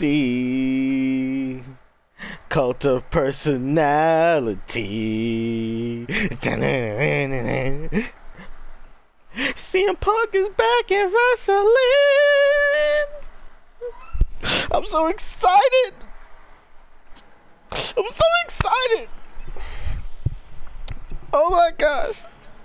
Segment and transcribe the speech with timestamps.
[0.00, 1.60] see.
[2.48, 4.56] Cult of personality.
[9.36, 11.66] CM Punk is back in wrestling.
[14.72, 15.94] I'm so excited.
[17.70, 19.08] I'm so excited.
[21.34, 22.16] Oh my gosh.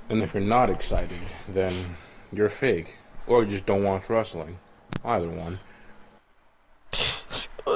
[0.09, 1.97] And if you're not excited, then
[2.31, 2.95] you're fake.
[3.27, 4.57] Or you just don't watch wrestling.
[5.03, 5.59] Either one.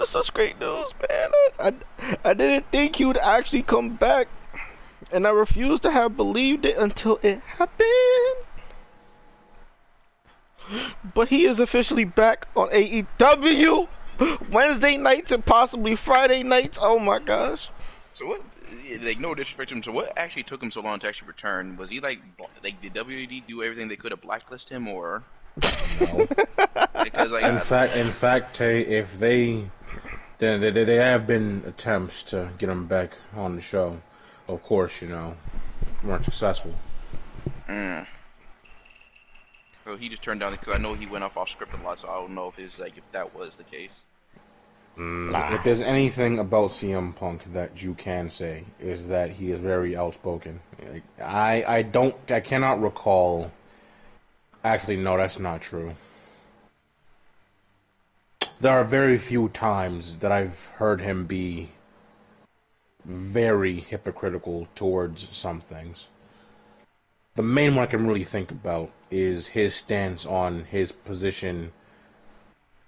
[0.02, 1.31] Oh, such great news, man.
[1.59, 4.27] I, I, I didn't think he would actually come back.
[5.12, 7.89] And I refused to have believed it until it happened.
[11.16, 13.88] But he is officially back on AEW
[14.52, 16.77] Wednesday nights and possibly Friday nights.
[16.80, 17.70] Oh my gosh.
[18.13, 18.41] So what?
[19.02, 19.84] Like no disrespect to him.
[19.84, 21.75] So what actually took him so long to actually return?
[21.75, 22.20] Was he like
[22.63, 25.23] like did WWE do everything they could to blacklist him or?
[26.00, 26.27] No.
[27.03, 29.63] Because like in I- fact, in fact, Tay, if they,
[30.39, 34.02] there, there, there have been attempts to get him back on the show.
[34.47, 35.36] Of course, you know,
[36.03, 36.73] weren't successful.
[37.67, 38.08] Mm.
[39.86, 41.99] So he just turned down because I know he went off off script a lot,
[41.99, 44.02] so I don't know if it's like if that was the case.
[45.02, 49.95] If there's anything about CM Punk that you can say is that he is very
[49.95, 50.59] outspoken.
[50.92, 53.49] Like, I I don't I cannot recall.
[54.64, 55.95] Actually, no, that's not true.
[58.61, 61.69] There are very few times that I've heard him be
[63.05, 66.09] very hypocritical towards some things.
[67.35, 71.71] The main one I can really think about is his stance on his position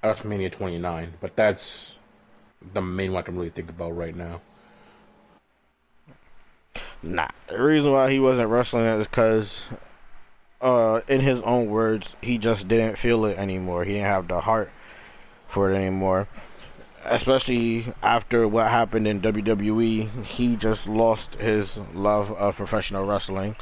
[0.03, 1.97] at WrestleMania 29, but that's
[2.73, 4.42] the main one I can really think about right now.
[7.02, 9.61] Nah, the reason why he wasn't wrestling is because,
[10.59, 13.86] uh, in his own words, he just didn't feel it anymore.
[13.86, 14.69] He didn't have the heart
[15.52, 16.28] for it anymore.
[17.04, 23.56] Especially after what happened in WWE, he just lost his love of professional wrestling.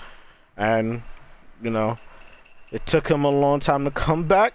[0.57, 1.03] And,
[1.61, 1.97] you know,
[2.71, 4.53] it took him a long time to come back.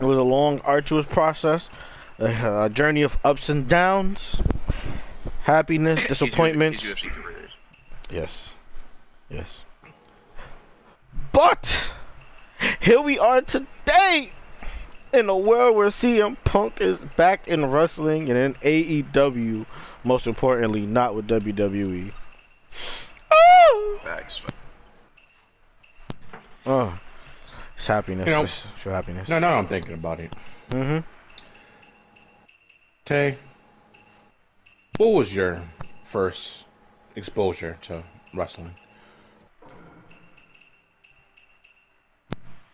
[0.00, 1.70] It was a long, arduous process,
[2.18, 4.36] a, a journey of ups and downs,
[5.44, 6.84] happiness, disappointments.
[8.10, 8.50] Yes.
[9.30, 9.62] Yes.
[11.32, 11.76] But
[12.80, 14.32] here we are today
[15.14, 19.64] in a world where CM Punk is back in wrestling and in AEW,
[20.02, 22.12] most importantly, not with WWE.
[23.30, 24.42] Oh, Facts.
[26.66, 26.98] oh.
[27.76, 28.26] it's happiness.
[28.26, 29.28] You know- it's true happiness.
[29.28, 30.34] No, no, I'm thinking about it.
[30.70, 30.98] Mm-hmm.
[33.04, 33.38] Tay,
[34.96, 35.62] what was your
[36.04, 36.64] first
[37.16, 38.02] exposure to
[38.32, 38.74] wrestling?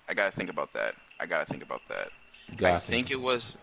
[0.09, 0.95] I gotta think about that.
[1.21, 2.09] I gotta think about that.
[2.59, 3.57] You I think it was.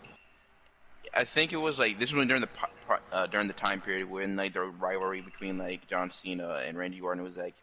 [1.15, 3.81] I think it was like this was during the po- po- uh, during the time
[3.81, 7.55] period when like the rivalry between like John Cena and Randy Orton was like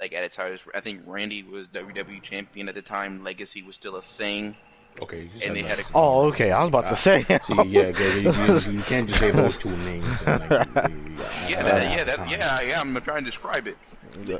[0.00, 0.66] like at its highest.
[0.74, 3.22] I think Randy was WWE champion at the time.
[3.22, 4.56] Legacy was still a thing,
[5.02, 5.68] Okay, you and they that.
[5.68, 6.50] had a Oh, okay.
[6.52, 7.24] I was about to say.
[7.42, 8.22] See, yeah, good.
[8.22, 10.22] You, you, you can't just say those two names.
[10.26, 12.80] And, like, you- you- you- yeah, that, yeah, that, yeah, yeah.
[12.80, 13.76] I'm trying to describe it.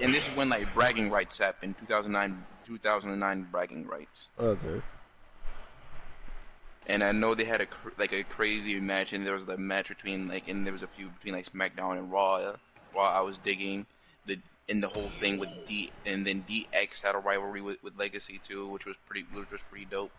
[0.00, 1.77] And this is when like bragging rights happened.
[1.78, 4.31] 2009, 2009 bragging rights.
[4.38, 4.81] okay.
[6.88, 9.59] And I know they had a cr- like a crazy match, and there was the
[9.59, 12.37] match between like, and there was a few between like SmackDown and Raw.
[12.37, 12.56] uh,
[12.93, 13.84] While I was digging
[14.26, 14.38] the
[14.71, 18.38] and the whole thing with D, and then DX had a rivalry with, with Legacy
[18.43, 20.12] too, which was pretty, which was pretty dope.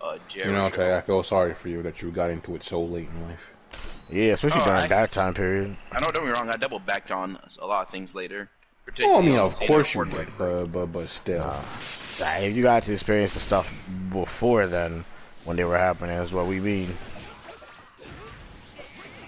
[0.00, 0.50] Uh, Jericho.
[0.50, 3.08] You know, Tay, I feel sorry for you that you got into it so late
[3.08, 3.40] in life.
[4.10, 5.76] Yeah, especially Oh, during I- that time period.
[5.92, 8.48] I know, don't get me wrong, I double backed on a lot of things later.
[9.00, 10.14] Oh, I mean, of course you Orton.
[10.16, 11.38] did, but, but, but still.
[12.20, 13.66] Nah, if you got to experience the stuff
[14.10, 15.04] before then,
[15.46, 16.92] when they were happening, That's what we mean.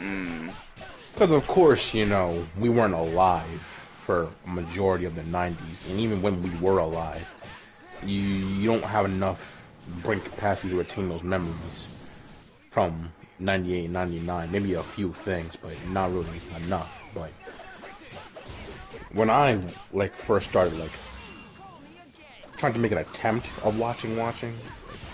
[0.01, 0.53] Mm,
[1.12, 3.62] Because of course, you know, we weren't alive
[4.05, 7.27] for a majority of the 90s, and even when we were alive,
[8.05, 9.41] you you don't have enough
[10.03, 11.89] brain capacity to retain those memories
[12.71, 14.51] from 98, 99.
[14.53, 16.92] Maybe a few things, but not really enough.
[17.15, 17.31] But
[19.13, 19.60] when I
[19.92, 20.92] like first started like
[22.57, 24.54] trying to make an attempt of watching, watching,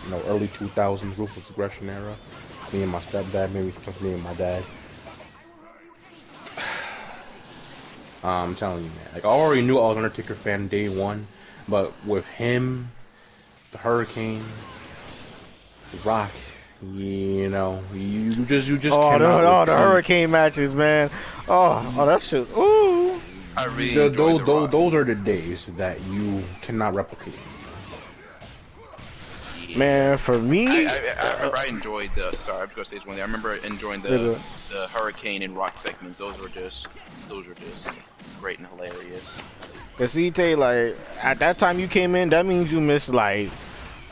[0.04, 2.16] you know, early 2000s ruthless aggression era,
[2.72, 4.62] me and my stepdad, maybe just me and my dad.
[8.24, 9.08] I'm telling you, man.
[9.14, 11.26] Like I already knew I was an Undertaker fan day one,
[11.68, 12.90] but with him,
[13.72, 14.44] the Hurricane,
[15.92, 16.30] the Rock,
[16.82, 21.10] you know, you just you just Oh, the, cannot oh, the repeat- hurricane matches, man.
[21.48, 22.46] Oh, oh, that shit.
[22.56, 23.20] Ooh.
[23.56, 27.34] I really The, those, The those, those are the days that you cannot replicate.
[29.76, 32.32] Man, for me, I, I, I remember I enjoyed the.
[32.38, 33.22] Sorry, I was gonna say this one thing.
[33.22, 34.40] I remember enjoying the
[34.70, 36.18] the Hurricane and Rock segments.
[36.18, 36.86] Those were just
[37.28, 37.88] those were just
[38.40, 39.36] great and hilarious.
[39.96, 43.50] Cause see, Tay, like at that time you came in, that means you missed like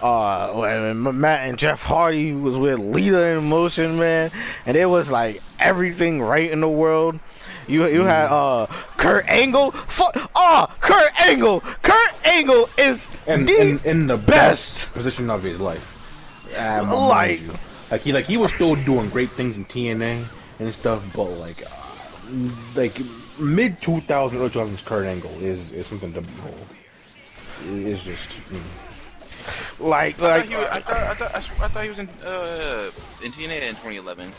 [0.00, 4.30] uh when Matt and Jeff Hardy was with Lita in motion, man,
[4.66, 7.18] and it was like everything right in the world.
[7.68, 8.66] You you had uh
[8.96, 14.74] Kurt Angle, fuck, oh Kurt Angle, Kurt Angle is and the in, in the best.
[14.76, 15.86] best position of his life.
[16.56, 17.40] Mind Like-
[17.90, 20.24] like he like he was still doing great things in TNA
[20.58, 21.68] and stuff, but like uh,
[22.74, 22.98] like
[23.38, 26.66] mid 2000 early 2000s Kurt Angle is is something to behold.
[27.64, 28.60] It's just mm.
[29.78, 31.98] like I like thought he was, I thought I thought I, I thought he was
[31.98, 32.90] in uh
[33.22, 34.32] in TNA in 2011.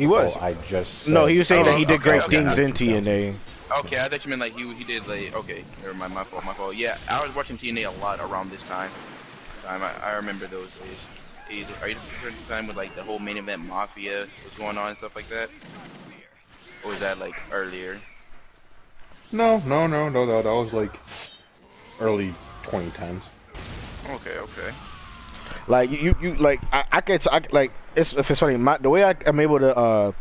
[0.00, 0.32] He was.
[0.34, 2.36] oh, I just no, he was saying that he did Okay, great okay.
[2.38, 3.34] things in TNA.
[3.80, 6.44] Okay, I thought you meant like he he did like okay, never mind, my fault,
[6.44, 6.74] my fault.
[6.74, 8.90] Yeah, I was watching TNA a lot around this time.
[9.62, 10.98] Time I, I remember those days.
[11.48, 14.26] Are you, are you referring to the time with like the whole main event mafia
[14.44, 15.50] was going on and stuff like that?
[16.84, 18.00] Or was that like earlier?
[19.32, 20.42] No, no, no, no, no.
[20.42, 20.98] That was like
[22.00, 22.32] early
[22.62, 23.22] 2010s.
[24.08, 24.72] Okay, okay.
[25.66, 28.56] Like you, you like I, I could, I, like it's if it's funny.
[28.56, 30.12] My, the way I, I'm able to uh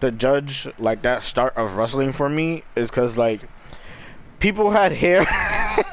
[0.00, 3.42] to judge like that start of wrestling for me is because like
[4.40, 5.24] people had hair.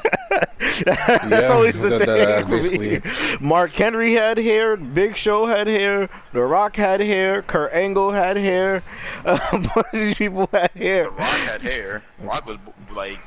[0.84, 3.00] That's Yeah, always the that- that- thing that's for me.
[3.40, 4.76] Mark Henry had hair.
[4.76, 6.08] Big Show had hair.
[6.32, 7.42] The Rock had hair.
[7.42, 8.82] Kurt Angle had hair.
[9.24, 11.04] A bunch of these people had hair.
[11.04, 12.02] The Rock had hair.
[12.20, 12.58] Rock was
[12.92, 13.18] like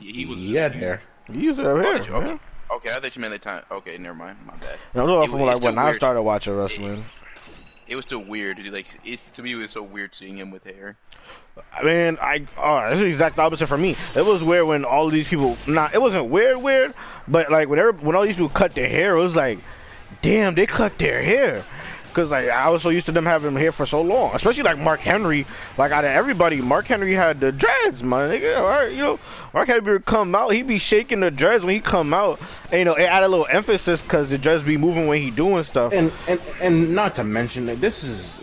[0.00, 0.38] he was.
[0.38, 1.02] He had hair.
[1.30, 1.76] He used to have
[2.10, 2.40] Oh, hair.
[2.72, 2.90] Okay.
[2.94, 3.62] I thought you meant the time.
[3.70, 4.38] Okay, never mind.
[4.46, 4.78] My bad.
[4.94, 7.04] And I'm talking It- like when I started watching wrestling.
[7.86, 8.58] It was still weird.
[8.58, 8.70] dude.
[8.72, 10.96] Like it's to me, it was so weird seeing him with hair.
[11.76, 13.96] I mean, I oh, it's the exact opposite for me.
[14.14, 15.56] It was weird when all of these people.
[15.66, 16.92] Nah, it wasn't weird, weird,
[17.26, 19.58] but like whenever when all these people cut their hair, it was like,
[20.20, 21.64] damn, they cut their hair.
[22.18, 24.64] Cause like I was so used to them having him here for so long, especially
[24.64, 25.46] like Mark Henry.
[25.76, 28.30] Like out of everybody, Mark Henry had the dreads, man.
[28.30, 29.20] Nigga, all right, you know,
[29.54, 32.40] Mark Henry would come out, he'd be shaking the dreads when he come out.
[32.72, 35.30] And, you know, it add a little emphasis cause the dreads be moving when he
[35.30, 35.92] doing stuff.
[35.92, 38.36] And and and not to mention like this is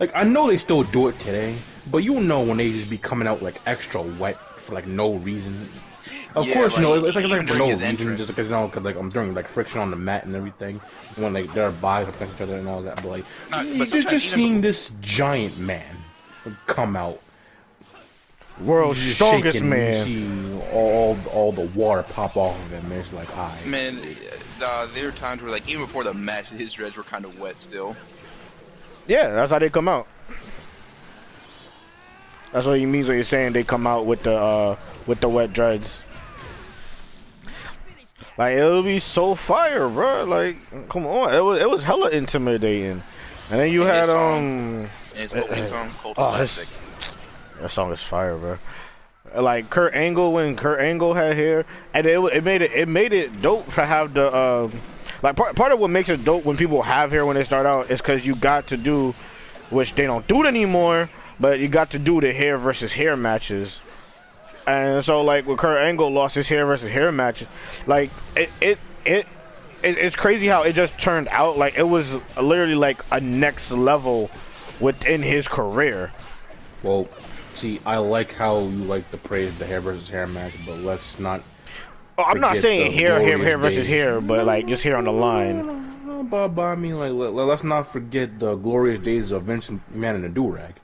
[0.00, 1.54] like I know they still do it today,
[1.88, 4.36] but you know when they just be coming out like extra wet
[4.66, 5.68] for like no reason.
[6.36, 8.46] Of Yeah, course, you know it's like, it's even like for no reason, just because
[8.46, 10.80] you know, cause like I'm doing like friction on the mat and everything,
[11.16, 12.96] when like their bodies are against each other and all that.
[12.96, 15.96] But like, Nah, you- but just, sometimes just even seeing this giant man
[16.66, 17.20] come out,
[18.64, 19.88] World's just strongest shaking, man.
[19.88, 22.92] You see all all the water pop off of him.
[22.92, 23.98] and It's like, I Man,
[24.62, 27.40] uh, there are times where like even before the match, his dreads were kind of
[27.40, 27.96] wet still.
[29.08, 30.06] Yeah, that's how they come out.
[32.52, 34.76] That's what he means when you're saying they come out with the uh
[35.06, 36.02] with the wet dreads.
[38.40, 40.24] Like it'll be so fire, bro.
[40.24, 40.56] Like,
[40.88, 43.02] come on, it was it was hella intimidating.
[43.50, 44.80] And then you And had song.
[44.84, 46.66] um his opening song, Cold Oh, Classic.
[47.60, 48.58] that song is fire, bro.
[49.38, 53.12] Like Kurt Angle when Kurt Angle had hair, and it it made it it made
[53.12, 54.72] it dope to have the um
[55.22, 57.66] like part part of what makes it dope when people have hair when they start
[57.66, 59.14] out is because you got to do,
[59.68, 63.18] which they don't do it anymore, but you got to do the hair versus hair
[63.18, 63.80] matches.
[64.66, 67.44] And so like with Kurt Angle lost his hair versus hair match,
[67.86, 69.26] like it it it.
[69.82, 72.06] It, it's crazy how it just turned out like it was
[72.38, 74.30] literally like a next level
[74.78, 76.12] within his career.
[76.82, 77.08] Well,
[77.54, 81.18] see, I like how you like to praise the hair versus hair match, but let's
[81.18, 81.42] not.
[82.18, 85.12] Oh, I'm not saying hair, hair, hair versus hair, but like just hair on the
[85.12, 86.28] line.
[86.28, 90.16] But, but I mean, like, let, let's not forget the glorious days of Vince McMahon
[90.16, 90.74] in the do rag.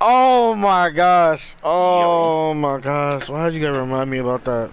[0.00, 1.56] Oh my gosh!
[1.64, 3.28] Oh my gosh!
[3.28, 4.70] Why did you gotta remind me about that?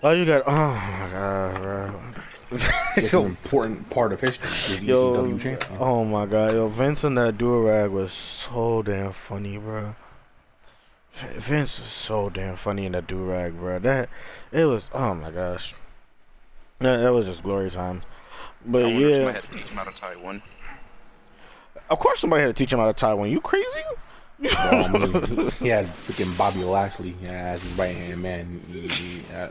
[0.00, 0.44] Why you got?
[0.46, 2.00] Oh my god, bro.
[2.96, 4.78] It's an important part of history.
[4.78, 5.76] The Yo, ECW champion.
[5.80, 9.96] oh my god, yo, Vince and that durag was so damn funny, bro.
[11.36, 13.80] Vince was so damn funny in that durag, bro.
[13.80, 14.08] That
[14.52, 14.88] it was.
[14.94, 15.74] Oh my gosh,
[16.78, 18.04] that, that was just glory times.
[18.64, 20.42] But I wonder if somebody yeah, had to teach him how to tie one.
[21.90, 23.30] Of course somebody had to teach him how to tie one.
[23.30, 23.66] You crazy?
[24.40, 28.60] Well, I mean, he, he had freaking Bobby Lashley as his right hand man.
[28.70, 29.48] He, he, uh,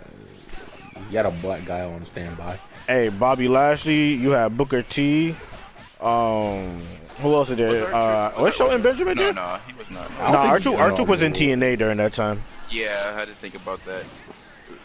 [1.09, 2.57] he had a black guy on standby.
[2.87, 5.35] Hey, Bobby Lashley, you had Booker T.
[5.99, 6.81] Um,
[7.19, 7.83] who else is there?
[7.85, 9.33] Was Uh, R2 was Shelton Benjamin No, there?
[9.33, 10.09] no, he was not.
[10.21, 11.33] I No, don't R2, R2 was in.
[11.33, 12.41] TNA during that time.
[12.69, 14.05] Yeah, I had to think about that.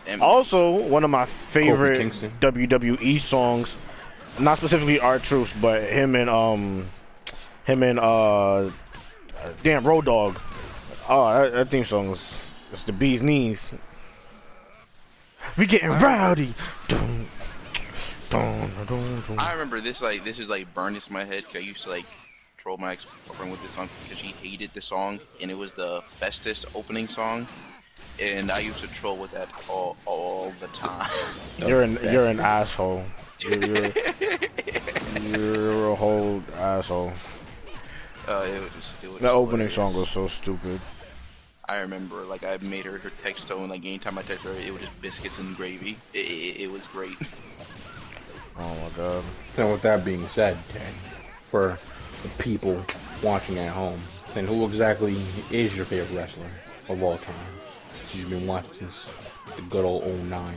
[0.06, 2.00] And Also, one of my favorite
[2.40, 3.68] WWE songs,
[4.38, 6.86] not specifically R Truth, but him and um,
[7.64, 8.70] him and uh,
[9.62, 10.38] damn Road Dog.
[11.08, 12.22] Oh, that, that theme song was
[12.72, 13.72] it's the bee's knees.
[15.56, 16.54] We getting rowdy.
[16.88, 17.26] Dun,
[18.30, 19.38] dun, dun.
[19.38, 21.90] I remember this like this is like burned into my head 'cause I used to
[21.90, 22.06] like
[22.56, 25.72] troll my ex girlfriend with this song because she hated the song and it was
[25.72, 27.46] the bestest opening song,
[28.18, 31.10] and I used to troll with that all all the time.
[31.58, 33.04] You're an you're an asshole.
[33.40, 33.92] You're, you're,
[35.36, 37.12] you're a whole asshole.
[38.28, 40.80] Uh, it was it was The opening song was so stupid.
[41.68, 44.72] I remember like I made her her text tone like anytime I text her it
[44.72, 45.96] was just biscuits and gravy.
[46.12, 47.16] It, it, it was great.
[48.58, 49.24] Oh my god.
[49.56, 50.92] And with that being said, Ted,
[51.50, 51.78] for
[52.22, 52.84] the people
[53.22, 54.00] watching at home,
[54.34, 55.16] then who exactly
[55.50, 56.50] is your favorite wrestler
[56.88, 57.34] of all time?
[57.90, 59.08] Since you've been watching since
[59.56, 60.56] the good old 09.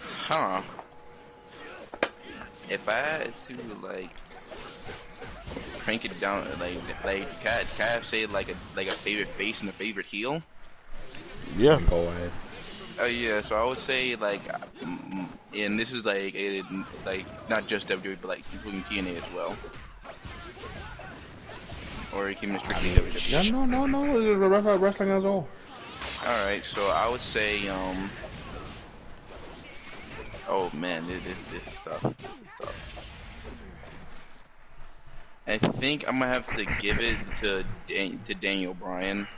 [0.00, 0.62] Huh.
[2.70, 4.10] If I had to like
[5.78, 9.28] crank it down, like like can I, can I say like a like a favorite
[9.28, 10.42] face and a favorite heel?
[11.56, 11.80] Yeah.
[11.88, 12.30] Go ahead.
[13.00, 14.40] Oh yeah, so I would say like,
[14.80, 16.64] mm, and this is like it,
[17.04, 19.56] like not just WWE but like including TNA as well.
[22.14, 23.50] Or you can strictly WWE.
[23.52, 24.20] No, no, no, no.
[24.20, 25.48] It's wrestling- Wrestling as a whole.
[26.24, 28.10] All right, so I would say um.
[30.48, 32.02] Oh man, this, this, this is tough.
[32.20, 33.06] This is tough.
[35.46, 39.28] I think I'm gonna have to give it to Dan- to Daniel Bryan,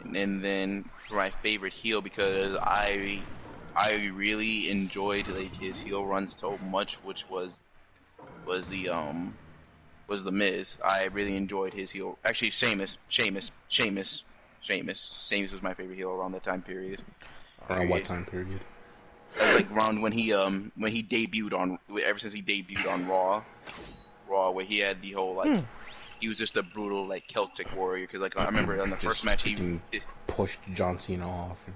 [0.00, 3.26] and then for my favorite heel because I
[3.74, 7.62] I really enjoyed like his heel run so much, which was
[8.44, 9.38] was the um
[10.08, 10.78] was the Miz.
[10.84, 12.18] I really enjoyed his heel.
[12.24, 14.24] Actually, Sheamus, Sheamus, Sheamus,
[14.60, 15.26] Sheamus.
[15.28, 17.04] Sheamus was my favorite heel around that time period.
[17.68, 18.64] Around what time period?
[19.54, 23.44] Like around when he um when he debuted on ever since he debuted on Raw,
[24.32, 25.60] Raw where he had the whole like hmm.
[26.20, 29.24] he was just a brutal like Celtic warrior because like I remember on the first
[29.24, 29.82] match he freaking
[30.26, 31.68] pushed John Cena off.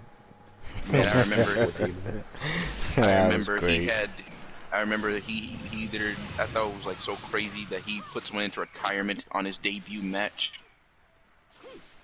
[0.87, 1.59] man I remember
[2.97, 4.25] I That was remember he had.
[4.73, 6.01] I remember he he did.
[6.03, 9.45] it- I thought it was like so crazy that he put someone into retirement on
[9.45, 10.53] his debut match,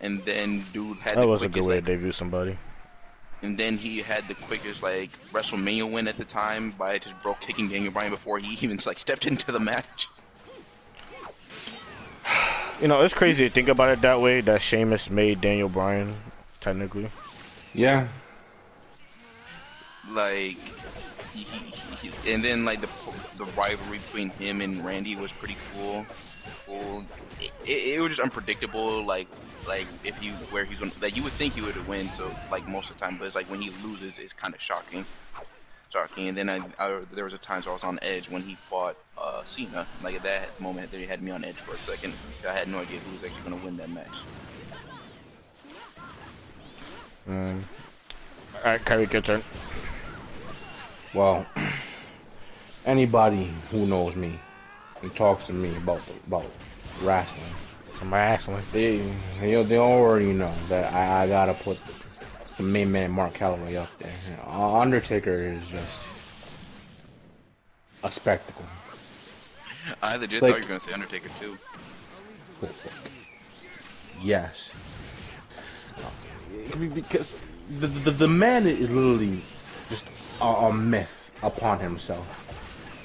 [0.01, 2.59] and then dude had That the was a good way like, to debut somebody.
[3.43, 7.41] and then he had the quickest like WrestleMania win at the time by just broke
[7.41, 10.09] kicking Daniel Bryan before he even like stepped into the match.
[12.83, 14.41] You know, it's crazy to think about it that way.
[14.41, 16.17] That Sheamus made Daniel Bryan,
[16.61, 17.09] technically.
[17.75, 18.09] Yeah.
[20.11, 20.59] Like,
[21.33, 22.89] he, he, he, and then like the
[23.39, 26.05] the rivalry between him and Randy was pretty cool.
[26.67, 27.05] Cool.
[27.41, 29.05] It, it, it was just unpredictable.
[29.05, 29.29] Like,
[29.69, 32.11] like if you where he's gonna like you would think he would win.
[32.15, 34.61] So like most of the time, but it's like when he loses, it's kind of
[34.61, 35.07] shocking.
[35.93, 36.29] Shocking.
[36.29, 38.55] And then I, I there was a time where I was on edge when he
[38.71, 39.87] fought uh, Cena.
[40.03, 42.15] Like at that moment, they had me on edge for a second.
[42.49, 44.09] I had no idea who was actually gonna win that match.
[47.29, 47.63] Mm.
[48.57, 49.43] Alright, Kyrie, your turn.
[51.15, 51.47] Well,
[52.87, 54.41] anybody who knows me
[55.03, 56.47] and talks to me about about
[57.03, 57.45] wrestling,
[58.01, 58.63] I'm wrestling.
[58.73, 58.99] they
[59.41, 61.93] they, they already know that I, I gotta put the
[62.61, 64.13] main man Mark Calaway up there.
[64.47, 66.01] Uh, Undertaker is just
[68.03, 68.65] a spectacle.
[70.03, 71.57] I legit Like- thought you were gonna say Undertaker too.
[74.21, 74.71] Yes.
[76.79, 77.33] Because
[77.81, 79.41] the, the the man is literally
[79.89, 80.05] just
[80.41, 82.27] a, a myth upon himself.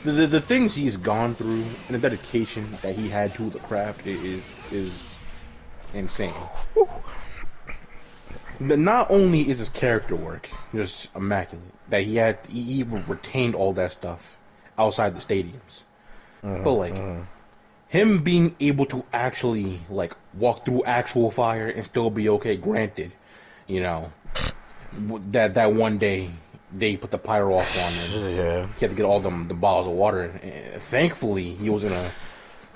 [0.03, 3.59] The, the the things he's gone through and the dedication that he had to the
[3.59, 5.03] craft is is
[5.93, 6.33] insane.
[6.77, 6.85] N-
[8.59, 13.73] Not only is his character work just immaculate, that he had he even retained all
[13.73, 14.37] that stuff
[14.77, 15.83] outside the stadiums,
[16.43, 17.23] mm-hmm, but like mm-hmm.
[17.87, 22.57] him being able to actually like walk through actual fire and still be okay.
[22.57, 23.11] Granted,
[23.67, 24.11] you know
[25.31, 26.29] that that one day
[26.73, 28.35] they put the pyro off on him.
[28.35, 28.67] Yeah.
[28.75, 30.23] He had to get all them the bottles of water.
[30.23, 32.11] And thankfully, he was in a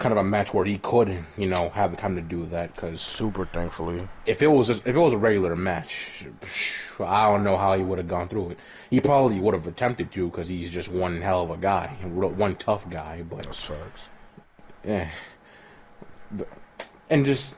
[0.01, 2.74] kind of a match where he could, you know, have the time to do that.
[2.75, 4.08] Because Super thankfully.
[4.25, 6.25] if it was a, if it was a regular match,
[7.00, 8.60] I don't know how he would have gone through it.
[8.89, 12.55] He probably would have attempted to because he's just one hell of a guy, one
[12.55, 13.22] tough guy.
[13.22, 14.01] But That's facts.
[14.84, 15.10] yeah.
[17.10, 17.55] And just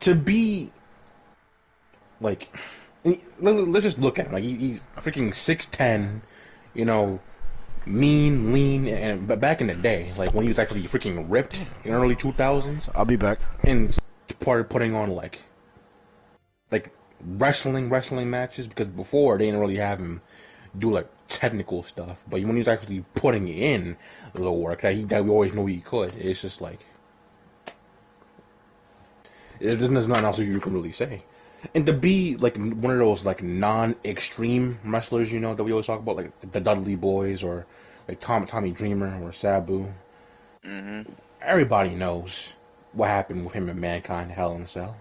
[0.00, 0.72] to be
[2.20, 2.48] like,
[3.04, 4.32] let- let's just look at him.
[4.32, 6.22] Like he's freaking six ten,
[6.74, 7.20] you know,
[7.86, 11.60] mean, lean, and but back in the day, like when he was actually freaking ripped
[11.84, 13.38] in early two thousands, I'll be back.
[13.64, 13.96] and
[14.40, 15.40] started putting on like,
[16.70, 16.90] like
[17.20, 20.20] wrestling wrestling matches because before they didn't really have him
[20.78, 23.96] do like technical stuff, but when he was actually putting in
[24.34, 26.80] the work that he that we always knew he could, it's just like
[29.60, 31.22] there's, there's nothing else you can really say.
[31.74, 35.86] And to be like one of those like non-extreme wrestlers, you know, that we always
[35.86, 37.66] talk about, like the Dudley Boys or
[38.08, 39.86] like Tom Tommy Dreamer or Sabu.
[40.64, 41.02] hmm
[41.42, 42.52] Everybody knows
[42.92, 44.96] what happened with him and Mankind Hell in a Cell.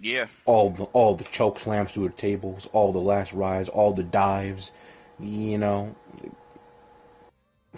[0.00, 0.26] Yeah.
[0.46, 4.02] All the all the choke slams through the tables, all the last rides, all the
[4.02, 4.72] dives.
[5.18, 5.94] You know,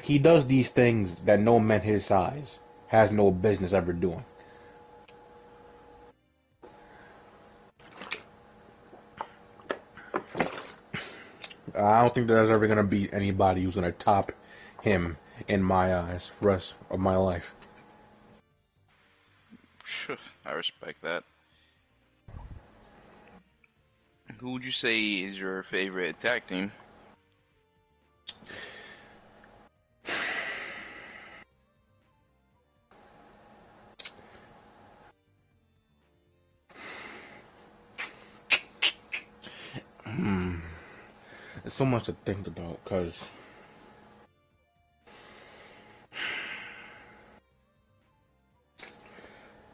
[0.03, 2.59] he does these things that no man his size
[2.89, 4.25] has no business ever doing.
[11.77, 14.33] I don't think there's ever gonna be anybody who's gonna top
[14.83, 15.17] him
[15.49, 17.53] in my eyes for rest of my life.
[20.45, 21.25] I respect that.
[24.39, 26.73] Who would you say is your favorite tag team?
[41.77, 43.29] So much to think about, cause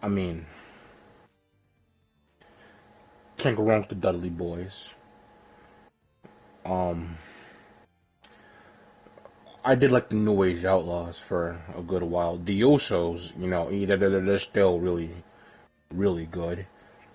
[0.02, 0.44] I mean,
[3.36, 4.90] can't go wrong with the Dudley Boys.
[6.64, 7.16] Um,
[9.64, 12.36] I did like the New Age Outlaws for a good while.
[12.36, 15.10] The Usos, you know, they're, they're, still really,
[15.94, 16.66] really good.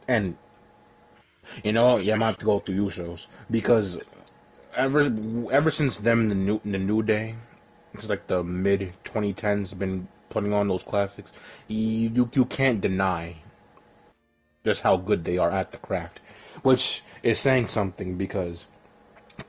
[0.07, 0.37] And,
[1.61, 3.99] you know, yeah, I'm gonna have to go through Usos because
[4.77, 5.11] ever
[5.51, 7.35] ever since them the new the New Day,
[7.93, 11.33] it's like the mid 2010s been putting on those classics.
[11.67, 13.35] You you, you can't deny
[14.63, 16.19] just how good they are at the craft,
[16.61, 18.67] which is saying something because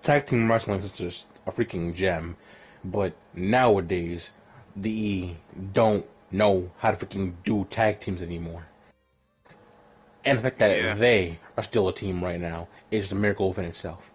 [0.02, 2.36] tag team wrestling is just a freaking gem.
[2.84, 4.30] But nowadays,
[4.76, 5.36] the E
[5.72, 8.66] don't know how to freaking do tag teams anymore.
[10.24, 10.94] And the fact that Yeah.
[10.94, 14.10] they are still a team right now is a miracle within itself.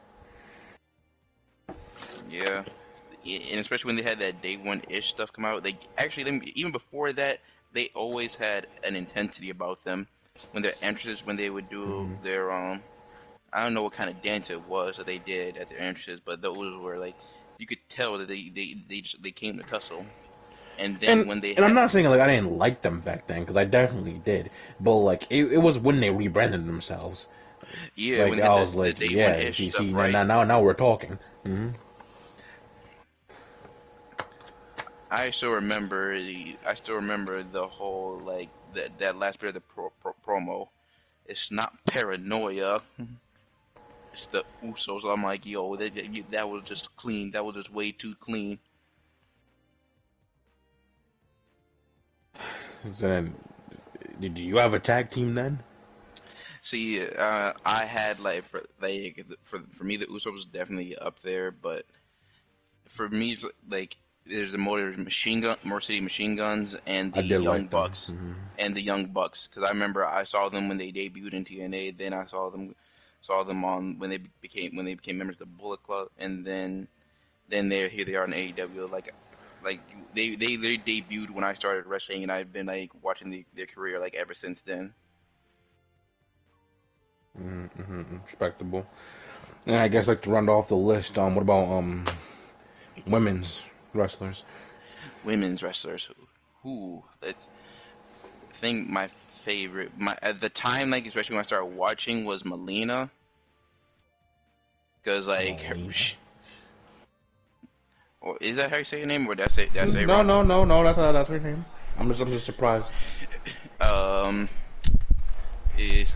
[2.34, 2.66] Yeah.
[3.52, 6.72] And especially when they had that day one ish stuff come out, they actually even
[6.72, 7.40] before that
[7.72, 10.08] they always had an intensity about them.
[10.52, 12.22] When their entrances, when they would do Mhm.
[12.22, 12.86] their um,
[13.54, 16.20] I don't know what kind of dance it was that they did at their entrances,
[16.20, 17.18] but those were like
[17.58, 20.08] you could tell that they they they just they came to tussle.
[20.78, 23.28] And then and, when they and I'm not saying like I didn't like them back
[23.28, 27.28] then because I definitely did, but like it, it was when they rebranded themselves.
[27.96, 29.94] yeah like when they I had was the, like, the day yeah, see, stuff see,
[29.94, 30.12] right.
[30.12, 31.20] now, now now we're talking.
[31.44, 31.70] hmm
[35.14, 39.54] I still remember the I still remember the whole like that that last bit of
[39.54, 40.70] the pro, pro, promo.
[41.28, 42.82] It's not paranoia.
[44.12, 45.06] It's the Usos.
[45.06, 45.94] I'm like, yo, that
[46.32, 47.32] that was just clean.
[47.32, 48.58] That was just way too clean.
[52.84, 53.36] Then,
[54.20, 55.60] did you have a tag team then?
[56.62, 61.20] See, uh, I had like for like for for me the Usos was definitely up
[61.22, 61.86] there, but
[62.88, 67.68] for me it's like there's the motor machine gun, City Machine Guns, and the Young
[67.68, 67.68] like.
[67.68, 68.12] Bucks.
[68.12, 68.36] Mhm.
[68.58, 71.92] and the Young Bucks because I remember I saw them when they debuted in TNA.
[71.92, 72.76] Then I saw them
[73.22, 76.46] saw them on when they became when they became members of the Bullet Club, and
[76.46, 76.88] then
[77.48, 78.88] then they here they are in AEW.
[78.88, 79.10] Like
[79.62, 79.82] like
[80.14, 83.66] they they they debuted when I started wrestling, and I've been like watching the, their
[83.68, 84.94] career like ever since then.
[87.40, 88.86] Mhm, mhm, Respectable.
[89.66, 92.06] And I guess like to round off the list, um, what about um,
[93.06, 93.62] women's
[93.96, 94.44] wrestlers?
[95.24, 96.10] Women's wrestlers,
[96.62, 97.48] who that's
[98.52, 102.46] I think my favorite my at the time like especially when I started watching was
[102.46, 103.10] Melina.
[105.04, 105.94] Because like her, Melina.
[105.94, 106.16] sh-
[108.22, 110.04] or is that how you say your name, or that's I say did I say
[110.04, 110.84] it no, no, no, no.
[110.84, 111.66] That's uh, that's her name.
[112.00, 112.92] I'm just I'm just surprised.
[113.82, 114.48] Um,
[115.78, 116.16] is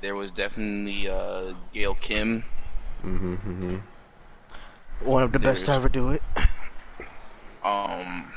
[0.00, 2.44] there was definitely uh Gail Kim.
[3.04, 3.76] Mm-hmm, mm-hmm.
[5.00, 6.22] One of the best to ever do it.
[7.64, 8.32] Um,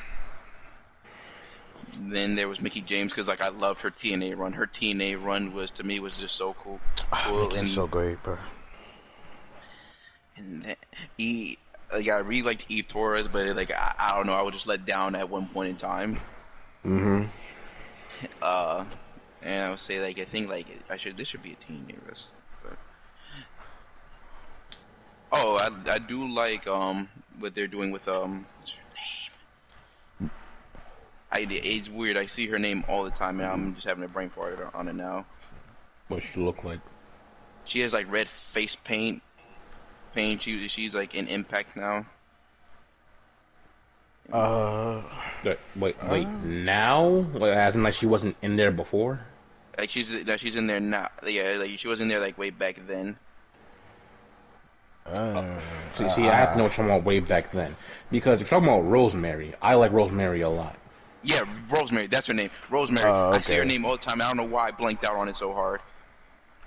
[2.01, 4.53] then there was Mickie James because like I loved her TNA run.
[4.53, 6.79] Her TNA run was to me was just so cool.
[7.11, 8.37] Cool, It's and so great, bro.
[10.37, 10.77] and that,
[11.17, 11.57] he
[11.93, 14.67] like I really liked Eve Torres, but like I, I don't know, I was just
[14.67, 16.19] let down at one point in time.
[16.85, 17.25] Mm-hmm.
[18.41, 18.85] Uh,
[19.41, 21.95] and I would say like I think like I should this should be a TNA
[22.07, 22.35] wrestler.
[25.29, 25.39] But...
[25.39, 28.81] Oh, I, I do like um what they're doing with um what's her
[30.21, 30.31] name?
[31.31, 32.17] I it's weird.
[32.17, 34.87] I see her name all the time, and I'm just having a brain fart on
[34.87, 35.25] it now.
[36.07, 36.79] What she look like?
[37.65, 39.21] She has like red face paint.
[40.15, 40.43] Paint.
[40.43, 42.05] She she's like in Impact now.
[44.31, 45.01] Uh,
[45.43, 46.27] That- Wait, wait.
[46.27, 46.29] Uh.
[46.43, 49.19] Now, Like, as in like she wasn't in there before.
[49.77, 51.09] Like she's no, she's in there now.
[51.25, 53.17] Yeah, like she was in there like way back then.
[55.11, 55.59] Uh,
[55.95, 57.75] See, see, I have to know what you're talking about way back then.
[58.11, 60.75] Because if you're talking about Rosemary, I like Rosemary a lot.
[61.23, 62.07] Yeah, Rosemary.
[62.07, 62.49] That's her name.
[62.69, 63.11] Rosemary.
[63.11, 64.21] Oh, I say her name all the time.
[64.21, 65.81] I don't know why I blanked out on it so hard.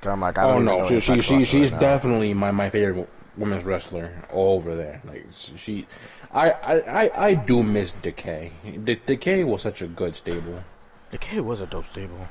[0.02, 2.50] I'm like, I Oh don't even no, know she she, she she's right definitely my,
[2.50, 5.00] my favorite women's wrestler all over there.
[5.04, 5.26] Like
[5.56, 5.86] she,
[6.30, 8.52] I I, I, I do miss Decay.
[8.84, 10.64] De- Decay was such a good stable.
[11.12, 12.28] Decay was a dope stable.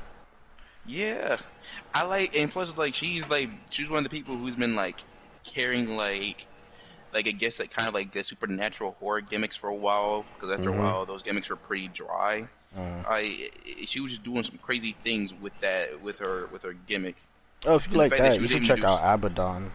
[0.84, 1.38] Yeah,
[1.94, 5.04] I like, and plus like she's like she's one of the people who's been like
[5.44, 6.46] carrying like
[7.12, 10.50] like I guess like kind of like the supernatural horror gimmicks for a while because
[10.58, 10.78] after Mhm.
[10.78, 12.48] a while those gimmicks were pretty dry.
[12.76, 13.04] Mm.
[13.06, 13.50] I
[13.84, 17.16] she was just doing some crazy things with that with her with her gimmick.
[17.66, 19.70] Oh, if you The like that that, you should check to out Abaddon.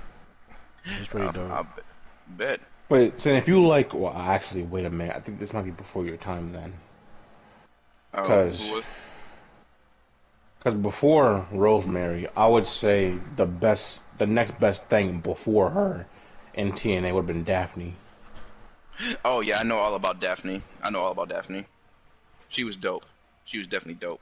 [0.86, 1.51] It's pretty Um, dope.
[1.51, 1.86] I bet-
[2.30, 2.60] bet.
[2.89, 5.15] Wait, so if you like, well, actually, wait a minute.
[5.15, 6.73] I think this might be before your time then.
[8.12, 8.84] because who was-
[10.58, 16.06] Because before Rosemary, I would say the best, the next best thing before her
[16.53, 17.93] in TNA would have been Daffney.
[19.23, 20.62] Oh yeah, I know all about Daffney.
[20.84, 21.65] I know all about Daffney.
[22.49, 23.06] She was dope.
[23.45, 24.21] She was definitely dope.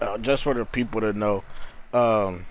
[0.00, 1.44] uh, just for the people to know,
[1.92, 2.46] um,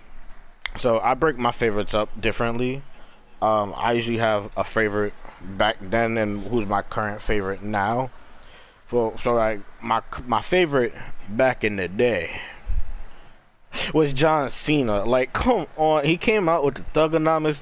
[0.80, 2.84] so I break my favorites up differently.
[3.42, 8.12] Um, I usually have a favorite back then and who's my current favorite now.
[8.92, 10.94] So, so like my my favorite
[11.30, 12.42] back in the day
[13.94, 15.06] was John Cena.
[15.06, 17.58] Like, come on, he came out with the Thuganomics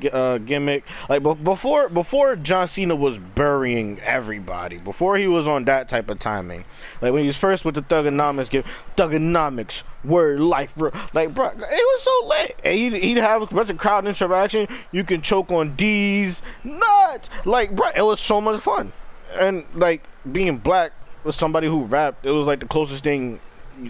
[0.00, 0.84] gi- uh, gimmick.
[1.08, 6.08] Like, be- before before John Cena was burying everybody, before he was on that type
[6.08, 6.64] of timing.
[7.00, 8.66] Like when he was first with the Thuganomics gimmick,
[8.96, 10.90] Thuganomics, word life, bro.
[11.12, 12.60] Like, bro, it was so lit.
[12.64, 14.68] And he'd, he'd have a bunch of crowd interaction.
[14.92, 17.28] You can choke on D's, nuts.
[17.44, 18.92] Like, bro, it was so much fun.
[19.38, 20.92] And like being black
[21.24, 23.40] with somebody who rapped, it was like the closest thing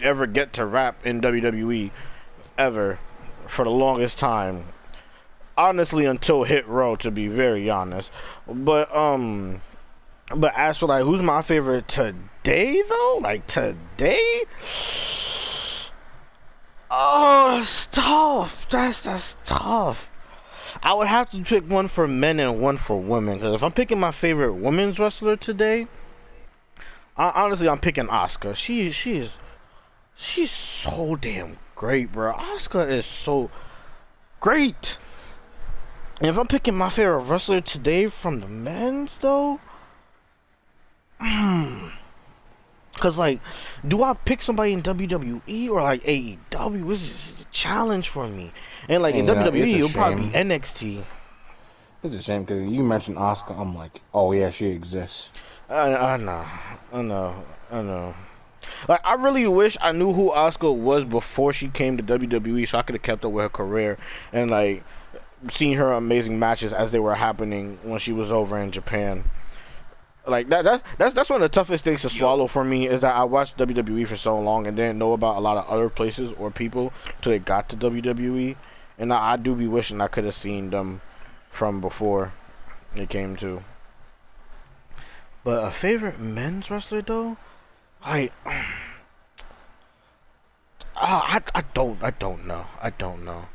[0.03, 1.91] ever get to rap in WWE
[2.59, 2.99] ever
[3.49, 4.65] for the longest time.
[5.57, 8.11] Honestly, until Hit Row, to be very honest.
[8.47, 9.63] But um,
[10.35, 14.45] but as for like who's my favorite today though, like today.
[16.91, 18.67] Oh, that's tough.
[18.71, 19.99] That's that's tough.
[20.83, 23.39] I would have to pick one for men and one for women.
[23.39, 25.87] Because if I'm picking my favorite women's wrestler today,
[27.17, 28.55] I, honestly, I'm picking Asuka.
[28.55, 29.31] She she is
[30.17, 32.33] she's so damn great, bro.
[32.33, 33.51] Asuka is so
[34.41, 34.97] great.
[36.21, 39.61] And if I'm picking my favorite wrestler today from the men's though,
[41.21, 41.89] hmm.
[42.99, 43.41] Cause like,
[43.87, 46.89] do I pick somebody in WWE or like AEW?
[46.89, 48.53] This is a challenge for me.
[48.89, 50.31] And like in Yeah, WWE, it'll probably be.
[50.31, 51.05] NXT.
[52.03, 53.59] It's a shame because you mentioned Asuka.
[53.59, 55.29] I'm like, oh yeah, she exists.
[55.69, 56.47] I, I know,
[56.93, 58.15] I know, I know.
[58.89, 62.79] Like I really wish I knew who Asuka was before she came to WWE, so
[62.79, 63.99] I could have kept up with her career
[64.33, 64.83] and like
[65.51, 69.25] seen her amazing matches as they were happening when she was over in Japan.
[70.27, 73.01] Like that, that that's that's one of the toughest things to swallow for me is
[73.03, 75.89] that I watched WWE for so long and didn't know about a lot of other
[75.89, 78.57] places or people till they got to WWE,
[78.99, 81.01] and I, I do be wishing I could have seen them
[81.53, 82.33] from before
[82.97, 83.63] they came to.
[85.45, 87.37] But a favorite men's wrestler though,
[88.07, 88.31] I,
[90.97, 93.47] I, I don't, I don't know, I don't know,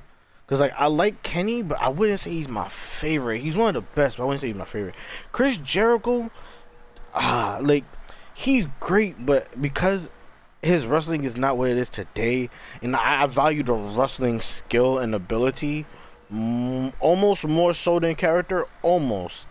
[0.48, 3.42] cause like I like Kenny, but I wouldn't say he's my favorite.
[3.42, 4.96] He's one of the best, but I wouldn't say he's my favorite.
[5.32, 6.30] Chris Jericho,
[7.14, 7.86] ah, like
[8.34, 10.10] he's great, but because
[10.62, 12.50] his wrestling is not what it is today,
[12.82, 15.86] and I, I value the wrestling skill and ability
[17.00, 19.46] almost more so than character, almost.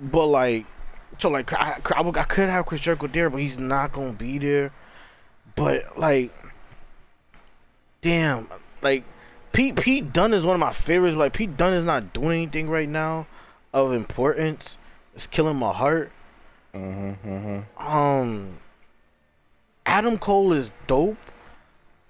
[0.00, 0.66] But like,
[1.18, 4.38] so like I, I, I could have Chris Jericho there, but he's not gonna be
[4.38, 4.72] there.
[5.54, 6.32] But like,
[8.02, 8.48] damn,
[8.82, 9.04] like
[9.52, 11.16] Pete Pete Dunne is one of my favorites.
[11.16, 13.26] Like Pete Dunne is not doing anything right now
[13.72, 14.78] of importance.
[15.14, 16.12] It's killing my heart.
[16.74, 17.28] Mm-hmm.
[17.28, 17.86] Mm-hmm.
[17.86, 18.58] Um,
[19.84, 21.18] Adam Cole is dope,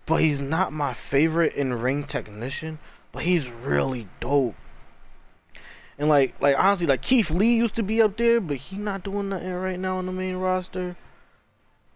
[0.07, 2.79] but he's not my favorite in ring technician.
[3.13, 4.55] But he's really dope.
[6.01, 9.05] And like, like honestly, like Keith Lee used to be up there, but he not
[9.05, 10.97] doing nothing right now on the main roster.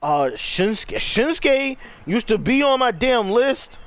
[0.02, 3.78] Uh, Shinsuke, Shinsuke used to be on my damn list,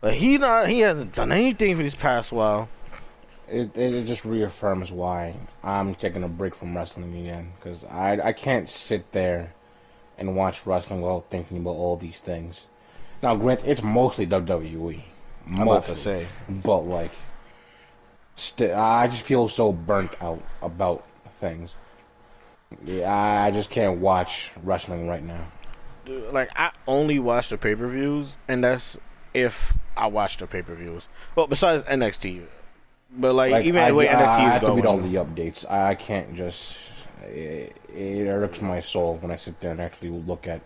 [0.00, 2.70] but he not, he hasn't done anything for this past while.
[3.46, 8.32] It, it just reaffirms why I'm taking a break from wrestling again because I I
[8.32, 9.52] can't sit there
[10.16, 12.66] and watch wrestling while thinking about all these things.
[13.22, 15.02] Now, grant it's mostly WWE,
[15.48, 16.26] I'm about to mostly, say.
[16.48, 17.10] but like,
[18.38, 21.04] st- I just feel so burnt out about
[21.40, 21.74] things.
[22.84, 25.46] Yeah, I just can't watch wrestling right now.
[26.06, 28.96] like I only watch the pay per views, and that's
[29.34, 31.06] if I watch the pay per views.
[31.36, 32.46] Well, besides NXT,
[33.10, 34.86] but like, Like, even I, the way I, NXT I is have to going, read
[34.86, 35.64] all the updates.
[35.70, 36.76] I, I can't just.
[37.22, 40.60] It, it irks my soul when I sit there and actually look at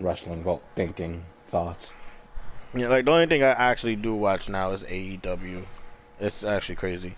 [0.00, 1.92] wrestling while thinking thoughts.
[2.74, 5.64] yeah, like the only thing I actually do watch now is AEW.
[6.20, 7.16] It's actually crazy.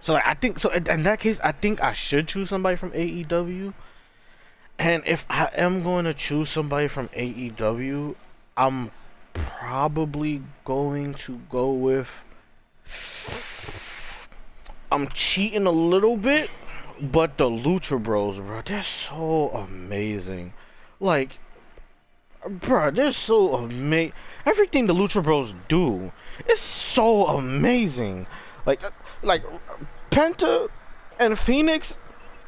[0.00, 0.70] So like, I think so.
[0.70, 3.74] In, in that case, I think I should choose somebody from AEW.
[4.78, 8.14] And if I am going to choose somebody from AEW,
[8.56, 8.90] I'm
[9.34, 12.08] probably going to go with.
[14.92, 16.50] I'm cheating a little bit,
[17.00, 20.52] but the Lucha Bros, bro, they're so amazing.
[21.00, 21.38] Like,
[22.48, 24.12] bro, they're so amazing.
[24.44, 26.12] Everything the Lucha Bros do
[26.48, 28.26] is so amazing.
[28.64, 28.90] Like, uh,
[29.22, 29.44] like
[30.10, 30.68] Penta
[31.18, 31.94] and Fénix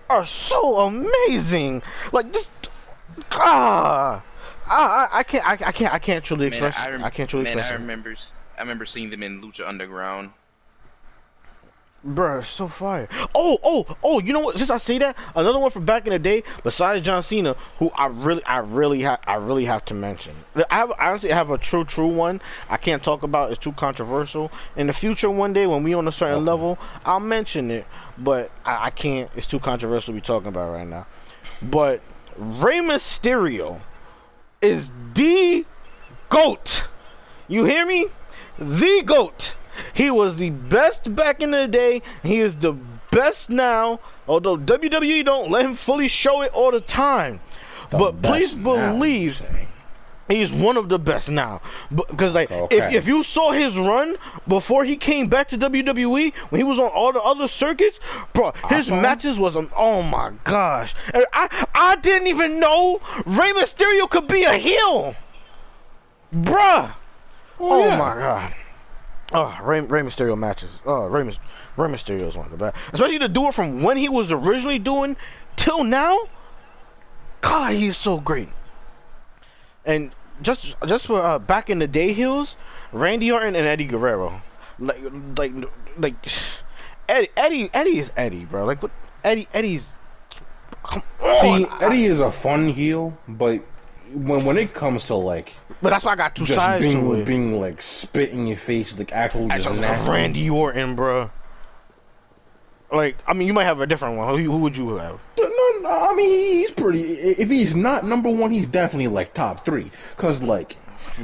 [0.09, 1.83] are so amazing.
[2.13, 2.49] Like this,
[3.33, 4.23] ah,
[4.67, 6.87] I, I, can't, I, I can't, I can't truly Man, express.
[6.87, 7.73] I, I can't truly man, express.
[7.73, 8.15] I remember,
[8.59, 10.31] I remember seeing them in Lucha Underground.
[12.07, 13.09] Bruh, so fire.
[13.35, 14.57] Oh, oh, oh, you know what?
[14.57, 17.91] Since I say that, another one from back in the day, besides John Cena, who
[17.91, 20.37] I really, I really have, I really have to mention.
[20.71, 22.41] I have, I honestly have a true, true one.
[22.69, 23.51] I can't talk about.
[23.51, 24.53] It's too controversial.
[24.77, 26.45] In the future, one day when we on a certain Okay.
[26.45, 27.85] level, I'll mention it.
[28.17, 29.29] But I, I can't.
[29.35, 31.07] It's too controversial to be talking about right now.
[31.61, 32.01] But
[32.37, 33.81] Rey Mysterio
[34.63, 35.67] is the
[36.29, 36.85] goat.
[37.49, 38.07] You hear me?
[38.59, 39.55] The GOAT.
[39.95, 42.03] He was the best back in the day.
[42.23, 42.73] He is the
[43.11, 44.01] best now.
[44.27, 47.41] Although WWE don't let him fully show it all the time.
[47.91, 49.69] The but please now, believe say.
[50.29, 51.63] he's one of the best now.
[51.95, 52.97] Because like if, Okay.
[52.97, 56.89] if you saw his run before he came back to WWE when he was on
[56.91, 57.99] all the other circuits,
[58.35, 59.01] bro, his him.
[59.01, 60.95] matches was um, oh my gosh.
[61.15, 65.15] And I I didn't even know Rey Mysterio could be a heel.
[66.35, 66.93] Bruh.
[67.59, 67.97] Oh, yeah.
[67.97, 68.55] my god.
[69.33, 70.79] Oh, Rey, Rey Mysterio matches.
[70.87, 72.77] Oh, Rey, Rey Mysterio is one of the best.
[72.93, 75.17] Especially to do it from when he was originally doing
[75.57, 76.19] till now.
[77.43, 78.49] God, he's so great.
[79.85, 82.57] And just just for uh, back in the day, heels,
[82.93, 84.41] Randy Orton and Eddie Guerrero,
[84.79, 85.01] like
[85.37, 85.53] like
[85.99, 86.15] like
[87.09, 88.65] Eddie Eddie Eddie is Eddie, bro.
[88.65, 88.91] Like what
[89.25, 89.89] Eddie Eddie's.
[90.85, 91.41] Come on.
[91.43, 93.63] See, Eddie is a fun heel, but
[94.15, 96.91] when when it comes to like but that's why I got two just sides to
[96.91, 97.25] being it.
[97.25, 100.11] being like spit in your face, like actual just just nasty.
[100.11, 101.31] Randy Orton, bro.
[102.91, 104.29] Like, I mean, you might have a different one.
[104.29, 105.21] Who, who would you have?
[105.39, 105.47] No,
[105.83, 107.03] no, I mean he's pretty.
[107.03, 109.91] If he's not number one, he's definitely like top three.
[110.17, 110.77] Cause like,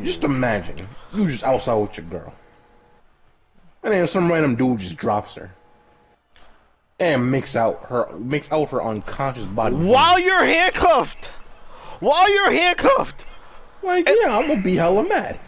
[0.02, 0.26] just hmm.
[0.26, 2.32] imagine you just outside with your girl,
[3.82, 5.50] and then some random dude just drops her,
[7.00, 9.74] and makes out her makes out her unconscious body.
[9.74, 11.30] While you're handcuffed,
[12.00, 13.24] while you're handcuffed,
[13.83, 15.38] like, yeah, I'm gonna be hella mad.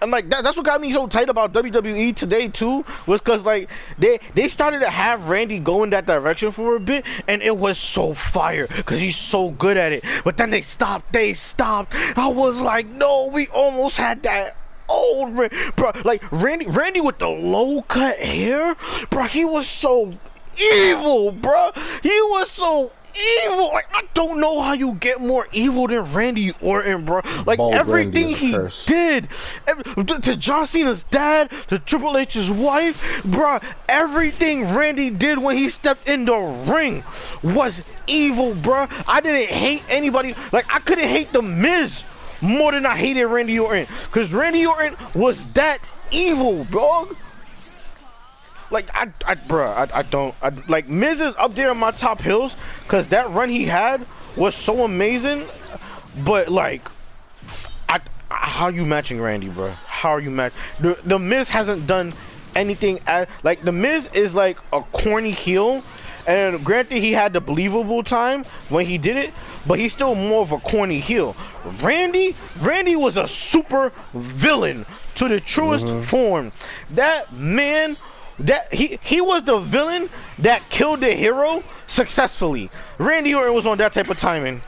[0.00, 3.42] and like that, that's what got me so tight about WWE today too, was because
[3.42, 7.42] like they they started to have Randy go in that direction for a bit, and
[7.42, 10.04] it was so fire because he's so good at it.
[10.24, 11.94] But then they stopped, they stopped.
[12.16, 14.56] I was like, no, we almost had that.
[14.88, 15.36] old
[15.76, 18.74] bro, like Randy, Randy with the low cut hair,
[19.10, 19.24] bro.
[19.24, 20.14] He was so
[20.58, 21.72] evil, bro.
[22.02, 22.90] He was so
[23.44, 23.68] evil.
[23.68, 27.20] Like I don't know how you get more evil than Randy Orton, bro.
[27.46, 28.84] Like Bald everything he curse.
[28.86, 29.28] did,
[29.66, 33.60] ev- to, to John Cena's dad, to Triple H's wife, bro.
[33.88, 37.04] Everything Randy did when he stepped in the ring
[37.42, 38.88] was evil, bro.
[39.06, 40.34] I didn't hate anybody.
[40.52, 41.92] Like I couldn't hate the Miz
[42.40, 47.16] more than I hated Randy Orton, cause Randy Orton was that evil, dog.
[48.70, 51.90] Like I, I, bruh, I, I don't, I, like Miz is up there in my
[51.90, 52.54] top hills,
[52.86, 55.44] cause that run he had was so amazing.
[56.24, 56.82] But like,
[57.88, 59.72] I, how are you matching Randy, bruh?
[59.72, 60.52] How are you match?
[60.80, 62.12] The the Miz hasn't done
[62.54, 65.82] anything as like the Miz is like a corny heel.
[66.26, 69.32] And granted, he had the believable time when he did it,
[69.66, 71.34] but he's still more of a corny heel.
[71.80, 76.06] Randy, Randy was a super villain to the truest mm-hmm.
[76.10, 76.52] form.
[76.90, 77.96] That man,
[78.40, 82.70] that he he was the villain that killed the hero successfully.
[82.98, 84.60] Randy Orton was on that type of timing.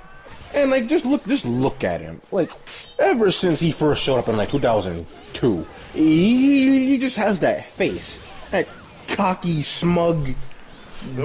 [0.52, 2.20] And like, just look, just look at him.
[2.32, 2.50] Like,
[2.98, 8.18] ever since he first showed up in like 2002, he, he just has that face,
[8.50, 8.66] that
[9.06, 10.28] cocky, smug,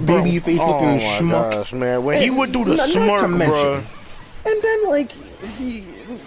[0.05, 1.51] baby face oh looking my schmuck.
[1.51, 2.03] gosh, man!
[2.03, 3.83] When he would do the not- not smirk, mention- bro.
[4.45, 5.09] And then like,
[5.57, 5.83] he,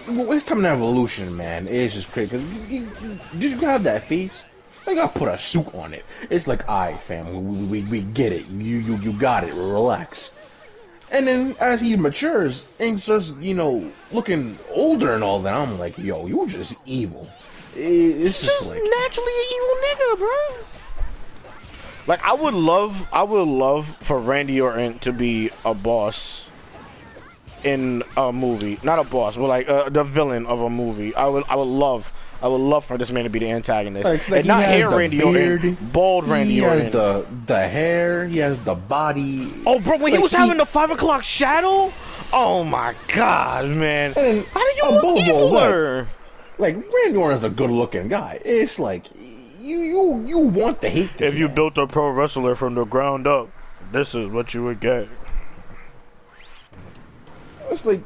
[0.09, 2.31] well, time in evolution, man, it's just crazy.
[2.31, 4.43] Cause you, you, you have that face.
[4.89, 6.03] Like I put a suit on it.
[6.31, 8.47] It's like, alright, fam, we, we, we get it.
[8.47, 9.53] You, you, you got it.
[9.53, 10.31] Relax.
[11.11, 15.77] And then as he matures and starts, you know, looking older and all that, I'm
[15.77, 17.29] like, yo, you're just evil.
[17.75, 20.65] It's just just like, naturally an evil nigga, bro.
[22.07, 26.45] Like I would love, I would love for Randy Orton to be a boss
[27.63, 31.13] in a movie, not a boss, but like uh, the villain of a movie.
[31.13, 34.05] I would, I would love, I would love for this man to be the antagonist,
[34.05, 36.79] Like- like and not he has hair the Randy beard, Orton, bald Randy he Orton.
[36.83, 39.51] has the the hair, he has the body.
[39.65, 41.91] Oh, bro, when he was he- having the five o'clock shadow,
[42.31, 44.13] oh my god, man!
[44.15, 46.07] And How do you above look all that, eviler?
[46.59, 48.39] Like Randy Orton's a good looking guy.
[48.45, 49.05] It's like
[49.59, 51.33] you you you want to hate this.
[51.33, 53.49] If you built a pro wrestler from the ground up,
[53.91, 55.09] this is what you would get.
[57.69, 58.01] It's like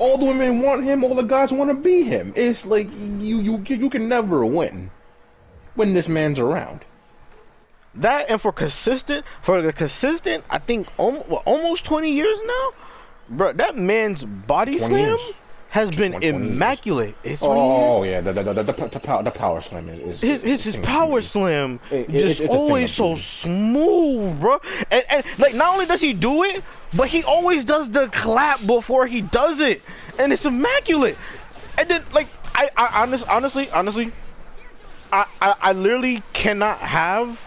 [0.00, 2.32] all the women want him, all the guys want to be him.
[2.34, 4.90] It's like you you you can never win
[5.74, 6.84] when this man's around.
[7.94, 12.72] That and for consistent, for the consistent, I think almost, what, almost 20 years now,
[13.28, 13.52] bro.
[13.52, 15.20] That man's body slam years.
[15.70, 16.34] Has been 20 years.
[16.34, 17.14] immaculate.
[17.22, 20.76] It's Oh yeah, the the the, the, power, the power slam is, is His, his,
[20.76, 24.60] power slam It- just always so smooth, bro.
[24.90, 28.66] And, and like not only does he do it, but he always does the clap
[28.66, 29.80] before he does it,
[30.18, 31.16] and it's immaculate.
[31.78, 34.12] And then like I, I honest, honestly, honestly,
[35.12, 37.40] I, I, I literally cannot have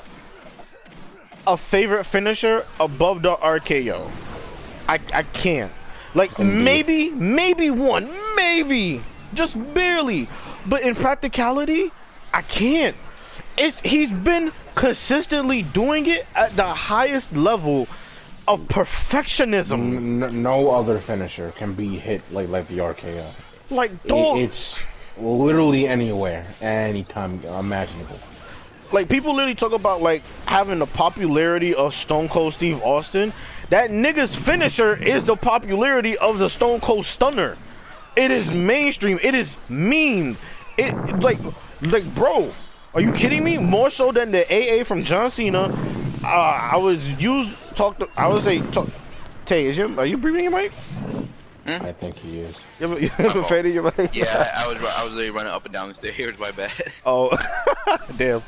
[1.45, 4.09] a favorite finisher above the RKO.
[4.87, 5.71] I, I can't.
[6.15, 9.01] Like maybe, maybe one, maybe,
[9.33, 10.27] just barely.
[10.65, 11.91] But in practicality,
[12.33, 12.95] I can't.
[13.57, 17.87] It's he's been consistently doing it at the highest level
[18.47, 20.23] of perfectionism.
[20.23, 23.25] N- no other finisher can be hit like like the RKO.
[23.69, 24.77] Like It- dog, it's
[25.17, 28.19] literally anywhere, anytime imaginable.
[28.91, 33.33] like people literally talk about like having the popularity of Stone Cold Steve Austin.
[33.73, 37.57] That nigga's finisher is the popularity of the Stone Cold Stunner.
[38.15, 39.19] It is mainstream.
[39.23, 40.37] It is meme.
[40.77, 41.39] It like
[41.81, 42.53] like bro,
[42.93, 43.57] are you kidding me?
[43.57, 45.75] More so than the AA from John Cena.
[46.23, 48.07] Uh, I was used talk to.
[48.15, 48.89] I was say talk.
[49.47, 50.71] Tay, is your are you breathing your mic?
[51.65, 52.55] I think he is.
[52.79, 54.13] You have a, you have a fan in your mic?
[54.13, 56.37] Yeah, I, I was I was literally running up and down the stairs.
[56.37, 56.71] My bad.
[57.07, 57.35] Oh,
[58.17, 58.43] damn.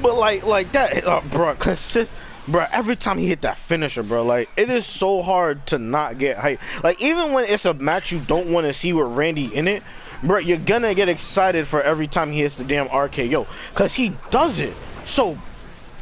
[0.00, 1.54] But like, like that, uh, bro.
[1.56, 2.10] Consist,
[2.48, 2.66] bro.
[2.72, 6.38] Every time he hit that finisher, bro, like it is so hard to not get
[6.38, 6.60] hype.
[6.82, 9.82] Like even when it's a match you don't want to see with Randy in it,
[10.22, 14.12] bro, you're gonna get excited for every time he hits the damn RKO, cause he
[14.30, 14.74] does it
[15.06, 15.38] so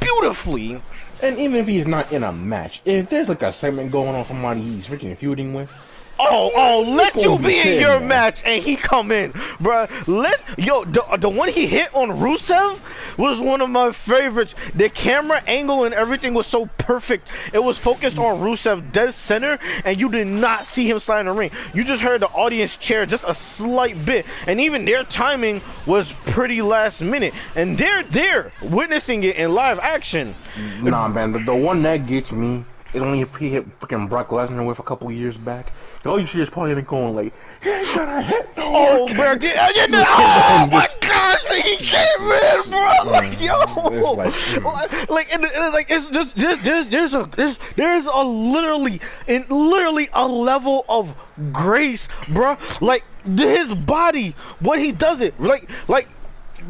[0.01, 0.81] beautifully.
[1.23, 4.25] And even if he's not in a match, if there's like a segment going on
[4.25, 5.71] for somebody he's freaking feuding with,
[6.19, 8.09] Oh, oh, let you be be in your man.
[8.09, 9.89] match and he come in, bruh.
[10.07, 12.79] Let yo the the one he hit on Rusev
[13.17, 14.55] was one of my favorites.
[14.75, 17.29] The camera angle and everything was so perfect.
[17.53, 21.27] It was focused on Rusev dead center, and you did not see him slide in
[21.27, 21.51] the ring.
[21.75, 26.13] You just heard the audience cheer just a slight bit, and even their timing was
[26.27, 27.35] pretty last minute.
[27.55, 30.35] And they're there witnessing it in live action.
[30.81, 34.67] nah, man, the, the one that gets me is when he hit freaking Brock Lesnar
[34.67, 35.73] with a couple years back.
[36.07, 39.37] All you see is probably going like, he ain't gonna hit no Oh, RKO." bro,
[39.37, 42.87] get, uh, get the, oh my gosh, man, he came in, bro.
[43.07, 44.65] Like, yo, like, mm.
[44.65, 49.01] like, like, and, and, like, it's just, there's, there's, there's a, there's, there's a literally,
[49.27, 51.15] in literally a level of
[51.53, 52.57] grace, bro.
[52.81, 56.09] Like, his body, what he does it, like, like,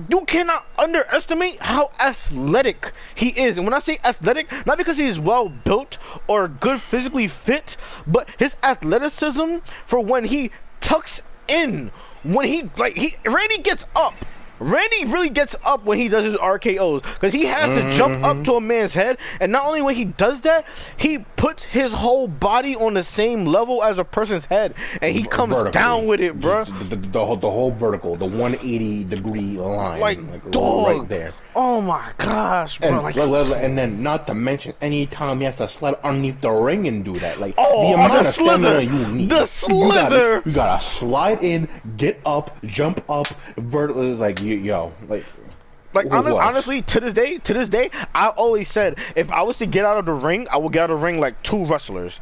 [0.09, 3.57] you cannot underestimate how athletic he is.
[3.57, 7.77] And when I say athletic, not because he is well built or good physically fit,
[8.07, 11.91] but his athleticism for when he tucks in,
[12.23, 14.15] when he like he Randy gets up.
[14.59, 18.37] Randy really gets up when he does his RKOs because he has to jump up
[18.37, 18.45] mm-hmm.
[18.45, 20.65] to a man's head, and not only when he does that,
[20.97, 25.25] he puts his whole body on the same level as a person's head, and he
[25.25, 25.73] comes Vertically.
[25.73, 26.67] down with it, bruh.
[26.89, 30.87] The, the, the, whole, the whole vertical, the 180 degree line, Like, like, dog.
[30.87, 31.33] right there.
[31.59, 32.89] Oh my gosh, bro!
[32.89, 36.87] And, like, and then, not to mention, anytime he has to slide underneath the ring
[36.87, 39.31] and do that, like Oh, the amount the of stamina you need.
[39.31, 41.67] The You gotta, you gotta slide in,
[41.97, 44.03] get up, jump up, vertical.
[44.11, 45.25] It's like yo, like.
[45.97, 46.41] Like who hon- else?
[46.43, 49.85] honestly, to this day, to this day, I always said if I was to get
[49.85, 52.19] out of the ring, I would get out of the ring like two wrestlers,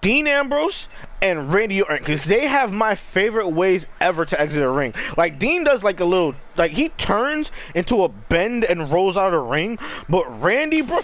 [0.00, 0.88] Dean Ambrose
[1.22, 4.94] and Randy Orton, because they have my favorite ways ever to exit a ring.
[5.16, 9.28] Like Dean does like a little, like he turns into a bend and rolls out
[9.28, 11.00] of the ring, but Randy, bro,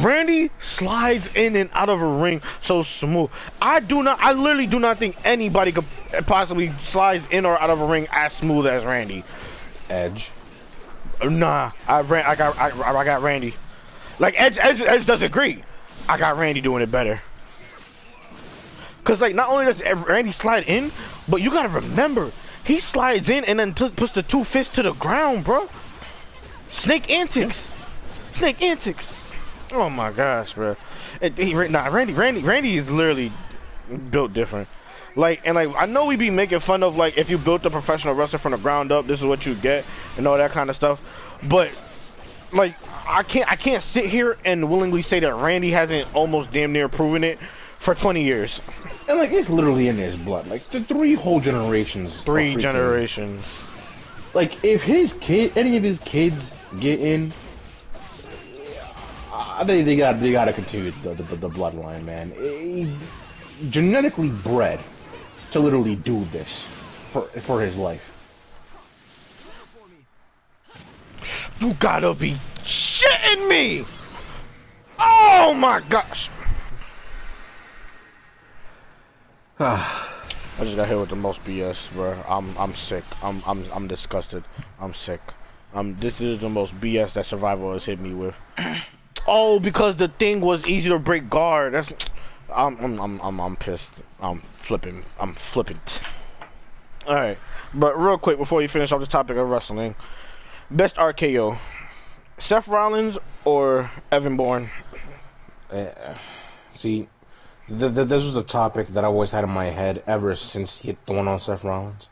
[0.00, 3.30] Randy slides in and out of a ring so smooth.
[3.60, 5.84] I do not, I literally do not think anybody could
[6.26, 9.24] possibly slides in or out of a ring as smooth as Randy.
[9.88, 10.30] Edge.
[11.24, 12.24] Nah, I ran.
[12.26, 12.58] I got.
[12.58, 13.54] I, I got Randy.
[14.18, 15.62] Like Edge, Edge, Edge does agree.
[16.08, 17.20] I got Randy doing it better.
[19.04, 20.92] Cause like not only does Randy slide in,
[21.28, 22.30] but you gotta remember
[22.64, 25.68] he slides in and then puts the two fists to the ground, bro.
[26.70, 27.68] Snake antics,
[28.34, 29.14] snake antics.
[29.72, 30.76] Oh my gosh, bro.
[31.20, 33.32] It, he, nah, Randy, Randy, Randy is literally
[34.10, 34.68] built different.
[35.16, 37.70] Like and like I know we be making fun of like if you built a
[37.70, 39.84] professional wrestler from the ground up, this is what you get
[40.16, 41.00] and all that kind of stuff.
[41.42, 41.70] But
[42.52, 42.74] like
[43.08, 46.88] I can't I can't sit here and willingly say that Randy hasn't almost damn near
[46.88, 47.38] proven it
[47.78, 48.60] for 20 years.
[49.08, 50.46] And like it's literally in his blood.
[50.46, 52.20] Like the three whole generations.
[52.22, 53.44] Three generations.
[54.32, 57.32] Like if his kid, any of his kids get in,
[59.32, 62.30] I think they got they got to continue the, the, the bloodline, man.
[62.30, 62.96] He,
[63.68, 64.80] genetically bred
[65.52, 66.64] to literally do this
[67.12, 68.10] for for his life.
[71.60, 73.84] You gotta be shitting me!
[74.98, 76.30] Oh my gosh!
[79.60, 82.16] I just got hit with the most BS, bro.
[82.26, 83.04] I'm I'm sick.
[83.22, 84.44] I'm I'm I'm disgusted.
[84.78, 85.20] I'm sick.
[85.74, 88.34] Um, this is the most BS that survival has hit me with.
[89.26, 91.74] oh, because the thing was easy to break guard.
[91.74, 91.90] That's
[92.52, 93.90] I'm I'm I'm I'm, I'm pissed.
[94.20, 95.04] I'm flipping.
[95.18, 96.00] I'm flippant.
[97.06, 97.38] All right,
[97.74, 99.94] but real quick before you finish off the topic of wrestling,
[100.70, 101.58] best RKO,
[102.38, 104.70] Seth Rollins or Evan Bourne?
[105.70, 105.86] Uh,
[106.70, 107.08] see,
[107.68, 110.78] the, the, this was a topic that I always had in my head ever since
[110.78, 112.08] he hit the one on Seth Rollins.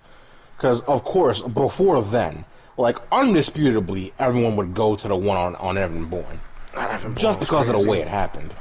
[0.57, 2.45] Because of course, before then,
[2.77, 6.41] like undisputably, everyone would go to the one on on Evan Bourne,
[6.75, 7.79] Evan just because crazy.
[7.79, 8.55] of the way it happened.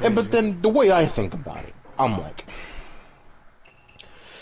[0.00, 2.44] And, but then the way I think about it, I'm like,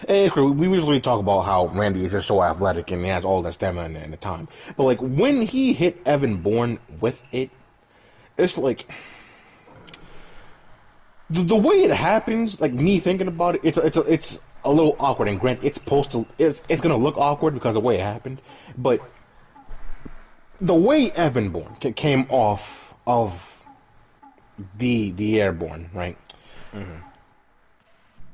[0.08, 3.54] we usually talk about how Randy is just so athletic and he has all that
[3.54, 4.48] stamina and the time.
[4.76, 7.50] But like when he hit Evan Bourne with it,
[8.38, 8.86] it's like
[11.30, 12.60] the, the way it happens.
[12.60, 15.28] Like me thinking about it, it's it's it's a little awkward.
[15.28, 18.02] And Grant, it's supposed to it's it's gonna look awkward because of the way it
[18.02, 18.40] happened.
[18.78, 19.00] But
[20.60, 23.40] the way Evan Bourne came off of
[24.78, 26.16] the the airborne, right?
[26.72, 27.15] Mm-hmm.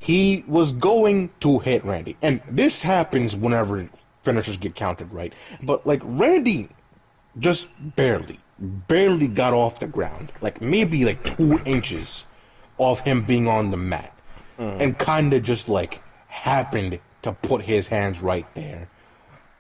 [0.03, 3.89] He was going to hit Randy, and this happens whenever
[4.25, 5.33] finishers get counted, right?
[5.63, 6.69] But like Randy,
[7.39, 12.25] just barely, barely got off the ground, like maybe like two inches
[12.79, 14.13] off him being on the mat,
[14.59, 14.81] mm.
[14.81, 18.89] and kind of just like happened to put his hands right there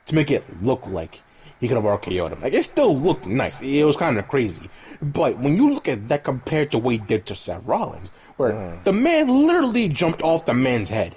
[0.07, 1.21] to make it look like
[1.61, 2.41] he could have RKO'd him.
[2.41, 3.61] Like it still looked nice.
[3.61, 4.69] It was kind of crazy,
[5.01, 8.53] but when you look at that compared to what he did to Seth Rollins, where
[8.53, 8.85] mm.
[8.85, 11.15] the man literally jumped off the man's head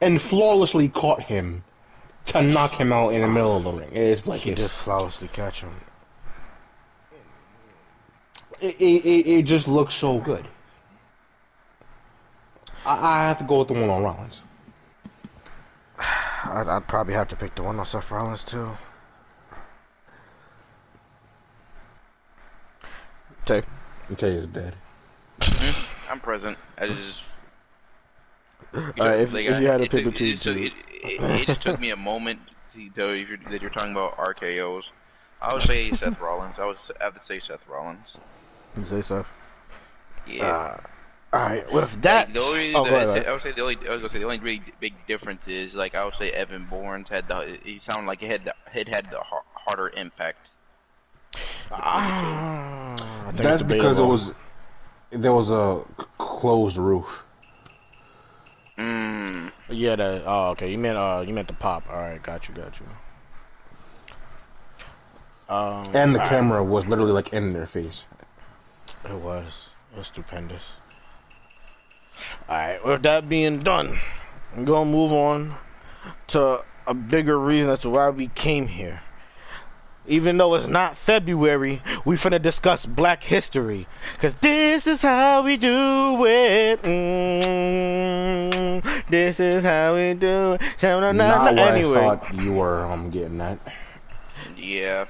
[0.00, 1.62] and flawlessly caught him
[2.26, 3.90] to knock him out in the middle of the ring.
[3.92, 5.74] It's like he it's, just flawlessly catch him.
[8.60, 10.46] It, it, it just looks so good.
[12.84, 14.40] I, I have to go with the one on Rollins.
[15.98, 18.70] I'd, I'd probably have to pick the one on Seth Rollins too.
[23.44, 23.62] Tay.
[24.16, 24.74] Tay is dead.
[26.10, 26.58] I'm present.
[26.78, 27.22] I just.
[28.74, 30.52] Alright, if, like, if you had to pick between two.
[30.52, 30.72] It,
[31.02, 32.40] it, it, just took me a moment
[32.72, 34.90] to tell you you're, that you're talking about RKO's.
[35.40, 36.58] I would say Seth Rollins.
[36.58, 38.16] I would have to say Seth Rollins.
[38.76, 39.26] You say Seth?
[40.26, 40.46] Yeah.
[40.46, 40.80] Uh,
[41.32, 41.72] all right.
[41.72, 43.98] With that, like, the only, oh, the, ahead, I would say the only, I was
[43.98, 47.26] gonna say the only really big difference is like I would say Evan Bourne's had
[47.28, 49.20] the, he sounded like he had the, it had the
[49.54, 50.48] harder impact.
[51.70, 52.81] Ah,
[53.34, 54.34] that's because it was
[55.10, 55.82] there was a
[56.18, 57.06] closed roof.
[58.78, 59.52] Mm.
[59.68, 59.96] Yeah.
[59.96, 60.70] The, oh, okay.
[60.70, 61.84] You meant uh, you meant the pop.
[61.88, 62.22] All right.
[62.22, 62.54] Got you.
[62.54, 62.86] Got you.
[65.48, 66.68] Um, and the camera right.
[66.68, 68.06] was literally like in their face.
[69.04, 69.52] It was.
[69.92, 70.62] It was stupendous.
[72.48, 73.98] Alright, with that being done,
[74.54, 75.54] I'm gonna move on
[76.28, 79.00] to a bigger reason as to why we came here.
[80.06, 83.86] Even though it's not February, we finna discuss black history.
[84.20, 86.82] Cause this is how we do it.
[86.82, 90.60] Mm, this is how we do it.
[90.82, 92.04] Not what anyway.
[92.04, 93.60] I thought you were um, getting that.
[94.56, 95.04] Yeah.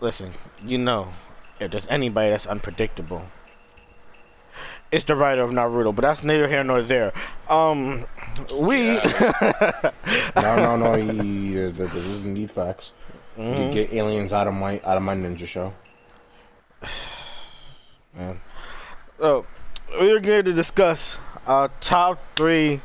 [0.00, 0.32] Listen,
[0.64, 1.08] you know,
[1.58, 3.24] if there's anybody that's unpredictable,
[4.92, 7.12] it's the writer of Naruto, but that's neither here nor there.
[7.48, 8.06] Um,
[8.60, 8.92] we.
[8.92, 9.90] Yeah.
[10.36, 10.94] no, no, no.
[10.94, 12.92] He, this is indeed facts.
[13.36, 13.62] Mm-hmm.
[13.62, 15.72] You get aliens out of my out of my ninja show.
[18.14, 18.40] Man.
[19.18, 19.46] So
[19.98, 21.16] we're going to discuss
[21.46, 22.82] our top three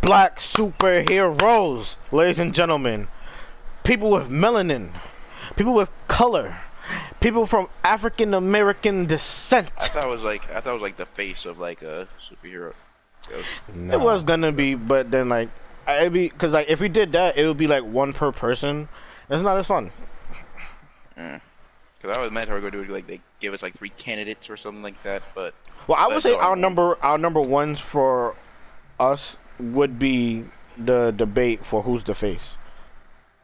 [0.00, 3.08] black superheroes, ladies and gentlemen.
[3.84, 4.98] People with melanin,
[5.56, 6.56] people with color,
[7.20, 9.68] people from African American descent.
[9.78, 12.08] I thought it was like I thought it was like the face of like a
[12.20, 12.72] superhero.
[13.30, 13.94] It was- No.
[13.94, 15.48] It was gonna be, but then like,
[15.86, 18.88] I be because like if we did that, it would be like one per person.
[19.30, 19.92] It's not as fun.
[21.18, 21.40] mm.
[22.00, 23.88] Cause I was mad how we are gonna do like they give us like three
[23.90, 25.52] candidates or something like that, but
[25.88, 28.36] Well, I would say our number our number ones for
[29.00, 30.44] us would be
[30.76, 32.54] the debate for who's the face.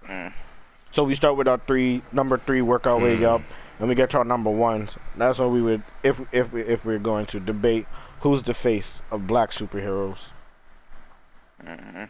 [0.07, 0.33] mm.
[0.95, 3.43] So we start with our three number three, work our way up,
[3.81, 4.93] and we get to our number ones.
[5.17, 7.87] That's what we would if if we, if we're going to debate
[8.21, 10.19] who's the face of black superheroes.
[11.65, 12.09] Mhm.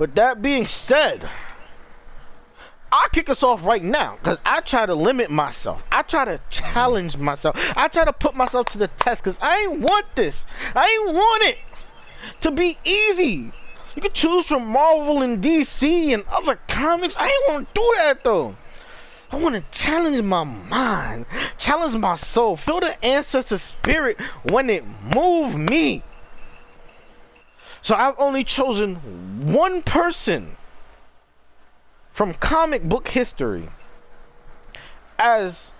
[0.00, 1.28] With that being said,
[2.90, 5.80] I'll kick us off right now because I try to limit myself.
[5.92, 7.54] I try to challenge myself.
[7.76, 10.44] I try to put myself to the test because I ain't want this.
[10.74, 11.58] I ain't want it
[12.40, 13.52] to be easy.
[13.98, 17.16] You can choose from Marvel and DC and other comics.
[17.16, 18.54] I ain't want to do that though.
[19.32, 21.26] I want to challenge my mind,
[21.58, 24.20] challenge my soul, feel the ancestor spirit
[24.50, 24.84] when it
[25.16, 26.04] move me.
[27.82, 30.56] So I've only chosen one person
[32.12, 33.68] from comic book history
[35.18, 35.72] as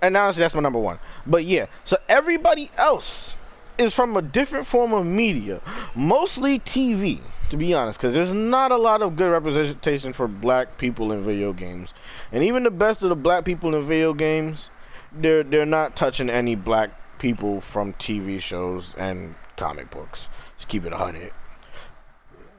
[0.00, 1.00] and honestly that's my number one.
[1.26, 3.34] But yeah, so everybody else
[3.78, 5.60] is from a different form of media,
[5.94, 7.20] mostly TV,
[7.50, 11.24] to be honest, because there's not a lot of good representation for black people in
[11.24, 11.92] video games,
[12.32, 14.70] and even the best of the black people in video games,
[15.12, 20.28] they're they're not touching any black people from TV shows and comic books.
[20.58, 21.32] Just keep it a hundred.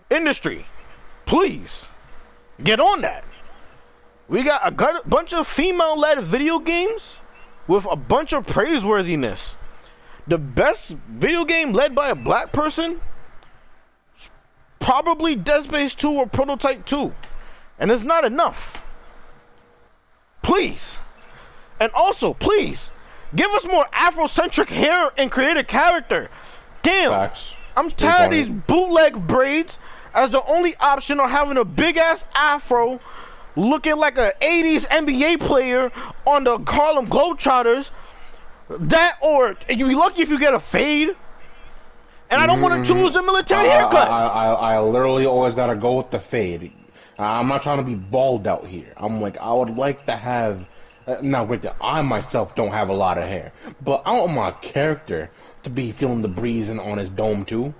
[0.09, 0.65] Industry,
[1.25, 1.81] please
[2.63, 3.23] get on that.
[4.29, 7.17] We got a bunch of female-led video games
[7.67, 9.55] with a bunch of praiseworthiness.
[10.27, 12.99] The best video game led by a black person,
[14.79, 17.13] probably Dead Space 2 or Prototype 2,
[17.79, 18.57] and it's not enough.
[20.43, 20.81] Please,
[21.79, 22.91] and also please
[23.35, 26.29] give us more Afrocentric hair and create a character.
[26.83, 27.11] Damn.
[27.11, 27.53] Facts.
[27.75, 29.77] I'm tired of these bootleg braids
[30.13, 32.99] as the only option or having a big ass afro
[33.55, 35.91] looking like a 80s NBA player
[36.25, 37.89] on the Harlem Globetrotters.
[38.69, 41.15] That or you be lucky if you get a fade.
[42.29, 44.09] And I don't want to choose the military haircut.
[44.09, 46.73] I, I, I literally always gotta go with the fade.
[47.17, 48.93] I'm not trying to be bald out here.
[48.97, 50.67] I'm like, I would like to have.
[51.07, 54.33] Uh, now, with the, I myself don't have a lot of hair, but I want
[54.33, 55.31] my character
[55.63, 57.73] to be feeling the breeze and on his dome too.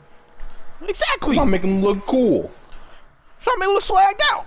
[0.88, 1.38] exactly.
[1.38, 2.49] I'm make him look cool.
[3.41, 4.45] Trying to make it look swagged out.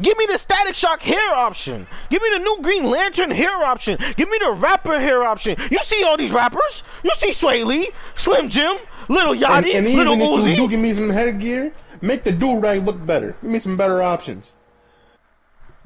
[0.00, 1.86] Give me the Static Shock hair option.
[2.10, 3.98] Give me the new Green Lantern hair option.
[4.16, 5.56] Give me the rapper hair option.
[5.70, 6.82] You see all these rappers?
[7.02, 8.78] You see Swae Lee, Slim Jim,
[9.08, 12.32] Little And, Yachty, and Little even if you do give me some headgear, make the
[12.32, 13.36] do rag look better.
[13.42, 14.52] Give me some better options.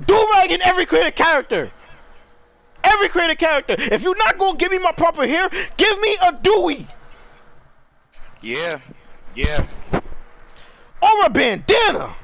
[0.04, 1.70] Do-rag in every creative character.
[2.84, 3.76] Every creative character.
[3.78, 6.86] If you're not gonna give me my proper hair, give me a Dewey
[8.42, 8.78] Yeah,
[9.34, 9.66] yeah.
[11.02, 12.14] or a bandana.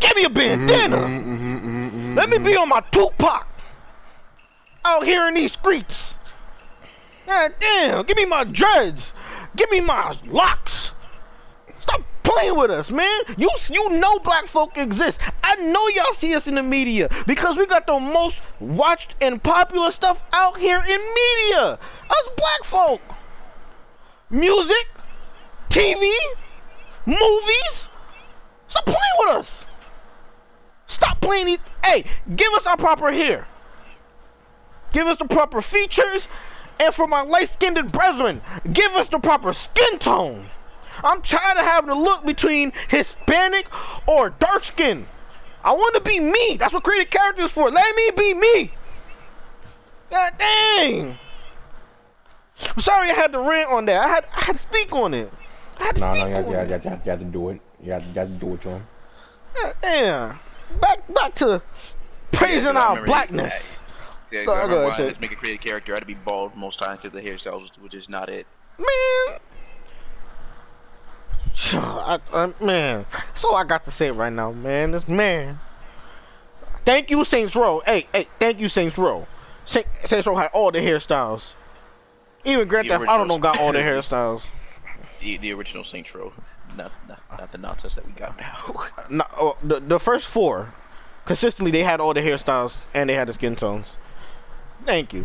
[0.00, 0.96] Give me a bandana.
[0.96, 3.46] Mhm, mhm, mhm, mhm, Let me be on my Tupac.
[4.84, 6.14] Out here in these streets.
[7.26, 9.12] God damn, give me my dreads.
[9.54, 10.92] Give me my locks.
[11.80, 13.20] Stop playing with us, man.
[13.36, 15.18] You you know black folk exist.
[15.42, 19.42] I know y'all see us in the media because we got the most watched and
[19.42, 21.78] popular stuff out here in media.
[22.10, 23.00] Us black folk.
[24.30, 24.86] Music,
[25.70, 26.10] TV,
[27.04, 27.88] movies.
[28.68, 29.64] Stop playing with us.
[30.88, 31.58] Stop playing these.
[31.84, 33.46] Hey, give us our proper hair.
[34.92, 36.26] Give us the proper features.
[36.80, 38.40] And for my light skinned brethren,
[38.72, 40.46] give us the proper skin tone.
[41.02, 43.66] I'm tired of having to look between Hispanic
[44.06, 45.06] or dark skin.
[45.64, 46.56] I want to be me.
[46.56, 47.70] That's what creative character is for.
[47.70, 48.72] Let me be me.
[50.10, 51.18] God dang.
[52.74, 54.00] I'm sorry I had to rant on that.
[54.00, 55.30] I had I had to speak on it.
[55.78, 56.60] I had to No, speak no, you have, on you, it.
[56.60, 57.60] have, you, have, you have to do it.
[57.82, 58.86] You have, you have to do it, John.
[59.54, 60.38] God damn.
[60.80, 61.62] Back back to
[62.32, 63.52] praising I our blackness.
[64.30, 65.92] Yeah, Go- I remember say- to make a creative character.
[65.92, 68.46] I had to be bald most times because the hairstyles was just not it.
[68.78, 69.38] Man.
[71.72, 74.92] I, I, man, that's all I got to say right now, man.
[74.92, 75.58] This man.
[76.84, 77.82] Thank you, Saints Row.
[77.84, 79.26] Hey, hey, thank you, Saints Row.
[79.66, 81.42] Saint, Saints Row had all the hairstyles.
[82.44, 84.42] Even Grand The Theft Auto don't know got all the hairstyles.
[85.20, 86.32] The, the original Saints Row,
[86.76, 88.74] not, not not the nonsense that we got now.
[89.10, 90.72] No, oh, the the first four,
[91.24, 93.86] consistently they had all the hairstyles and they had the skin tones.
[94.84, 95.24] Thank you.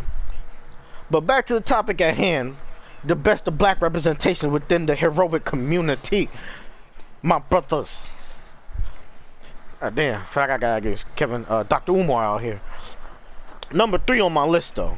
[1.10, 2.56] But back to the topic at hand,
[3.04, 6.28] the best of black representation within the heroic community,
[7.22, 8.06] my brothers.
[9.82, 11.92] Ah, damn, I forgot I gotta get Kevin, uh, Dr.
[11.92, 12.60] Umar out here.
[13.70, 14.96] Number three on my list, though.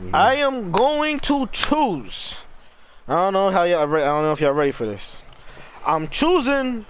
[0.00, 0.14] Mhm.
[0.14, 2.34] I am going to choose.
[3.08, 3.86] I don't know how y'all.
[3.86, 5.16] Re- I don't know if y'all ready for this.
[5.84, 6.84] I'm choosing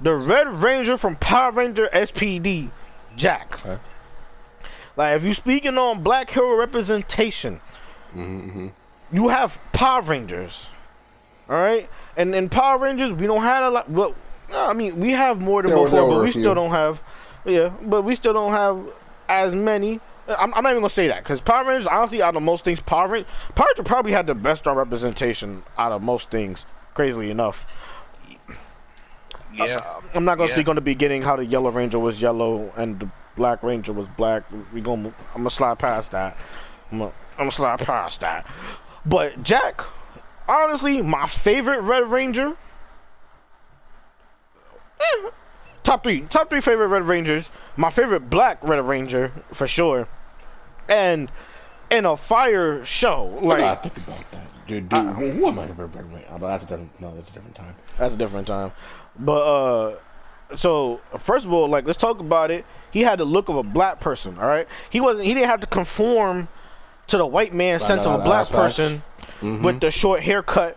[0.00, 2.70] the Red Ranger from Power Ranger SPD,
[3.16, 3.60] Jack.
[3.64, 3.80] Okay.
[4.96, 7.60] Like, if you're speaking on Black hero representation,
[8.14, 8.70] Mhm, mhm.
[9.12, 10.66] you have Power Rangers.
[11.48, 13.90] All right, and in Power Rangers, we don't have a lot.
[13.90, 14.14] Well,
[14.52, 17.00] I mean, we have more than There before, but we still don't have.
[17.44, 18.78] Yeah, but we still don't have
[19.28, 20.00] as many.
[20.26, 22.80] I'm, I'm not even gonna say that because Power Rangers, honestly, out of most things,
[22.80, 26.64] Power Rangers, Power Rangers probably had the best on representation out of most things.
[26.94, 27.66] Crazily enough,
[29.54, 30.00] Yeah.
[30.14, 30.54] I'm not gonna Yeah.
[30.54, 34.06] speak on the beginning how the Yellow Ranger was yellow and the Black Ranger was
[34.16, 34.42] black.
[34.72, 36.36] We gonna, I'm gonna slide past that.
[36.92, 38.46] I'm gonna, I'm gonna slide past that.
[39.06, 39.82] But Jack,
[40.48, 42.56] honestly, my favorite Red Ranger.
[45.00, 45.30] eh,
[45.82, 47.48] top three, top three favorite Red Rangers.
[47.76, 50.06] My favorite Black Red Ranger for sure,
[50.88, 51.30] and
[51.90, 54.46] in a fire show I like gotta think about that.
[54.66, 55.68] Dude, dude, Uh, who am I?
[55.68, 57.00] Oh, but that's a different.
[57.00, 57.74] No, that's a different time.
[57.98, 58.72] That's a different time.
[59.18, 59.96] But uh
[60.56, 62.64] so first of all, like let's talk about it.
[62.90, 64.68] He had the look of a black person, all right?
[64.90, 66.48] He wasn't he didn't have to conform
[67.08, 68.74] to the white man Right, sense no, of a black that's facts.
[68.76, 69.02] person
[69.42, 69.62] Mhm.
[69.62, 70.76] with the short haircut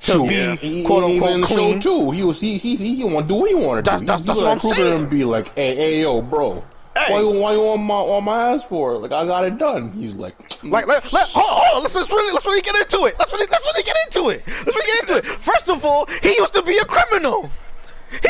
[0.00, 0.56] to Shoot, be Yeah.
[0.56, 1.80] he, quote he, unquote in the clean.
[1.80, 2.10] show too.
[2.10, 4.06] He was he he he, he want to do what he want to That's- do.
[4.06, 5.00] that's- he, that's he what like I'm Kruger saying.
[5.02, 6.64] and be like, hey, hey, yo, bro,
[6.96, 7.12] Hey.
[7.12, 8.94] why you why you on my on my ass for?
[8.98, 9.92] Like I got it done.
[9.92, 13.04] He's like, Like let let hold, on, hold let's, let's really let's really get into
[13.04, 13.14] it.
[13.18, 14.42] Let's really let's really get into it.
[14.46, 15.38] Let's really get into it.
[15.40, 17.48] First of all, he used to be a criminal.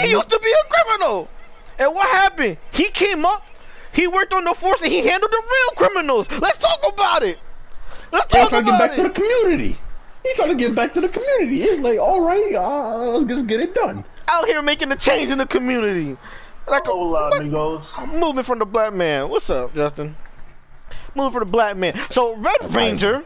[0.00, 1.28] He used to be a criminal.
[1.78, 2.58] And what happened?
[2.72, 3.44] He came up,
[3.92, 6.26] he worked on the force and he handled the real criminals.
[6.40, 7.38] Let's talk about it.
[8.12, 9.78] Let's He's talk trying to get about back to the community.
[10.22, 11.62] He's trying to get back to the community.
[11.62, 14.04] It's like, all right, uh, let's just get it done.
[14.28, 16.16] Out here making a change in the community.
[16.68, 17.96] Like a, Hola, what- amigos.
[18.12, 19.28] moving from the black man.
[19.28, 20.14] What's up, Justin?
[21.14, 21.98] Moving from the black man.
[22.10, 23.24] So Red Ranger.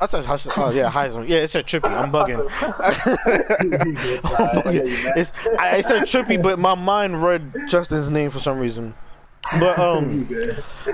[0.00, 1.28] I said, Hush- oh yeah, Heisman.
[1.28, 1.90] Yeah, it said Trippy.
[1.90, 2.46] I'm bugging.
[4.38, 5.18] I know you mad.
[5.18, 8.94] It's, I, I said Trippy, but my mind read Justin's name for some reason.
[9.58, 10.28] But um,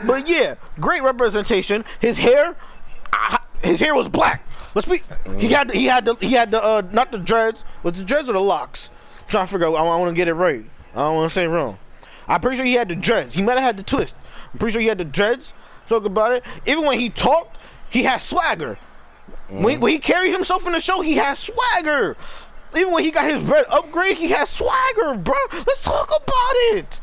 [0.06, 1.84] but yeah, great representation.
[2.00, 2.56] His hair,
[3.62, 4.42] his hair was black.
[4.74, 5.02] Let's be.
[5.38, 8.04] He had the, he had the he had the uh not the dreads, but the
[8.04, 8.90] dreads or the locks?
[9.22, 9.74] I'm trying to figure out.
[9.74, 10.64] I, want to get it right.
[10.94, 11.78] I don't want to say it wrong.
[12.26, 13.34] I'm pretty sure he had the dreads.
[13.34, 14.14] He might have had the twist.
[14.52, 15.52] I'm pretty sure he had the dreads.
[15.88, 16.42] Talk about it.
[16.66, 17.58] Even when he talked,
[17.90, 18.78] he had swagger.
[19.48, 19.80] When, mm.
[19.80, 22.16] when he carried himself in the show, he had swagger.
[22.74, 25.36] Even when he got his red upgrade, he had swagger, bro.
[25.52, 27.00] Let's talk about it.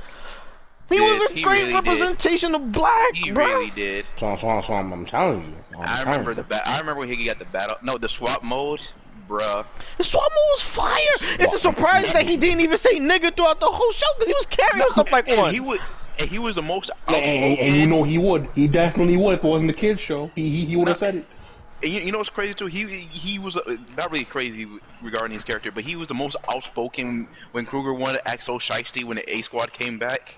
[0.89, 1.75] He Did, was a he great really did.
[1.75, 3.45] representation of black, He bro.
[3.47, 4.05] He really did.
[4.17, 5.55] So, so, so I'm, I'm telling you.
[5.75, 6.35] I'm I telling remember you.
[6.35, 7.77] the ba- I remember when he got the battle.
[7.81, 8.81] No, the swap mode,
[9.29, 9.65] bruh.
[9.97, 11.37] The swap mode was fire.
[11.39, 14.33] It's a surprise that he didn't even say nigga throughout the whole show because he
[14.33, 15.53] was carrying himself like And one.
[15.53, 15.79] he would.
[16.19, 18.49] And he was the most And, and, and you know he would.
[18.53, 20.29] He definitely would if it wasn't the kids show.
[20.35, 21.25] He he, he would have said it.
[21.83, 22.67] And you, you know what's crazy too?
[22.67, 24.67] He he was uh, not really crazy
[25.01, 28.59] regarding his character, but he was the most outspoken when Kruger wanted to act so
[28.59, 30.35] shisty when the A Squad came back.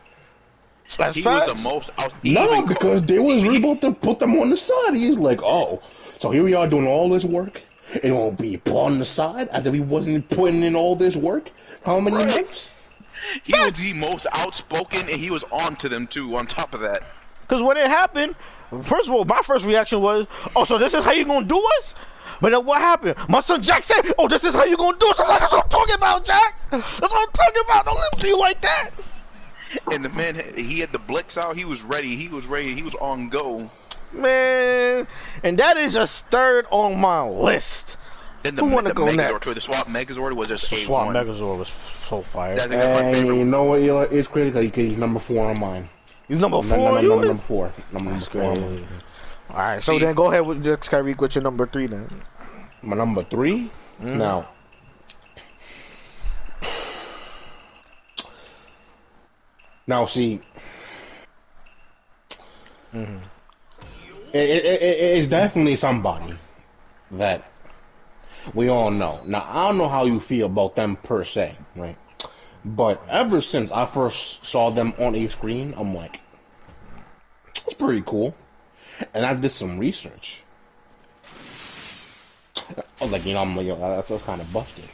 [0.98, 1.46] That's he facts.
[1.46, 1.90] was the most.
[1.98, 4.94] Out- No, even- because they was really about to put them on the side.
[4.96, 5.82] He's like, oh,
[6.20, 7.62] so here we are doing all this work,
[7.94, 10.96] and it won't be put on the side as if he wasn't putting in all
[10.96, 11.50] this work.
[11.86, 12.28] How many Right.
[12.36, 12.70] months?
[13.44, 16.36] he was the most outspoken, and he was on to them too.
[16.36, 17.02] On top of that,
[17.42, 18.36] Because when it happened,
[18.84, 21.48] first of all, my first reaction was, oh, so this is how you going to
[21.50, 21.94] do us?
[22.42, 23.16] But then what happened?
[23.30, 25.20] My son Jack said, oh, this is how you going to do us.
[25.20, 26.60] I'm like, that's what I'm talking about, Jack.
[26.72, 27.86] That's what I'm talking about.
[27.86, 28.90] Don't live to you like that.
[29.92, 31.56] and the man he had the blitz out.
[31.58, 32.16] He was ready.
[32.16, 32.76] He was ready.
[32.76, 33.70] He was on go.
[34.12, 35.08] Man,
[35.42, 37.98] and that is just third on my list.
[38.44, 39.44] Then the, Who wanna the go Megazord, next?
[39.46, 41.16] too, the swap Megazord was just The a Swap one.
[41.16, 42.56] Megazord was so fire.
[42.58, 43.80] That's And you know what?
[43.80, 44.04] Eli?
[44.12, 45.90] It's crazy because he's number four on mine.
[46.28, 46.86] He's number Number, four.
[46.86, 47.74] number, you number, number four.
[47.92, 48.88] Number, number four.
[49.50, 52.08] All right, so See- then go ahead with just Kyrie What's your number three then.
[52.82, 53.70] My number 3
[54.02, 54.18] Mm-hmm.
[54.18, 54.50] Now,
[59.88, 60.40] now see,
[62.94, 63.18] Mm-hmm.
[64.34, 66.32] it, it, it, it's definitely somebody
[67.12, 67.44] that
[68.54, 69.20] we all know.
[69.26, 71.96] Now, I don't know how you feel about them per se, right?
[72.66, 76.22] But ever since I first saw them on a screen, I'm like,
[77.56, 78.36] it's pretty cool.
[79.14, 80.42] And I did some research.
[82.70, 84.86] I was like, you know, I'm like, yo, that's, that's kind of busted.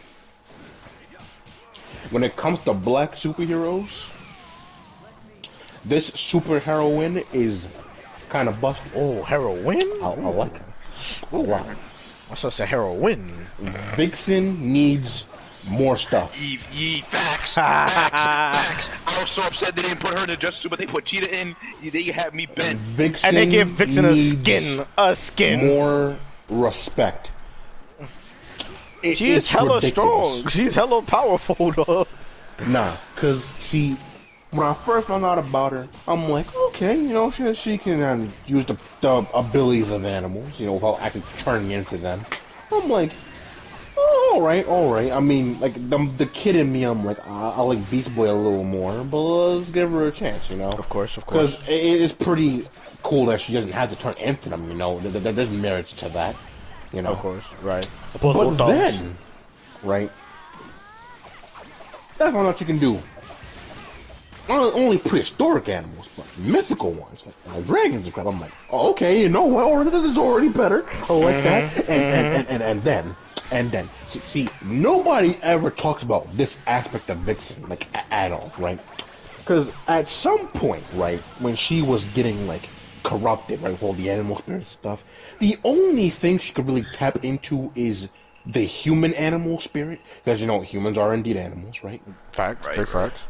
[2.09, 4.09] When it comes to black superheroes,
[5.85, 7.67] this superheroine is
[8.29, 8.93] kind of busted.
[8.95, 9.87] Oh, heroin?
[10.01, 10.65] I, I like her.
[11.31, 11.67] A lot.
[12.29, 13.31] What's just a heroin?
[13.95, 15.28] Vixen needs
[15.67, 16.35] more stuff.
[16.39, 18.89] Ye, ye facts, facts, facts.
[19.07, 21.05] I was so upset they didn't put her in the Justice Suit, but they put
[21.05, 21.55] Cheetah in.
[21.81, 22.79] They had me bent.
[22.79, 24.85] Vixen And they give Vixen a skin.
[24.97, 25.65] A skin.
[25.67, 26.17] More
[26.49, 27.31] respect.
[29.03, 29.91] It- She is hella ridiculous.
[30.39, 30.47] strong.
[30.49, 32.07] She's hella powerful, though.
[32.67, 33.95] Nah, cause see,
[34.51, 38.03] when I first found out about her, I'm like, okay, you know, she she can
[38.03, 42.19] um, use the, the abilities of animals, you know, without actually turning into them.
[42.71, 43.13] I'm like,
[44.33, 45.11] all right, all right.
[45.11, 48.29] I mean, like the the kid in me, I'm like, I, I like Beast Boy
[48.29, 50.69] a little more, but let's give her a chance, you know.
[50.69, 51.55] Of course, of course.
[51.57, 52.67] Because it is pretty
[53.03, 54.99] cool that she doesn't have to turn into them, you know.
[54.99, 56.35] There, there- there's merit to that,
[56.93, 57.11] you know.
[57.11, 57.87] Of course, right.
[58.21, 59.15] But then,
[59.83, 60.11] right?
[62.17, 63.01] That's all that you can do.
[64.49, 68.25] Not only prehistoric animals, but mythical ones, like, like dragons and crap.
[68.25, 69.63] I'm like, oh, okay, you know what?
[69.63, 70.85] Already, this is already better.
[71.07, 71.71] I like that.
[71.71, 72.35] Mm-hmm, and, and, mm-hmm.
[72.35, 73.15] and, and, and then,
[73.51, 78.53] and then, see, see, nobody ever talks about this aspect of Vixen, like, at all,
[78.57, 78.81] right?
[79.39, 84.09] Because at some point, right, when she was getting, like, corrupted, right, with all the
[84.09, 85.05] animal spirit stuff,
[85.39, 88.09] the only thing she could really tap into is
[88.45, 92.03] the human animal spirit, because, you know, humans are indeed animals, right?
[92.33, 92.87] Facts, Right, take right.
[92.87, 93.27] facts.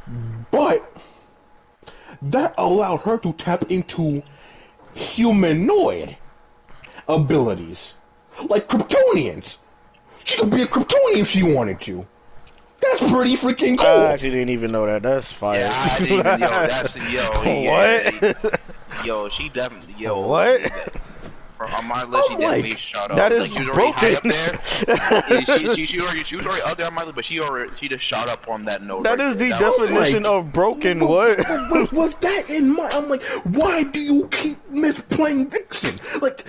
[0.51, 0.97] But
[2.21, 4.23] that allowed her to tap into
[4.93, 6.17] humanoid
[7.07, 7.95] abilities,
[8.49, 9.57] like Kryptonians.
[10.24, 12.05] She could be a Kryptonian if she wanted to.
[12.82, 13.88] That's pretty freaking cool.
[13.88, 15.01] I actually didn't even know that.
[15.01, 15.59] That's fire.
[15.59, 18.61] Yeah, I didn't even, yo, that's yo, yeah, what?
[19.05, 20.61] yo, she definitely, yo, What?
[21.57, 23.17] For, on my list, she definitely like, shot up.
[23.17, 25.41] that is like she was already high up there.
[25.41, 27.41] Yeah, she, she, she, already, she was already up there on my list, but she
[27.41, 29.03] already, she just shot up on that note.
[29.03, 29.49] That right is the.
[29.49, 31.05] That definition like- of broken.
[31.05, 31.38] What?
[31.45, 35.99] but- but with that in mind, I'm like, why do you keep misplaying Vixen?
[36.22, 36.45] Like,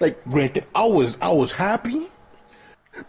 [0.00, 2.08] like, granted, I was, I was happy.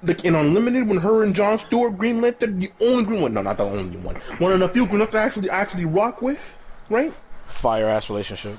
[0.04, 3.42] Like in Unlimited, when her and John Stewart Green Lantern, the only Green one, no,
[3.42, 6.42] not the only one, one of the few Green Lantern I actually, actually rock with,
[6.90, 7.14] right?
[7.48, 8.58] Fire ass relationship.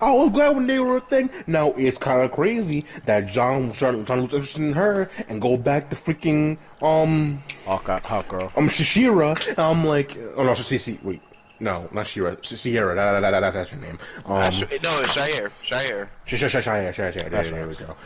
[0.00, 1.30] I was glad when they were a thing.
[1.46, 5.10] Now it's kind of crazy that John was trying, trying to lose interest in her
[5.28, 8.52] and go back to freaking um Hawk, Hawk girl.
[8.56, 9.58] um Shishira.
[9.58, 11.22] I'm like, oh no, Sissy, wait,
[11.60, 12.94] no, not Shira, Sierra.
[12.94, 13.98] That, that, that, that, that's her name.
[14.24, 15.50] Um, Uh, no, it's Shire.
[15.62, 16.10] Shire.
[16.24, 17.30] Sh- sh- sh- Shia, Shia, Shia.
[17.30, 17.96] There, there we go.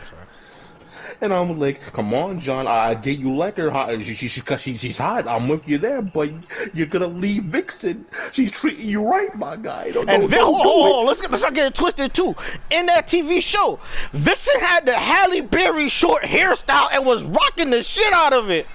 [1.23, 3.69] And I'm like, come on, John, I get you like her.
[3.69, 5.27] How- She, she, she, 'cause she, she's hot.
[5.27, 6.31] I'm with you there, but
[6.73, 8.05] you're gonna leave Vixen.
[8.31, 9.91] She's treating you right, my guy.
[9.91, 12.13] Don't, And don't, Vic, don't hold, do hold, let's get let's not get it twisted
[12.15, 12.35] too.
[12.71, 13.79] In that TV show,
[14.13, 18.65] Vixen had the Halle Berry short hairstyle and was rocking the shit out of it.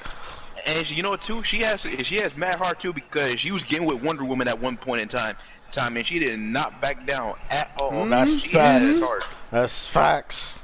[0.66, 1.42] And she- you know what too?
[1.42, 4.60] She has she has mad heart too because she was getting with Wonder Woman at
[4.60, 5.36] one point in time.
[5.72, 7.90] Time and she did not back down at all.
[7.92, 8.10] Mm-hmm.
[8.10, 9.00] That's she has facts.
[9.00, 9.24] heart.
[9.50, 10.58] That's facts.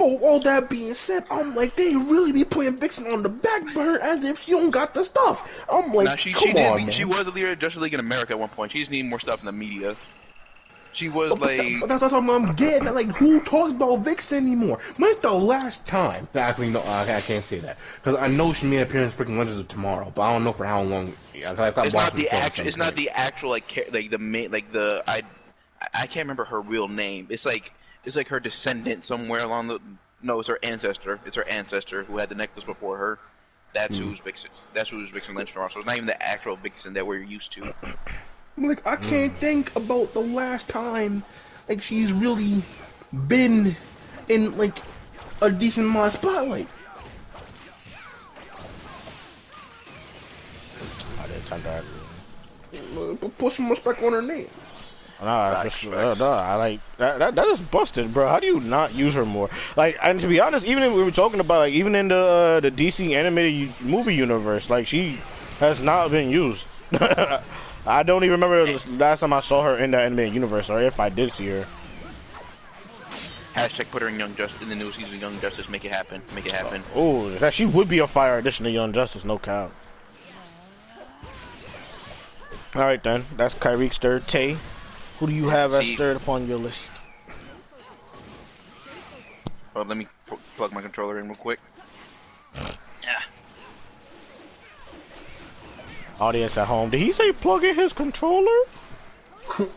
[0.00, 3.64] Oh, all that being said, I'm like, they really be putting Vixen on the back
[3.74, 5.50] burner as if she don't got the stuff.
[5.68, 6.92] I'm like, Now she come she on, be, man.
[6.92, 8.70] she was the leader of Justice League in America at one point.
[8.70, 9.96] She just needed more stuff in the media.
[10.92, 12.94] She was But, but like that- that's, that's what I'm getting at.
[12.94, 14.78] Like, who talks about Vixen anymore?
[14.96, 16.26] When's the last time?
[16.34, 19.24] Actually, no, I, I can't say that because I know she made an appearance in
[19.24, 21.12] freaking Legends of Tomorrow, but I don't know for how long.
[21.36, 24.50] I, I it's not the actual it's not the actual like cha- like the main
[24.50, 25.20] like the I
[25.94, 27.28] I can't remember her real name.
[27.30, 27.72] It's like
[28.04, 29.78] it's like her descendant somewhere along the
[30.20, 31.20] no, it's her ancestor.
[31.26, 33.18] It's her ancestor who had the necklace before her.
[33.72, 34.04] That's Hmm.
[34.08, 34.50] who's Vixen.
[34.74, 35.70] That's who's Vixen Lynch from.
[35.70, 37.72] So it's not even the actual Vixen that we're used to.
[38.58, 41.22] I'm like, I can't think about the last time
[41.68, 42.60] like she's really
[43.28, 43.76] been
[44.28, 44.76] in like
[45.40, 46.66] a decent amount of spotlight.
[51.20, 51.84] I didn't turn that.
[52.74, 54.48] Uh, Put put some respect on her name.
[55.22, 57.34] Nah, I Facts, just, uh, nah, I like that, that.
[57.36, 58.26] That is busted, bro.
[58.26, 59.50] How do you not use her more?
[59.76, 62.16] Like, and to be honest, even if we were talking about like even in the
[62.16, 65.20] uh, the DC animated movie universe, like she
[65.60, 66.64] has not been used.
[67.86, 70.80] I don't even remember the last time I saw her in the animated universe, or
[70.80, 71.66] if I did see her.
[73.54, 75.68] Hashtag put her in Young Justice in the new season of Young Justice.
[75.68, 76.22] Make it happen.
[76.34, 76.82] Make it happen.
[76.94, 79.70] Oh, that she would be a fire addition to Young Justice, no cap.
[82.74, 84.56] All right then, that's Kyriek's third Tay.
[85.18, 86.78] Who do you have as third upon your list?
[89.74, 91.58] Well, let me pl- plug my controller in real quick.
[93.02, 93.20] Yeah.
[96.20, 98.58] Audience at home, did he say plug in his controller?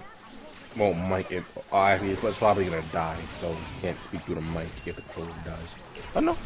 [0.78, 4.36] Well, Mike, it, oh, actually, it's, it's probably gonna die, so you can't speak through
[4.36, 5.76] the mic if the controller dies.
[6.16, 6.38] I know.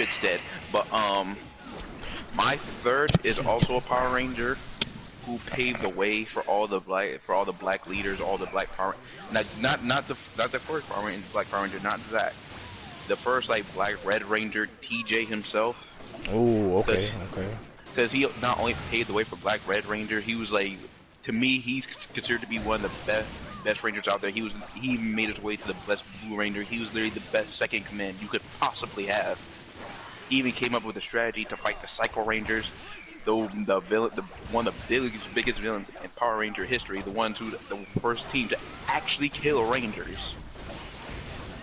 [0.00, 0.40] shit's dead.
[0.72, 1.36] But um,
[2.34, 4.56] my third is also a Power Ranger
[5.26, 8.46] who paved the way for all the black for all the black leaders, all the
[8.46, 8.96] black Power.
[9.32, 12.34] Not not not the not the first Power Ranger, Black Power Ranger, not Zack.
[13.10, 15.76] The first like Black Red Ranger TJ himself.
[16.28, 17.58] Oh, okay, okay.
[17.92, 20.78] because he not only paved the way for Black Red Ranger, he was like,
[21.24, 23.30] to me, he's considered to be one of the best
[23.64, 24.30] best Rangers out there.
[24.30, 26.62] He was he made his way to the best Blue Ranger.
[26.62, 29.38] He was literally the best second command you could possibly have.
[30.28, 32.72] He even came up with a strategy to fight the Psycho Rangers,
[33.24, 37.10] though the villain, the one of the biggest biggest villains in Power Ranger history, the
[37.10, 38.58] ones who the first team to
[38.88, 40.39] actually kill Rangers.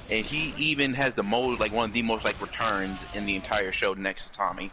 [0.10, 3.36] And he even has the most like one of the most like returns in the
[3.36, 4.72] entire show next to Tommy.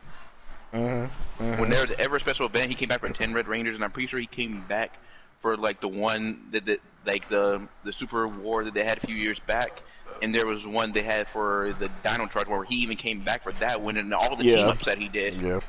[0.72, 1.60] Mm-hmm.
[1.60, 3.84] When there was ever a special event, he came back for ten Red Rangers, and
[3.84, 4.98] I'm pretty sure he came back
[5.40, 9.00] for like the one that, that like the the Super War that they had a
[9.00, 9.82] few years back.
[10.22, 13.42] And there was one they had for the Dino Charge where he even came back
[13.42, 15.34] for that one, and all the team ups that he did.
[15.40, 15.60] Yeah.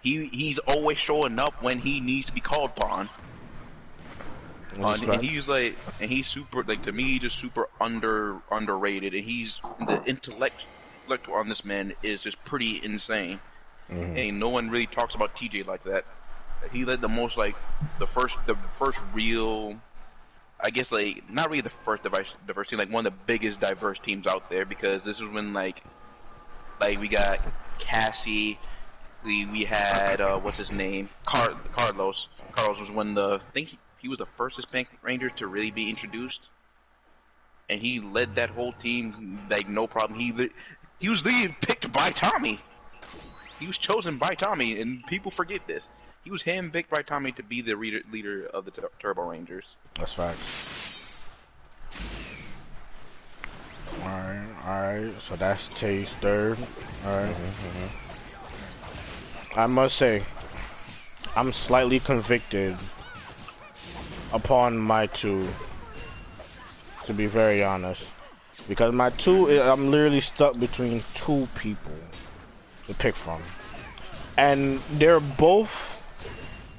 [0.00, 3.10] He he's always showing up when he needs to be called upon.
[4.82, 5.20] Uh, and right.
[5.22, 9.60] he's like, and he's super like to me, he's just super under underrated, and he's
[9.78, 10.66] the intellect
[11.02, 13.40] intellect on this man is just pretty insane.
[13.88, 14.16] Mhm.
[14.16, 16.04] And no one really talks about TJ like that.
[16.70, 17.56] He led the most like
[17.98, 19.80] the first the first real,
[20.64, 23.60] I guess like not really the first diverse diverse team, like one of the biggest
[23.60, 25.84] diverse teams out there because this is when like
[26.80, 27.40] like we got
[27.78, 28.60] Cassie,
[29.22, 32.28] we we had uh, what's his name Car- Carlos.
[32.52, 35.70] Carlos was when the I think he, he was the first Hispanic Ranger to really
[35.70, 36.48] be introduced,
[37.68, 40.18] and he led that whole team like no problem.
[40.18, 40.32] He
[40.98, 42.58] he was literally picked by Tommy.
[43.58, 45.84] He was chosen by Tommy, and people forget this.
[46.24, 49.76] He was handpicked by Tommy to be the reader, leader of the Tur- Turbo Rangers.
[49.94, 50.36] That's right.
[54.00, 55.14] Alright, alright.
[55.22, 56.58] So that's Tay's third.
[57.04, 57.34] Alright.
[59.56, 60.22] I must say,
[61.34, 62.76] I'm slightly convicted
[64.32, 65.48] upon my two.
[67.06, 68.04] To be very honest.
[68.68, 71.92] Because my two, i- I'm literally stuck between two people
[72.86, 73.42] to pick from.
[74.36, 75.70] And they're both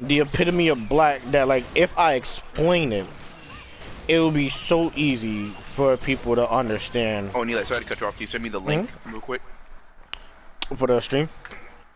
[0.02, 3.06] the epitome of black that like if I explain it,
[4.08, 8.08] it will be so easy for people to understand Oh, Neil, sorry to cut you
[8.08, 8.16] off.
[8.16, 9.12] Can you send me the link hmm?
[9.12, 9.42] real quick?
[10.76, 11.28] for the stream.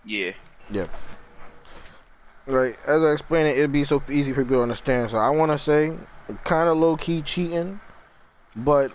[0.04, 0.32] Yeah.
[0.72, 0.90] Yep.
[2.46, 5.12] Right, as I explain it, it'd be so easy for people to understand.
[5.12, 5.94] So I want to say,
[6.44, 7.80] kind of low key cheating,
[8.56, 8.92] but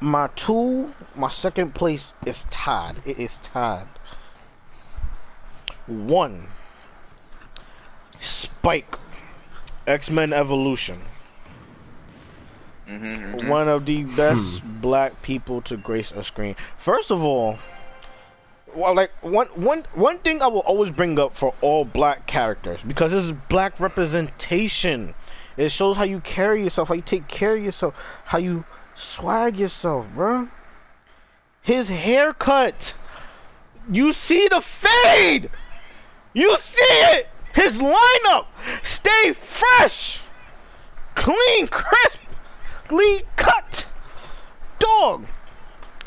[0.00, 2.96] my two, my second place is tied.
[3.06, 3.86] It is tied.
[5.86, 6.48] One,
[8.20, 8.98] Spike,
[9.86, 11.00] X Men Evolution.
[12.86, 13.48] Mm-hmm.
[13.48, 16.56] One of the best black people to grace a screen.
[16.78, 17.58] First of all,
[18.74, 22.80] well, like one one one thing I will always bring up for all black characters
[22.86, 25.14] because this is black representation.
[25.56, 27.94] It shows how you carry yourself, how you take care of yourself,
[28.24, 28.64] how you
[28.96, 30.50] swag yourself, bruh.
[31.62, 32.94] His haircut.
[33.90, 35.50] You see the fade.
[36.32, 37.28] You see it.
[37.54, 38.46] His lineup.
[38.82, 40.20] Stay fresh.
[41.14, 42.18] Clean, crisp,
[42.88, 43.86] clean cut.
[44.78, 45.26] Dog.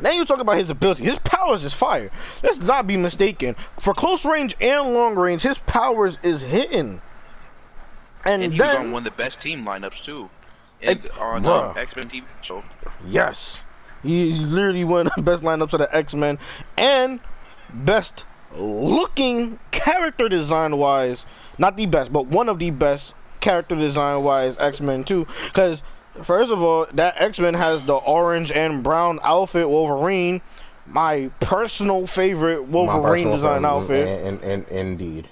[0.01, 1.03] Now you talk about his ability.
[1.03, 2.11] His powers is fire.
[2.43, 3.55] Let's not be mistaken.
[3.79, 7.01] For close range and long range, his powers is hitting.
[8.25, 10.29] And, And he was on one of the best team lineups too.
[10.81, 12.63] And on uh, X Men TV show.
[13.07, 13.61] yes,
[14.03, 16.37] he's literally one of the best lineups of the X Men
[16.77, 17.19] and
[17.73, 18.25] best
[18.55, 21.25] looking character design wise.
[21.57, 25.25] Not the best, but one of the best character design wise X Men too.
[25.45, 25.81] Because
[26.23, 30.41] first of all, that X Men has the orange and brown outfit Wolverine.
[30.85, 34.07] My personal favorite Wolverine personal design outfit.
[34.07, 35.27] And, and, and indeed,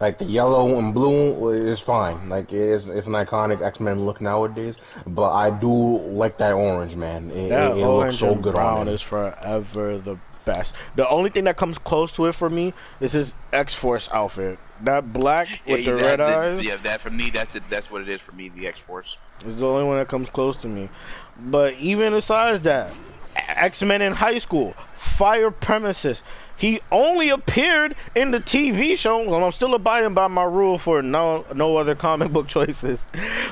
[0.00, 2.28] like the yellow and blue is fine.
[2.28, 4.74] Like it is, it's an iconic X Men look nowadays.
[5.06, 7.30] But I do like that orange, man.
[7.30, 10.74] It, That it, it orange looks so and good brown is forever the best.
[10.96, 14.58] The only thing that comes close to it for me is his X Force outfit.
[14.82, 17.64] That black with yeah, the that, red that- eyes Yeah, that for me, that's it.
[17.70, 18.48] That's what it is for me.
[18.48, 19.16] The X Force.
[19.44, 20.88] is the only one that comes close to me.
[21.36, 22.92] But even besides that,
[23.36, 26.22] X Men in high school, fire premises.
[26.56, 31.02] He only appeared in the TV show, and I'm still abiding by my rule for
[31.02, 33.00] no no other comic book choices.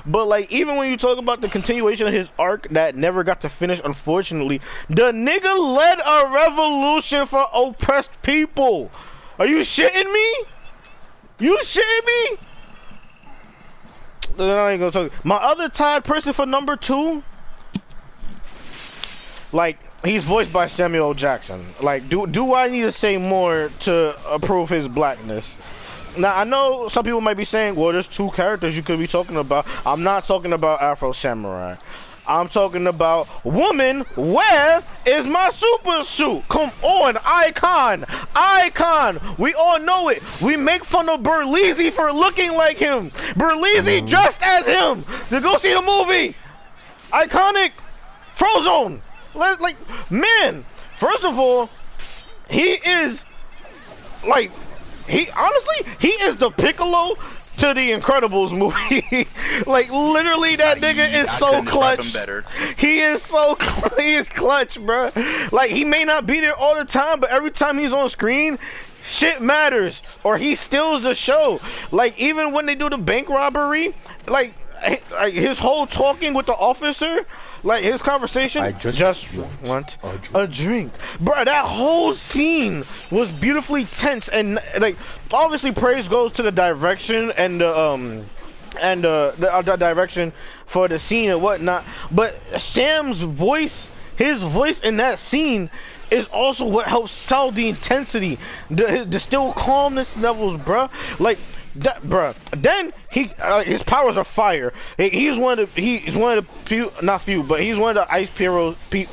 [0.05, 3.43] But like even when you talk about the continuation of his arc that never got
[3.43, 8.91] to finish, unfortunately, the nigga led a revolution for oppressed people.
[9.39, 10.35] Are you shitting me?
[11.39, 12.39] You shitting me?
[14.39, 15.25] I ain't gonna talk.
[15.25, 17.23] My other tied person for number two,
[19.53, 21.65] like he's voiced by Samuel Jackson.
[21.81, 25.47] Like, do do I need to say more to approve his blackness?
[26.17, 29.07] Now I know some people might be saying, "Well, there's two characters you could be
[29.07, 31.77] talking about." I'm not talking about Afro Samurai.
[32.29, 34.01] I'm talking about woman.
[34.17, 36.43] Where is my super suit?
[36.49, 38.05] Come on, icon,
[38.35, 39.21] icon.
[39.39, 40.23] We all know it.
[40.41, 43.11] We make fun of Berleezy for looking like him.
[43.35, 44.09] Berleezy Mhm.
[44.09, 46.35] dressed as him to go see the movie.
[47.13, 47.73] Iconic,
[48.37, 49.01] Frozone.
[49.35, 49.77] Like
[50.11, 50.65] man.
[50.99, 51.69] First of all,
[52.49, 53.23] he is
[54.27, 54.51] like
[55.07, 57.15] he honestly he is the Piccolo
[57.59, 59.29] to the Incredibles movie.
[59.67, 62.17] like literally, that nigga is I so clutch.
[62.77, 65.11] He is so cl- he is clutch, bro.
[65.53, 68.59] Like he may not be there all the time, but every time he's on screen,
[69.05, 71.61] shit matters, or he steals the show.
[71.91, 73.95] Like even when they do the bank robbery,
[74.27, 74.55] like,
[75.13, 77.27] like his whole talking with the officer.
[77.67, 80.35] Like his conversation, I just want, want a drink.
[80.35, 81.45] a drink, bro.
[81.45, 84.97] That whole scene was beautifully tense, and like
[85.33, 88.25] obviously praise goes to the direction and the um
[88.81, 90.33] and uh, the, uh, the direction
[90.67, 91.85] for the scene and whatnot.
[92.13, 95.69] But Sam's voice, his voice in that scene,
[96.13, 98.39] is also what helps sell the intensity,
[98.71, 100.89] the the still calmness levels, bruh.
[101.19, 101.39] Like
[101.81, 102.35] that, bruh.
[102.51, 104.73] Then he, uh, his powers are fire.
[104.97, 108.07] He's one of the, he's one of the few, not few, but he's one of
[108.07, 108.77] the ice heroes.
[108.91, 109.07] Pe-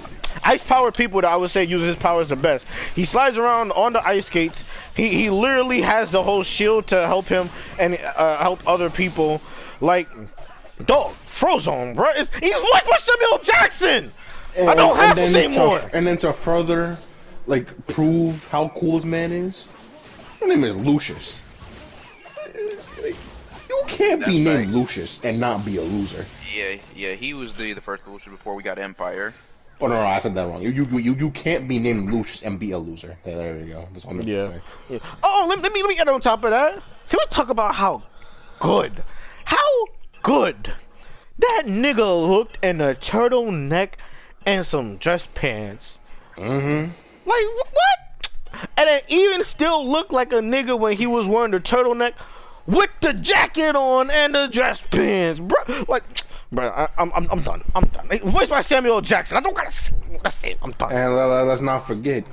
[0.44, 2.66] Ice powered people that I would say uses his powers the best.
[2.96, 4.64] He slides around on the ice skates.
[4.96, 9.42] He he literally has the whole shield to help him and uh, help other people.
[9.80, 10.10] Like,
[10.86, 12.10] dog, Frozone, bro.
[12.10, 14.12] It's- He's like with Samuel Jackson.
[14.58, 15.80] I don't have to say more.
[15.94, 16.98] And then to further,
[17.46, 19.68] like, prove how cool this man is,
[20.40, 21.42] his name is Lucius.
[23.74, 24.68] You can't be named right.
[24.76, 26.26] Lucius and not be a loser.
[26.56, 29.34] Yeah, yeah, he was the the first Lucius before we got Empire.
[29.82, 30.62] Oh no, no, I said that wrong.
[30.62, 33.18] You you you, you can't be named Lucius and be a loser.
[33.24, 33.88] There, there you go.
[33.92, 34.50] That's all I'm Yeah.
[34.50, 34.62] say.
[34.90, 35.00] Yeah.
[35.24, 36.82] Oh, let, let me let me get on top of that.
[37.10, 38.04] Can we talk about how
[38.60, 39.04] good,
[39.46, 39.86] how
[40.22, 40.74] good
[41.40, 43.94] that nigga looked in a turtleneck
[44.46, 45.98] and some dress pants?
[46.38, 46.92] Mm-hmm.
[47.26, 48.70] Like what?
[48.78, 52.14] And it even still looked like a nigga when he was wearing the turtleneck
[52.66, 55.86] with the jacket on and the dress pants, bro.
[55.88, 56.04] Like,
[56.52, 57.64] bro, I, I'm I'm I'm done.
[57.76, 58.08] I'm done.
[58.10, 59.38] Like, voiced by Samuel Jackson.
[59.38, 59.72] I don't gotta.
[59.72, 60.58] say- That's it.
[60.62, 60.92] I'm done.
[60.92, 62.24] And let, us not forget,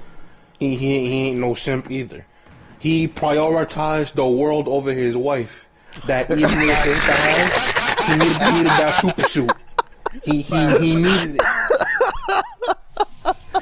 [0.59, 2.25] he, he he ain't no simp either.
[2.79, 5.67] He prioritized the world over his wife.
[6.07, 6.79] That even at he needed,
[8.07, 9.53] he needed that super suit.
[10.23, 12.45] He he he needed it.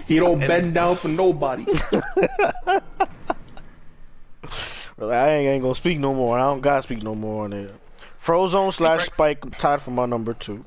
[0.06, 1.66] He don't bend down for nobody.
[4.98, 6.38] Well, I ain't, ain't gonna speak no more.
[6.38, 7.74] I don't gotta speak no more on it.
[8.24, 10.64] Frozone slash Spike tied for my number two.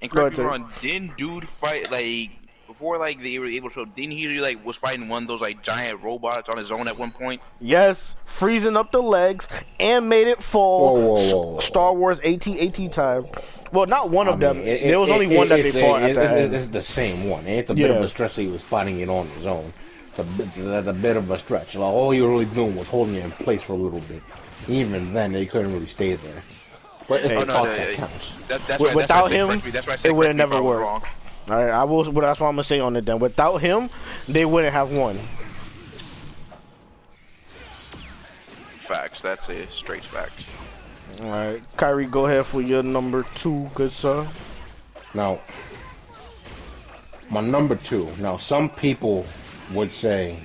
[0.00, 2.30] And correct me if wrong, didn't dude fight like
[2.66, 5.40] before like they were able to show didn't he like was fighting one of those
[5.40, 7.40] like giant robots on his own at one point?
[7.60, 9.46] Yes, freezing up the legs
[9.78, 10.96] and made it fall.
[10.96, 11.60] Whoa, whoa, whoa, whoa.
[11.60, 13.26] Star Wars AT AT time.
[13.72, 14.58] Well, not one of I them.
[14.58, 16.32] mean, it- there was it- only it- one that they fought it- at the it's,
[16.32, 16.54] end.
[16.54, 17.46] it's the same one.
[17.46, 19.72] It's a bit of a stress he was fighting it on his own.
[20.12, 21.74] It's a bit, it's a bit of a stretch.
[21.74, 24.22] Like, all he was really doing was holding it in place for a little bit.
[24.68, 26.42] Even then, they couldn't really stay there.
[27.08, 27.36] But it's Hey.
[27.36, 28.34] the Oh, no, talk no, that yeah, counts.
[28.48, 30.14] That, that's Wi- why, without that's why I said him, that's why I said it
[30.14, 30.82] would've correct me if never I worked.
[30.82, 31.02] wrong.
[31.48, 32.12] All right, I will.
[32.12, 33.06] But that's what I'm gonna say on it.
[33.06, 33.88] Then, without him,
[34.28, 35.18] they wouldn't have won.
[38.78, 39.22] Facts.
[39.22, 40.44] That's a straight fact.
[41.22, 44.26] All right, Kyrie, go ahead for your number two, good sir.
[45.14, 45.40] Now,
[47.30, 48.10] my number two.
[48.18, 49.26] Now, some people
[49.74, 50.36] would say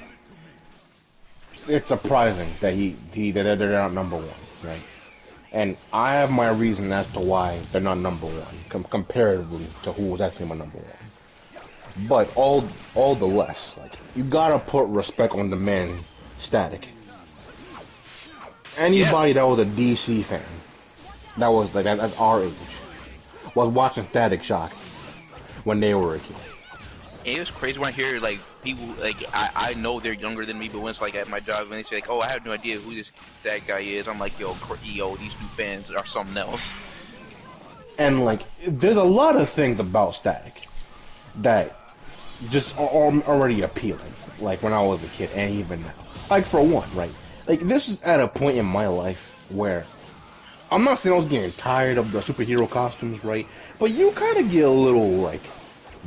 [1.67, 4.82] it's surprising that he, he that they're not number one, right?
[5.51, 9.91] And I have my reason as to why they're not number one, com- comparatively to
[9.91, 12.07] who was actually my number one.
[12.07, 16.03] But all all the less, like you gotta put respect on the man,
[16.38, 16.88] Static.
[18.78, 20.43] Anybody that was a DC fan,
[21.38, 22.53] that was like at, at our age,
[23.55, 24.71] was watching Static Shock
[25.63, 26.36] when they were a kid.
[27.25, 30.59] It was crazy when I hear like people like I, I know they're younger than
[30.59, 32.45] me, but when it's like at my job when they say like, oh, I have
[32.45, 33.11] no idea who this
[33.43, 36.76] that guy is, I'm like, yo, yo, these new fans are something else.
[37.97, 40.68] And like, there's a lot of things about Static
[41.36, 41.80] that
[42.49, 44.15] just are are already appealing.
[44.38, 46.07] Like when I was a kid, and even now.
[46.30, 47.15] Like for one, right?
[47.47, 49.88] Like this is at a point in my life where
[50.70, 53.47] I'm not saying I was getting tired of the superhero costumes, right?
[53.80, 55.57] But you kind of get a little like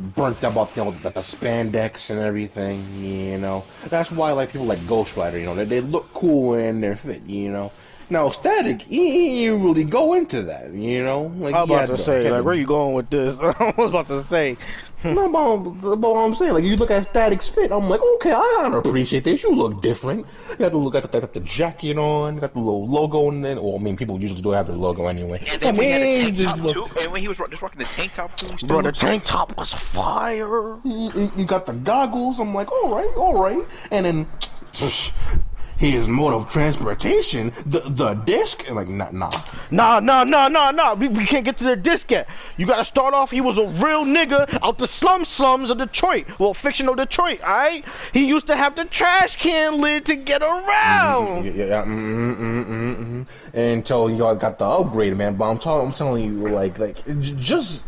[0.00, 3.66] burnt about you know, the, the spandex and everything, you know.
[3.88, 6.96] That's why like people like Ghost Rider, you know, they, they look cool and they're
[6.96, 7.72] fit, you know.
[8.10, 11.32] Now, Static, he didn't really go into that, you know?
[11.36, 13.36] Like, I was about to say, like, the- where you going with this?
[13.40, 14.56] I was about to say,
[15.04, 18.32] No, but, but what I'm saying, like, you look at Static's fit, I'm like, okay,
[18.32, 19.42] I gotta appreciate this.
[19.44, 20.26] You look different.
[20.50, 23.42] You got to look at the, got the jacket on, got the little logo, and
[23.44, 25.38] then, well, I mean, people usually do have the logo anyway.
[25.50, 27.62] And then when he had the tank top look- too, and when he was just
[27.62, 30.76] rocking the tank top too, still bro, the tank top was fire.
[30.84, 32.38] You, you- you got the goggles.
[32.40, 33.64] I'm like, all right, all right.
[33.92, 34.26] And then
[35.80, 39.32] his mode of transportation, the the disc, and like, nah, nah.
[39.70, 40.92] Nah, nah, nah, nah, nah.
[40.94, 42.28] We, we can't get to the disc yet.
[42.58, 43.30] You gotta start off.
[43.30, 46.26] He was a real nigga out the slum slums of Detroit.
[46.38, 47.86] Well, fictional Detroit, alright?
[48.12, 51.46] He used to have the trash can lid to get around.
[51.46, 53.26] Yeah, yeah, mm, mm, mm, mm.
[53.54, 55.36] Until y'all got the upgrade, man.
[55.36, 57.84] But I'm telling, I'm telling you, like, like, j- just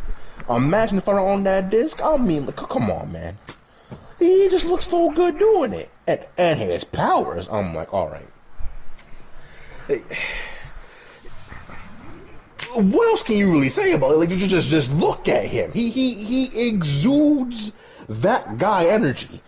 [0.49, 2.01] imagine if I were on that disc.
[2.03, 3.37] I mean, like, come on, man.
[4.23, 7.49] He just looks so good doing it, and and his powers.
[7.51, 8.29] I'm like, all right.
[12.75, 14.19] What else can you really say about it?
[14.19, 15.73] Like, you just just look at him.
[15.73, 17.73] He he he exudes
[18.09, 19.43] that guy energy.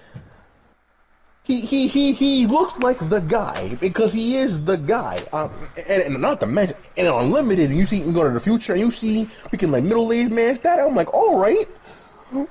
[1.44, 5.22] He he he he looks like the guy because he is the guy.
[5.32, 7.70] Um, and, and not to mention, and unlimited.
[7.70, 10.32] And you see, you go to the future, and you see freaking like middle aged
[10.32, 10.80] man stat.
[10.80, 11.68] I'm like, all right,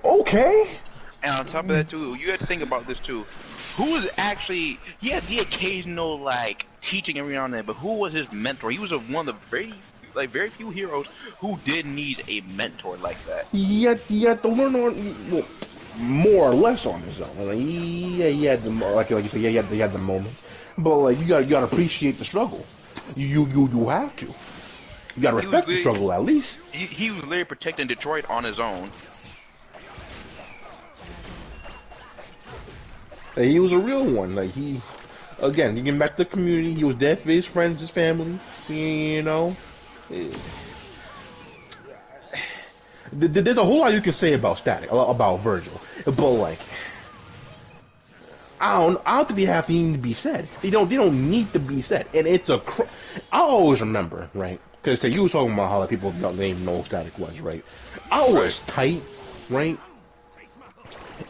[0.06, 0.78] okay.
[1.24, 3.28] And on top of that too, you have to think about this too.
[3.76, 8.00] Who was actually he had the occasional like teaching every now and then, but who
[8.00, 8.72] was his mentor?
[8.72, 11.08] He was a, one of the very like very few heroes
[11.40, 13.48] who did need a mentor like that.
[13.52, 15.48] He had he had to learn on well,
[15.96, 17.38] more or less on his own.
[17.38, 20.00] Like, yeah, he had the like like you said, yeah, he had, he had the
[20.00, 20.44] moments,
[20.78, 22.68] but like you got to you got to appreciate the struggle.
[23.16, 24.36] You you you have to.
[25.16, 26.60] You got to respect the the- struggle at least.
[26.72, 28.92] He, he was literally protecting Detroit on his own.
[33.36, 34.36] Like, he was a real one.
[34.36, 34.82] Like he,
[35.40, 36.74] again, he came back to the community.
[36.76, 38.40] He was there for his friends, his family.
[38.68, 39.58] You know,
[40.12, 40.30] Eh.
[43.20, 46.60] Th- th- there's a whole lot you can say about Static, about Virgil, but like,
[48.60, 50.48] I don't, I don't think they have to be said.
[50.62, 52.08] They don't, they don't need to be said.
[52.14, 52.62] And it's a,
[53.32, 54.60] I always remember, right?
[54.82, 57.64] Because you was talking about how like, people don't even know Static was, right?
[58.12, 59.04] I was tight,
[59.50, 59.78] right?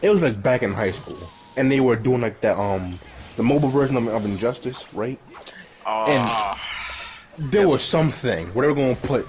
[0.02, 1.18] It was like back in high school,
[1.56, 2.98] and they were doing like that, um,
[3.36, 5.20] the mobile version of, of Injustice, right?
[5.86, 6.54] Uh,
[7.38, 9.28] There was something where they were gonna put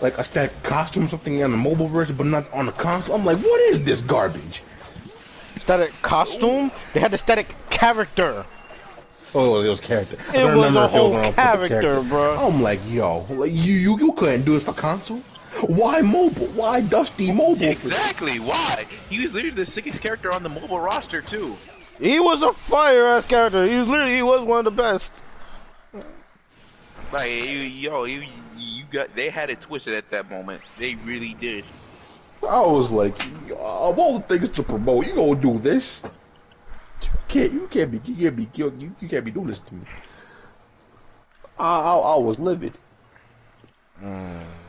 [0.00, 3.14] like a static costume, something on the mobile version, but not on the console.
[3.14, 4.64] I'm like, what is this garbage?
[5.58, 6.72] Static costume.
[6.92, 8.46] They had the static character.
[9.34, 10.16] Oh, it was character.
[10.28, 12.36] I It don't was remember a if whole gonna character, bro.
[12.36, 15.22] I'm like, yo, like you, you, you couldn't do this for console.
[15.62, 16.46] Why mobile?
[16.48, 17.62] Why Dusty mobile?
[17.62, 18.38] exactly.
[18.38, 18.86] Why?
[19.08, 21.56] He was literally the sickest character on the mobile roster too.
[21.98, 23.66] He was a fire ass character.
[23.66, 25.10] He was literally he was one of the best.
[27.12, 28.22] Like, you, yo, you,
[28.56, 30.62] you got they had it twisted at that moment.
[30.78, 31.64] They really did.
[32.42, 36.00] I was like, of all the things to promote, you gonna do this?
[37.02, 39.74] You can't, you can't be, you can't be, you, you can't be doing this to
[39.74, 39.82] me.
[41.58, 42.78] I, I, I was livid.
[44.02, 44.59] Mm.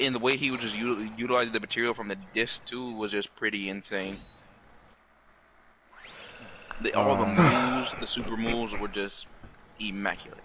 [0.00, 3.12] And the way he was just util- utilizing the material from the disc too was
[3.12, 4.18] just pretty insane.
[6.80, 7.72] The, all the uh.
[7.74, 9.26] moves, the super moves were just
[9.80, 10.44] immaculate.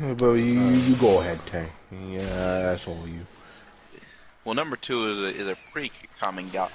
[0.00, 1.66] But you, you go ahead, Tay.
[1.90, 3.26] Yeah, that's all you.
[4.44, 6.68] Well, number two is a, is a pretty common guy.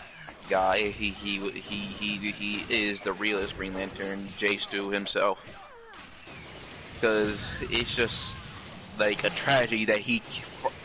[0.48, 5.44] Guy, he he he he he is the realest Green Lantern, Jay Stu himself.
[7.02, 8.36] Because it's just
[9.00, 10.22] like a tragedy that he,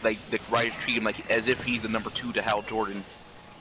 [0.02, 3.04] like the writers treat him like as if he's the number two to Hal Jordan.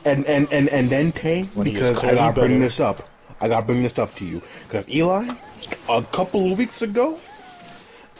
[0.05, 3.07] And and and and then Tay, When he is because I gotta bring this up.
[3.41, 5.33] I gotta bring this up to you because Eli,
[5.89, 7.19] a couple of weeks ago,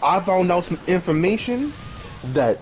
[0.01, 1.73] I found out some information
[2.33, 2.57] that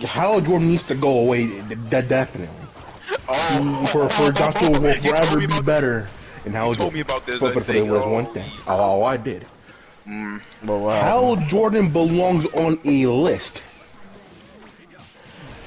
[0.00, 1.46] Hal Jordan needs to go away.
[1.46, 2.56] d- d- definitely.
[3.28, 6.08] Oh, for for Joshua will You forever be better.
[6.44, 6.94] And Hal You told Jordan.
[6.94, 7.40] me about this.
[7.40, 8.12] But, I but, but there was oh.
[8.12, 8.50] one thing.
[8.66, 9.46] Oh, I did.
[10.06, 11.36] Mm, But what Hal?
[11.48, 13.62] Jordan belongs on a list.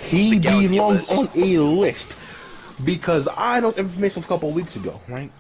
[0.10, 1.12] He belongs list.
[1.12, 2.08] on a list
[2.84, 5.32] because I know information a couple weeks ago, right?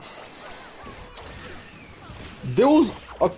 [2.44, 2.92] There was
[3.22, 3.32] a,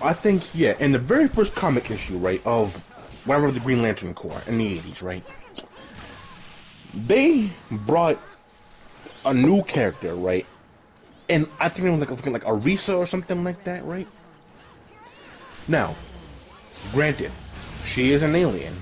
[0.00, 2.74] I think, yeah, in the very first comic issue, right, of
[3.24, 5.24] whatever the Green Lantern Corps in the '80s, right?
[6.94, 8.18] They brought
[9.24, 10.46] a new character, right?
[11.28, 14.06] And I think it was like, like Arisa or something like that, right?
[15.68, 15.94] Now,
[16.92, 17.30] granted,
[17.86, 18.76] she is an alien,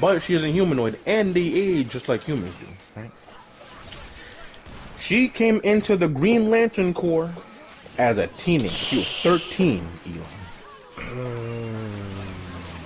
[0.00, 2.66] but she is a humanoid, and they age just like humans do,
[3.00, 3.10] right?
[5.00, 7.30] She came into the Green Lantern Corps
[7.98, 8.70] as a teenager.
[8.70, 10.24] She was 13, Elon.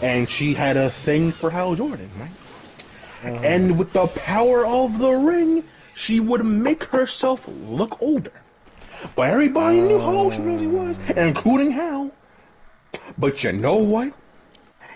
[0.03, 2.31] And she had a thing for Hal Jordan, right?
[3.25, 3.45] Uh-huh.
[3.45, 5.65] And with the power of the ring,
[5.95, 8.33] she would make herself look older.
[9.17, 11.15] But everybody knew how old she really was, uh.
[11.17, 12.13] including Hal.
[13.17, 14.13] But you know what?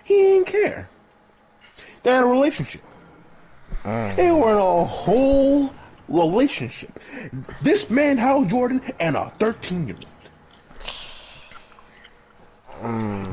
[0.05, 0.89] He didn't care.
[2.03, 2.83] They had a relationship.
[3.85, 5.73] They were in a whole
[6.09, 7.01] relationship.
[7.63, 10.07] This man, Hal Jordan, and a 13 year old.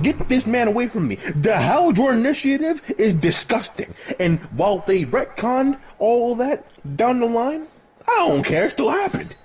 [0.03, 1.15] Get this man away from me.
[1.15, 3.93] The Hal Jordan initiative is disgusting.
[4.19, 6.65] And while they retconned all that
[6.95, 7.67] down the line,
[8.07, 8.65] I don't care.
[8.65, 9.35] It still happened.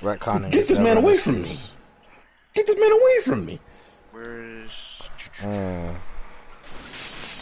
[0.00, 0.50] Retconning.
[0.50, 1.58] Get this man away from me.
[2.54, 3.60] Get this man away from me.
[4.10, 5.00] Where's
[5.40, 5.96] Mm.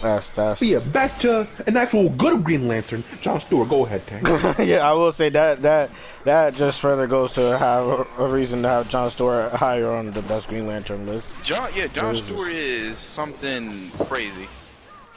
[0.01, 0.61] That's that's.
[0.61, 3.05] But yeah, back to an actual good Green Lantern.
[3.20, 4.27] John Stewart, go ahead, Tank.
[4.59, 5.91] yeah, I will say that that
[6.24, 10.11] that just further goes to have a, a reason to have John Stewart higher on
[10.12, 11.28] the best Green Lantern list.
[11.45, 11.70] John?
[11.74, 12.28] Yeah, John Jesus.
[12.28, 14.49] Stewart is something crazy,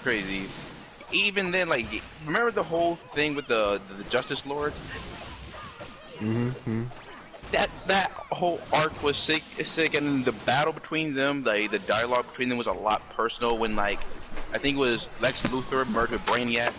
[0.02, 0.48] crazy.
[1.14, 1.86] Even then, like,
[2.26, 4.78] remember the whole thing with the the Justice Lords?
[6.18, 6.84] mm-hmm.
[7.54, 12.28] That that whole arc was sick, sick, and the battle between them, like the dialogue
[12.30, 13.58] between them was a lot personal.
[13.58, 14.00] When like,
[14.54, 16.74] I think it was Lex Luthor merged with Brainiac,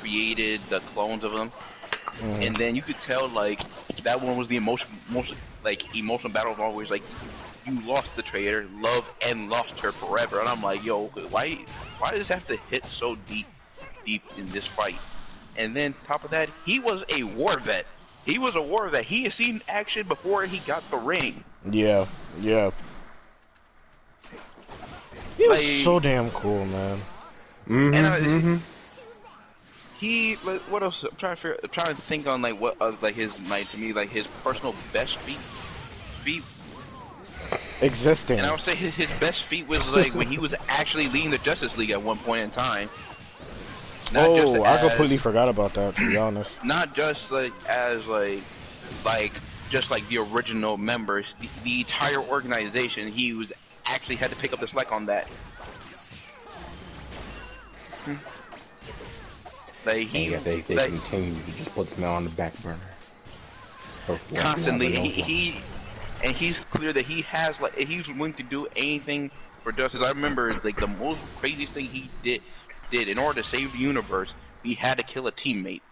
[0.00, 2.42] created the clones of them, mm-hmm.
[2.42, 3.60] and then you could tell like
[4.02, 7.02] that one was the emotion, emotion like emotional battle of always like
[7.66, 11.54] you lost the traitor, love and lost her forever, and I'm like, yo, why
[11.98, 13.46] why does it have to hit so deep,
[14.04, 14.98] deep in this fight?
[15.56, 17.86] And then top of that, he was a war vet.
[18.28, 19.04] He was a war vet.
[19.04, 21.42] He had seen action before he got the ring.
[21.70, 22.04] Yeah,
[22.40, 22.70] yeah.
[25.38, 26.98] He was Like- so damn cool, man.
[27.68, 27.94] Mm-hmm.
[27.94, 28.56] And I- mm-hmm.
[29.98, 31.02] He, like, what else?
[31.02, 33.68] I'm trying to figure, I'm trying to think on like what, uh, like his, like
[33.70, 35.38] to me, like his personal best feat,
[36.22, 36.44] feat.
[37.80, 38.38] Existing.
[38.38, 41.30] And I would say his, his best feat was like when he was actually leading
[41.30, 42.88] the Justice League at one point in time.
[44.12, 45.96] Not just oh, I as- completely forgot about that.
[45.96, 46.50] To be honest.
[46.64, 48.42] not just like as like
[49.04, 49.32] like
[49.70, 53.52] just like the original members the, the entire organization he was
[53.86, 55.28] actually had to pick up the slack on that
[58.04, 58.14] Hmm.
[59.84, 62.78] like he yeah, they, they like, continue to just put them on the back burner.
[64.08, 65.60] Of constantly he, he
[66.24, 69.30] and he's clear that he has like he's willing to do anything
[69.62, 72.40] for justice i remember like the most craziest thing he did
[72.90, 75.82] did in order to save the universe he had to kill a teammate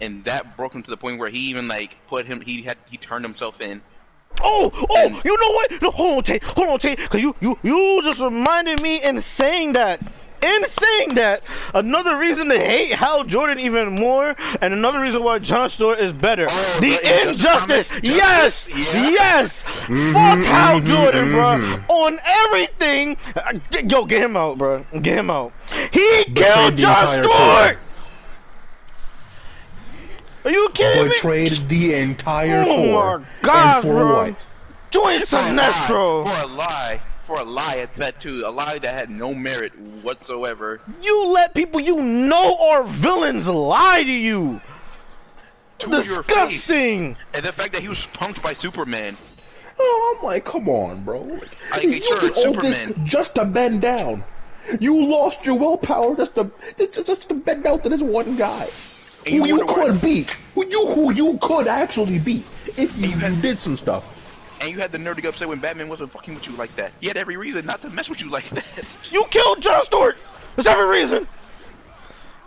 [0.00, 2.78] and that broke him to the point where he even like put him he had
[2.86, 3.82] he turned himself in
[4.40, 5.82] Oh, oh, And- you know what?
[5.82, 6.42] No, hold on, Tate.
[6.44, 6.98] Hold on, Tate.
[7.10, 10.00] Cause you, you, you just reminded me in saying that,
[10.42, 11.42] in saying that,
[11.74, 16.12] another reason to hate Hal Jordan even more, and another reason why John Stewart is
[16.12, 16.46] better.
[16.48, 17.88] Oh, the Injustice.
[18.02, 19.10] Yes, Yeah.
[19.10, 19.62] yes.
[19.86, 21.42] Mhm, Fuck Hal mhm, Jordan, bro.
[21.42, 21.82] mhm.
[21.88, 23.16] On everything.
[23.36, 23.52] Uh,
[23.88, 24.84] Yo, get him out, bro.
[25.02, 25.52] Get him out.
[25.90, 27.36] He Betrayed killed the John entire Stewart.
[27.36, 27.76] corps.
[30.44, 31.08] Are you kidding me?
[31.10, 33.18] Betrayed the entire Oh corps.
[33.18, 34.16] my God, and for bro.
[34.30, 34.46] what?
[34.90, 36.26] Doing for a Sinestro.
[36.26, 39.78] for a lie for a lie at that too a lie that had no merit
[39.78, 44.62] whatsoever You let people you know are villains lie to you.
[45.80, 47.16] to your face Disgusting.
[47.34, 49.18] and the fact that he was punked by superman
[49.80, 51.20] Oh, I'm like, come on, bro.
[51.22, 53.06] Like, Like, you sure, did all this Superman.
[53.06, 54.24] just to bend down.
[54.80, 58.72] You lost your willpower just to just, just to bend down to this one guy.
[59.24, 60.36] And who you wonder why- could beat.
[60.54, 64.17] Who you who you could actually beat if you, you had- you did some stuff.
[64.60, 66.74] And you had the nerve to get upset when batman wasn't fucking with you like
[66.76, 68.64] that he had every reason not to mess with you like that
[69.10, 70.16] You killed John Stewart.
[70.56, 71.28] There's every reason.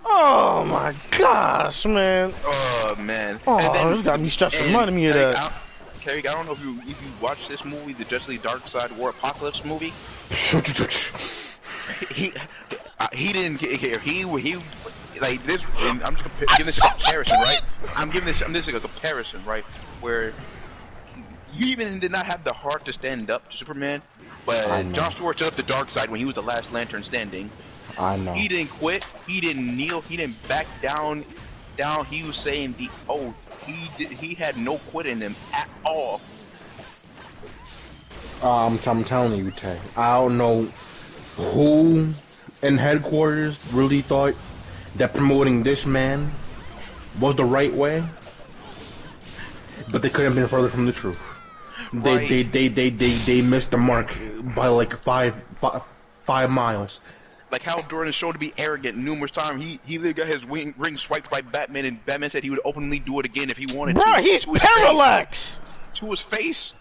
[0.03, 2.33] Oh my gosh, man.
[2.43, 3.39] Oh man!
[3.47, 4.55] Oh, And then- this got me stressed.
[4.55, 5.53] and, Reminded me of like, that.
[6.01, 8.91] Kerry, I don't know if you if you watched this movie, the Justice League Darkseid
[8.91, 9.93] War Apokolips movie.
[12.11, 12.33] He
[12.99, 13.97] uh, he didn't get here.
[13.99, 14.55] He he
[15.19, 15.61] like this.
[15.79, 17.61] and I'm just giving this a comparison, right?
[17.95, 19.65] I'm giving this I'm this is a comparison, right?
[19.99, 20.33] Where
[21.53, 24.01] he even did not have the heart to stand up to Superman,
[24.45, 24.67] but.
[24.93, 27.49] John Stewart stood up the Darkseid when he was the last Lantern standing.
[27.97, 28.33] I know.
[28.33, 29.03] He didn't quit.
[29.27, 30.01] He didn't kneel.
[30.01, 31.25] He didn't back down.
[31.77, 32.05] Down.
[32.05, 33.33] He was saying the oh
[33.65, 36.21] he did, he had no quit in him at all.
[38.41, 39.79] Um, I'm telling you, Tay.
[39.95, 40.67] I don't know
[41.35, 42.13] who
[42.61, 44.35] in headquarters really thought
[44.95, 46.31] that promoting this man
[47.19, 48.03] was the right way,
[49.91, 51.19] but they couldn't have been further from the truth.
[51.93, 52.29] They Right.
[52.29, 54.13] they, they, they, they, they missed the mark
[54.55, 55.81] by like five, five,
[56.23, 57.01] five miles.
[57.51, 59.61] Like Hal Jordan is shown to be arrogant numerous times.
[59.61, 62.61] He he literally got his wing, ring swiped by Batman, and Batman said he would
[62.63, 64.21] openly do it again if he wanted Bro, to.
[64.21, 64.71] he's to his face.
[64.73, 65.51] parallax.
[65.95, 66.73] To his face.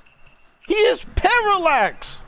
[0.68, 2.20] He is Parallax.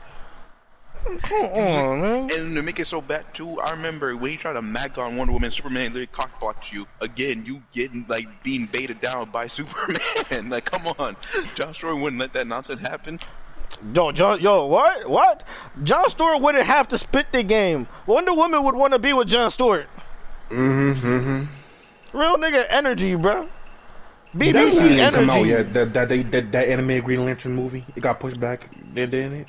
[1.03, 2.29] Come on, man.
[2.33, 5.17] And to make it so bad too, I remember when he tried to mag on
[5.17, 6.87] Wonder Woman, Superman literally cockblocked you.
[7.01, 10.49] Again, you getting like being baited down by Superman.
[10.49, 11.15] like, come on,
[11.55, 13.19] John Stewart wouldn't let that nonsense happen.
[13.93, 15.09] Yo, John, yo, what?
[15.09, 15.43] What?
[15.83, 17.87] John Stewart wouldn't have to spit the game.
[18.05, 19.87] Wonder Woman would want to be with John Stewart.
[20.49, 21.05] Mm-hmm.
[21.07, 22.17] Mm-hmm.
[22.17, 23.49] Real nigga energy, bro.
[24.35, 25.49] That BBC movie didn't come out energy.
[25.49, 25.73] yet.
[25.73, 27.85] That that, they, that that animated Green Lantern movie.
[27.95, 28.69] It got pushed back.
[28.93, 29.47] Didn't it?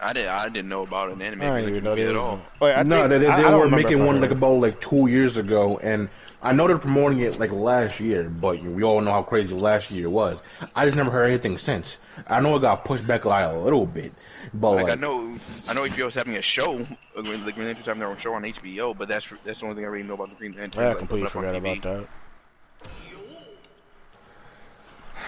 [0.00, 2.16] I didn't, I didn't know about an anime I didn't even know movie they at
[2.16, 2.40] all.
[2.60, 4.36] Wait, I no, think- they, they, I- they I were remember making one like it.
[4.36, 6.08] about like two years ago, and
[6.42, 9.90] I know they're promoting it like last year, but we all know how crazy last
[9.90, 10.42] year was.
[10.74, 11.96] I just never heard anything since.
[12.26, 14.12] I know it got pushed back like a little bit,
[14.54, 15.36] but Like, like, I know,
[15.68, 16.86] I know HBO is having a show,
[17.16, 19.64] uh, Green- the Green Lantern's having their own show on HBO, but that's that's the
[19.66, 20.82] only thing I really know about the Green Lantern.
[20.82, 22.08] I like, completely put up on forgot about that.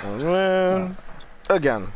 [0.04, 0.96] Oh, man.
[1.48, 1.88] Again,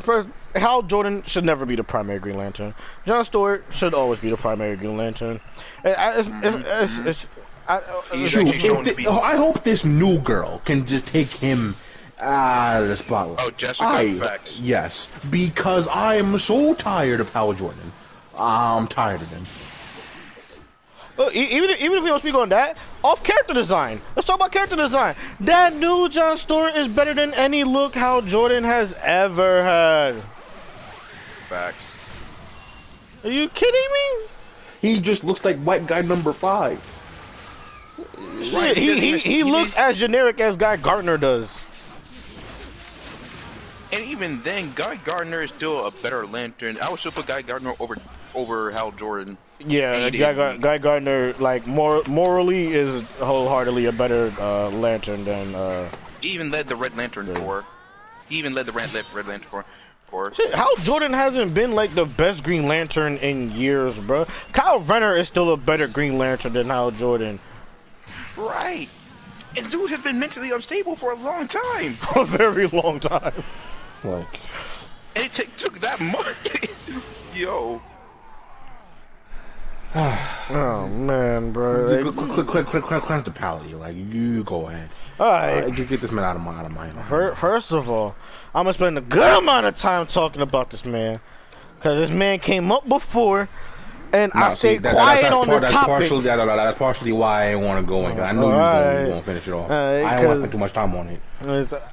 [0.00, 2.74] first, Hal Jordan should never be the primary Green Lantern.
[3.06, 5.40] John Stewart should always be the primary Green Lantern.
[5.84, 7.26] I- It's, it's, it's, it's,
[7.68, 10.86] I, uh, He's shoot, actually shown if to the- I hope this new girl can
[10.86, 11.76] just take him
[12.20, 13.40] out of the spotlight.
[13.42, 14.38] Oh, Jessica, I-.
[14.58, 17.92] Yes, because I am so tired of Hal Jordan.
[18.36, 19.44] I'm tired of him.
[21.18, 24.00] Look, even if, even if we don't speak on that, off character design.
[24.14, 25.16] Let's talk about character design.
[25.40, 30.14] That new John Stewart is better than any look Hal Jordan has ever had.
[31.48, 31.94] Facts.
[33.24, 34.26] Are you kidding me?
[34.80, 36.80] He just looks like white guy number five.
[38.40, 41.48] Shit, he he he, he he looks as generic as Guy Gardner does.
[43.90, 46.78] And even then, Guy Gardner is still a better Lantern.
[46.82, 47.96] I would still put Guy Gardner over
[48.34, 49.38] over Hal Jordan.
[49.60, 55.54] Yeah, Guy, Guy Gardner, like mor- morally, is wholeheartedly a better uh, Lantern than.
[55.54, 55.88] Uh...
[56.20, 57.64] He even led the Red Lantern Corps.
[58.28, 59.64] He even led the Red, Red Lantern Corps.
[60.10, 60.34] Corps.
[60.34, 64.26] Shit, Hal Jordan hasn't been like the best Green Lantern in years, bro.
[64.52, 67.38] Kyle Rayner is still a better Green Lantern than Hal Jordan.
[68.36, 68.88] Right.
[69.56, 71.92] And dude has been mentally unstable for a long time.
[71.92, 73.32] For a very long time.
[74.04, 74.40] Like,
[75.16, 76.36] And it took that much.
[77.34, 77.80] Yo.
[80.50, 82.02] Oh man, bro.
[82.02, 83.70] click, click, click, click, click, click, cleanse the palate.
[83.72, 84.88] Like, you go ahead.
[85.20, 85.64] All right.
[85.64, 86.90] Uh, just get this man out of my, out of my.
[87.08, 88.14] Fir- First of all,
[88.54, 91.20] I'm gonna spend a good amount of time talking about this man,
[91.80, 93.46] cause this man came up before,
[94.12, 95.88] and I Nah, see, stayed that- that- quiet that's on part- the that's topic.
[95.88, 98.12] Partially, that, that- that's partially why I want to go in.
[98.16, 99.06] 'cause I knew you was Alright.
[99.06, 99.70] going to finish it off.
[99.70, 101.20] Alright, I don't want to spend too much time on it.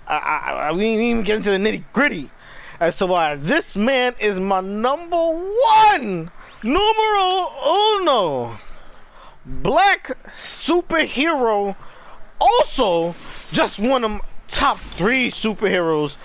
[0.08, 2.32] I, I, I, we didn't even get into the nitty gritty
[2.80, 6.32] as to why this man is my number one,
[6.64, 7.50] numero
[8.00, 8.58] uno,
[9.46, 11.76] black superhero.
[12.40, 13.16] Also,
[13.52, 16.16] just one of my top three superheroes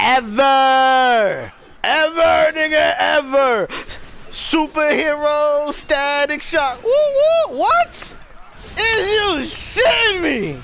[0.00, 1.52] ever,
[1.82, 3.68] ever, nigga, ever.
[4.34, 6.82] Superhero static shock.
[6.82, 7.58] Woo woo.
[7.58, 8.14] What?
[8.76, 10.60] Is you shitting me?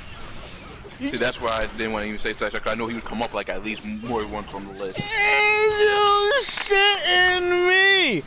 [1.08, 2.54] See, that's why I didn't want to even say such.
[2.66, 4.98] I know he would come up like at least more than once on the list.
[4.98, 8.22] Is you shitting me?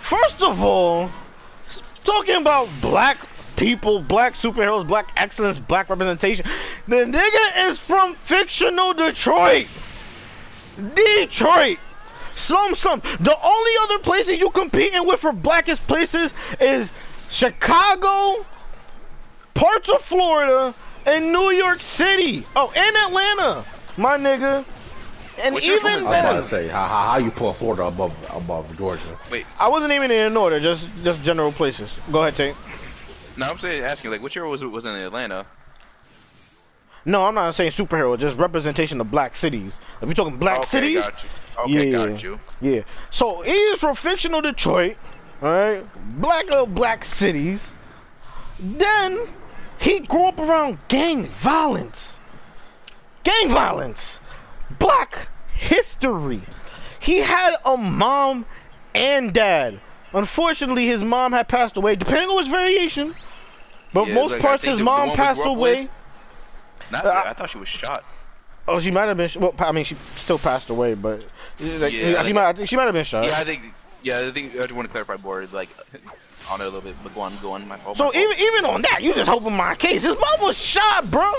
[0.00, 1.10] First of all,
[2.04, 3.18] talking about black
[3.56, 6.46] people, black superheroes, black excellence, black representation.
[6.86, 9.66] The nigga is from fictional Detroit.
[10.94, 11.78] Detroit.
[12.36, 13.00] Some, some.
[13.20, 16.90] The only other places you competing with for blackest places is
[17.30, 18.44] Chicago,
[19.54, 20.74] parts of Florida,
[21.06, 22.46] and New York City.
[22.56, 23.64] Oh, and Atlanta,
[23.96, 24.64] my nigga.
[25.42, 27.84] And What's even favorite- I was about to say, how, how, how you put Florida
[27.86, 29.18] above above Georgia?
[29.30, 31.92] Wait, I wasn't even in order, just just general places.
[32.12, 32.54] Go ahead, Tate.
[33.36, 35.44] now I'm saying, asking like, which hero was was in Atlanta?
[37.04, 39.76] No, I'm not saying superhero, just representation of black cities.
[40.00, 41.28] If you're talking black okay, cities, got you.
[41.58, 42.06] Okay, Yeah.
[42.06, 42.40] got you.
[42.60, 42.80] yeah.
[43.10, 44.96] So he is from fictional Detroit,
[45.42, 45.84] alright?
[46.20, 47.62] Black of black cities.
[48.58, 49.20] Then
[49.78, 52.14] he grew up around gang violence.
[53.24, 54.18] Gang violence.
[54.78, 56.42] Black history.
[57.00, 58.46] He had a mom
[58.94, 59.80] and dad.
[60.12, 63.14] Unfortunately, his mom had passed away, depending on his variation.
[63.92, 65.88] But Yeah, most like, parts, his mom passed away.
[66.90, 68.04] Not, Uh, I thought she was shot.
[68.66, 69.30] Oh, she might have been.
[69.36, 71.24] Well, I mean, she still passed away, but
[71.60, 72.56] like, Yeah, she like- might.
[72.56, 73.26] Think she might have been shot.
[73.26, 73.62] Yeah, I think.
[74.02, 75.46] Yeah, I think I just want to clarify more.
[75.52, 75.68] Like,
[76.50, 77.66] on it a little bit, but go on, go on.
[77.66, 77.96] My fault.
[77.96, 78.16] So my fault.
[78.24, 80.02] even even on that, you just hoping my case.
[80.02, 81.32] His mom was shot, bro.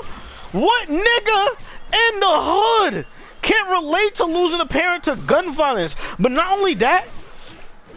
[0.52, 1.48] What nigga
[1.94, 3.06] in the hood
[3.42, 5.94] can't relate to losing a parent to gun violence?
[6.18, 7.06] But not only that,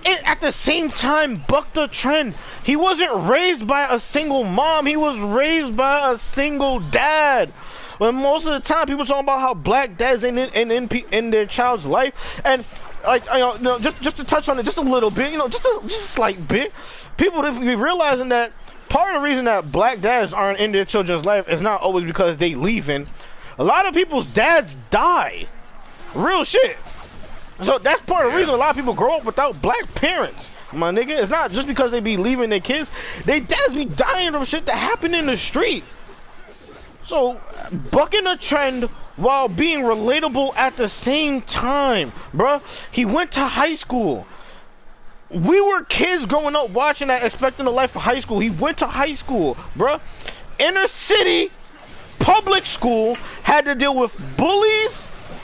[0.05, 2.35] it at the same time bucked the trend.
[2.63, 4.87] He wasn't raised by a single mom.
[4.87, 7.53] He was raised by a single dad.
[7.99, 11.05] When most of the time people talking about how black dads ain't in in, in,
[11.13, 12.15] in their child's life,
[12.45, 12.65] and
[13.07, 15.33] like you know, you know, just just to touch on it just a little bit,
[15.33, 16.73] you know, just a, just a slight bit,
[17.17, 18.53] people be realizing that
[18.89, 22.05] part of the reason that black dads aren't in their children's life is not always
[22.05, 23.07] because they leaving.
[23.59, 25.47] A lot of people's dads die.
[26.15, 26.77] Real shit.
[27.65, 30.49] So that's part of the reason a lot of people grow up without black parents.
[30.73, 32.91] My nigga, it's not just because they be leaving their kids.
[33.25, 35.83] They dads be dying from shit that happened in the street.
[37.09, 37.41] So,
[37.91, 38.85] bucking a trend
[39.17, 42.61] while being relatable at the same time, bruh.
[42.93, 44.27] He went to high school.
[45.31, 48.41] We were kids growing up watching that, expecting the life of high school.
[48.41, 50.03] He went to high school, bruh.
[50.59, 51.51] Inner city,
[52.19, 54.91] public school, had to deal with bullies,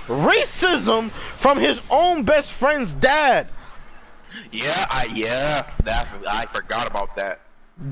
[0.06, 3.48] racism from his own best friend's dad.
[4.52, 7.40] Yeah, I yeah, that I forgot about that.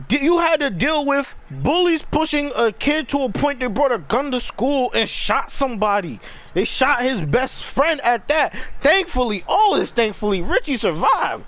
[0.08, 3.98] You had to deal with bullies pushing a kid to a point they brought a
[3.98, 6.20] gun to school and shot somebody.
[6.54, 8.54] They shot his best friend at that.
[8.80, 11.44] Thankfully, all is thankfully, Richie survived.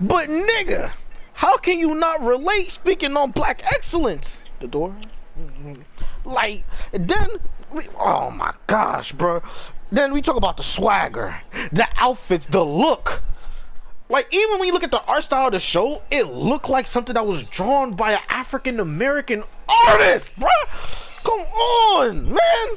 [0.00, 0.92] But nigga,
[1.32, 4.26] how can you not relate speaking on black excellence?
[4.60, 4.94] The door?
[5.38, 5.80] Mm-hmm.
[6.24, 7.30] Like, then,
[7.72, 9.42] we, oh my gosh, bro.
[9.90, 11.40] Then we talk about the swagger,
[11.72, 13.22] the outfits, the look.
[14.12, 16.86] Like even when you look at the art style of the show, it looked like
[16.86, 20.50] something that was drawn by an African American artist, bro.
[21.24, 22.76] Come on, man.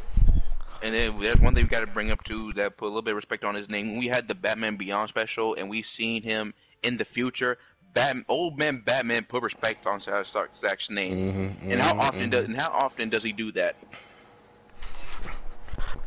[0.82, 3.02] And then there's one thing we got to bring up too that put a little
[3.02, 3.88] bit of respect on his name.
[3.90, 6.54] When we had the Batman Beyond special, and we seen him
[6.84, 7.58] in the future.
[7.94, 12.30] Bat, old man Batman put respect on Zack's name, mm-hmm, and how mm-hmm, often mm-hmm.
[12.30, 13.76] does and how often does he do that?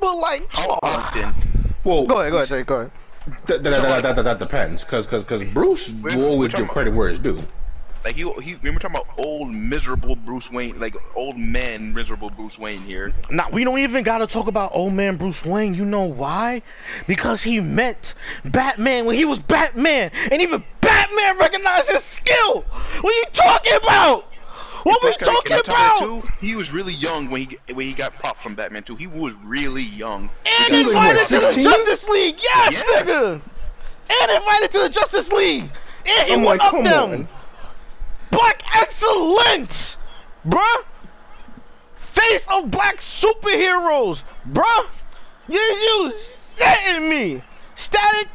[0.00, 0.78] But like, how oh.
[0.82, 1.34] often?
[1.84, 2.92] Well, go ahead, go ahead, Jay, go ahead.
[3.46, 7.08] That, that, that, that, that depends, because because cause Bruce will always give credit where
[7.08, 7.42] it's due.
[8.04, 12.58] Like he, he, we're talking about old miserable Bruce Wayne, like old man miserable Bruce
[12.58, 13.12] Wayne here.
[13.30, 15.74] Now we don't even gotta talk about old man Bruce Wayne.
[15.74, 16.62] You know why?
[17.06, 18.14] Because he met
[18.44, 22.62] Batman when he was Batman, and even Batman recognized his skill.
[23.00, 24.24] What are you talking about?
[24.84, 25.98] What we talking about?
[25.98, 28.96] Too, he was really young when he when he got popped from Batman too.
[28.96, 30.30] He was really young.
[30.60, 33.02] And invited to the Justice League, yes, yeah.
[33.02, 33.40] nigga.
[34.10, 35.70] And invited to the Justice League.
[36.06, 37.10] And he I'm went like, up them.
[37.10, 37.28] On.
[38.30, 39.96] Black excellence,
[40.46, 40.84] bruh.
[41.96, 44.86] Face of black superheroes, bruh.
[45.48, 46.12] You you
[46.56, 47.42] getting me?
[47.74, 48.28] Static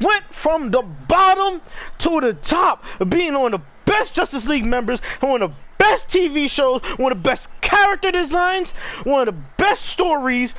[0.00, 1.60] went from the bottom
[1.98, 5.56] to the top, being one of the best Justice League members and one of the
[5.78, 8.72] best TV shows, one of the best character designs,
[9.04, 10.54] one of the best stories.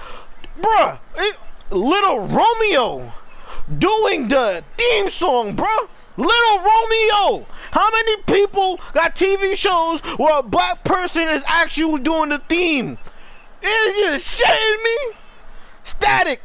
[0.62, 1.38] Bruh, it,
[1.72, 3.14] Little Romeo
[3.78, 5.88] doing the theme song, bruh.
[6.18, 7.48] Little Romeo.
[7.72, 12.98] How many people got TV shows where a black person is actually doing the theme?
[13.62, 14.98] Is you shitting me?
[15.86, 16.42] Static.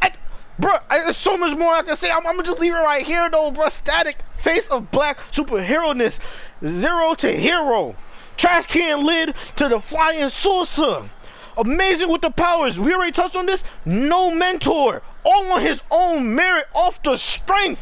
[0.00, 0.12] I,
[0.60, 2.08] bro, there's so much more I can say.
[2.08, 3.68] I'm, I'm, gonna just leave it right here, though, bro.
[3.68, 4.18] Static.
[4.36, 6.20] Face of black superhero-ness.
[6.64, 7.96] Zero to hero.
[8.36, 11.08] Trash can lid to the flying saucer.
[11.56, 12.78] Amazing with the powers.
[12.78, 13.62] We already touched on this.
[13.84, 15.02] No mentor.
[15.24, 17.80] All on his own merit off the strength.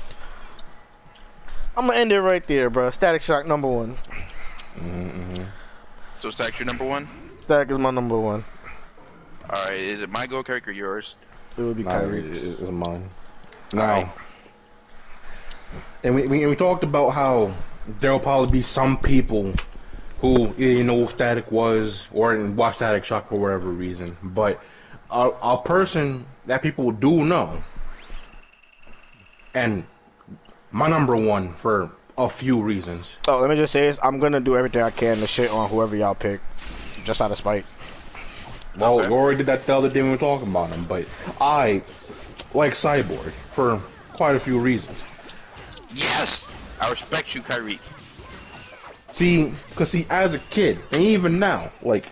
[1.76, 2.90] I'm gonna end it right there, bro.
[2.90, 3.96] Static Shock number one.
[4.76, 5.44] Mm-hmm.
[6.20, 7.08] So Static your number one?
[7.42, 8.44] Static is my number one.
[9.50, 11.16] All right, is it my go Kyrie or yours?
[11.58, 12.20] It would be nah, Kyrie.
[12.20, 13.10] It's mine.
[13.72, 14.08] Now, right.
[16.04, 17.52] and we, we we talked about how
[18.00, 19.52] there'll probably be some people
[20.20, 24.60] who you know Static was or watch Static Shock for whatever reason, but
[25.10, 27.62] a, a person that people do know,
[29.54, 29.84] and
[30.70, 33.16] my number one for a few reasons.
[33.28, 33.98] Oh, let me just say this.
[34.02, 36.40] I'm gonna do everything I can to shit on whoever y'all pick,
[37.04, 37.64] just out of spite.
[38.76, 39.08] Well, okay.
[39.08, 41.06] Rory did that the other day when we were talking about him, but
[41.40, 41.82] I
[42.54, 43.80] like Cyborg for
[44.14, 45.04] quite a few reasons.
[45.92, 46.52] Yes!
[46.80, 47.78] I respect you, Kyrie.
[49.14, 52.04] See, because see, as a kid, and even now, like,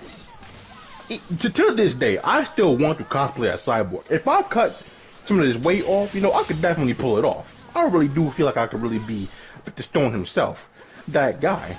[1.40, 4.08] to, to this day, I still want to cosplay as Cyborg.
[4.08, 4.80] If I cut
[5.24, 7.52] some of this weight off, you know, I could definitely pull it off.
[7.74, 9.26] I really do feel like I could really be
[9.64, 10.68] the Stone himself,
[11.08, 11.76] that guy.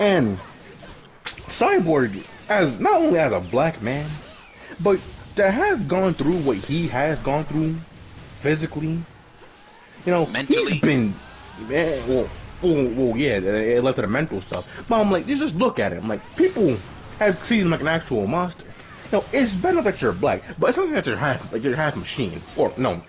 [0.00, 0.36] And
[1.46, 4.10] Cyborg, as not only as a black man,
[4.80, 4.98] but
[5.36, 7.76] to have gone through what he has gone through
[8.40, 9.00] physically,
[10.04, 10.72] you know, Mentally.
[10.72, 11.14] he's been,
[11.68, 12.28] man, well,
[12.62, 14.66] well, well, yeah, it led to the mental stuff.
[14.88, 16.76] But I'm like, you just look at him, like people
[17.18, 18.64] have treated him like an actual monster.
[19.12, 21.76] You know, it's better that you're black, but it's not that you're half, like you're
[21.76, 23.02] half machine, or no,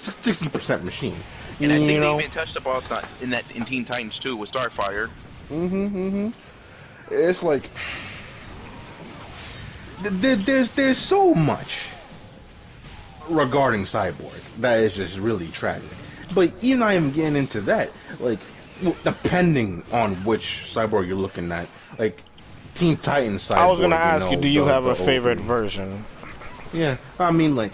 [0.00, 1.16] 60% machine.
[1.60, 2.16] And I think know?
[2.16, 5.08] they even touched upon that in that in Teen Titans 2 with Starfire.
[5.50, 5.86] Mm-hmm.
[5.86, 6.28] Mm-hmm.
[7.10, 7.68] It's like
[10.02, 11.86] there, there's there's so much
[13.28, 15.88] regarding Cyborg that is just really tragic.
[16.34, 18.38] But even I am getting into that, like
[19.04, 21.68] depending on which Cyborg you're looking at,
[21.98, 22.18] like
[22.74, 23.56] Teen Titans Cyborg.
[23.56, 26.04] I was gonna ask you, you, do you the- have a favorite version?
[26.72, 27.72] Yeah, I mean like,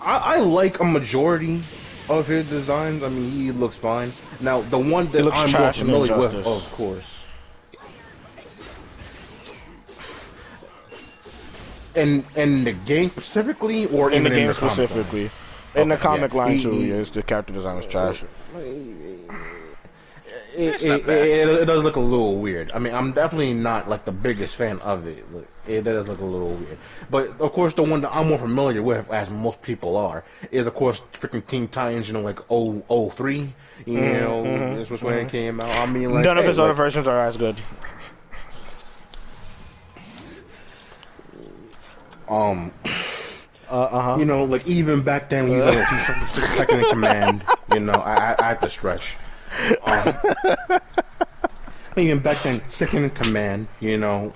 [0.00, 1.62] I, I like a majority
[2.08, 3.02] of his designs.
[3.02, 4.12] I mean he looks fine.
[4.40, 7.08] Now the one that looks I'm more familiar with, of course.
[11.94, 15.30] And in the game specifically, or In the game the line?
[15.72, 15.82] Specifically.
[15.82, 16.38] In the comic yeah.
[16.38, 18.24] line too, he- yes, the character design was trash.
[20.54, 22.70] It, it, it, it does look a little weird.
[22.72, 25.24] I mean, I'm definitely not like the biggest fan of it.
[25.32, 26.76] Look, It does look a little weird.
[27.10, 30.66] But of course, the one that I'm more familiar with, as most people are, is
[30.66, 32.06] of course freaking Teen Titans.
[32.06, 32.82] You know, like 0,
[33.14, 33.54] 03.
[33.86, 35.70] You know, mhm, this was when it came out.
[35.70, 37.56] I mean, like None of hey, his other like, versions are as good.
[42.28, 42.72] um,
[43.72, 47.42] Uh uh you know, like even back then when you was like, second in command,
[47.72, 49.16] you know, I, I, I had to stretch.
[49.84, 50.14] Um,
[51.96, 54.34] even back then, second in command, you know,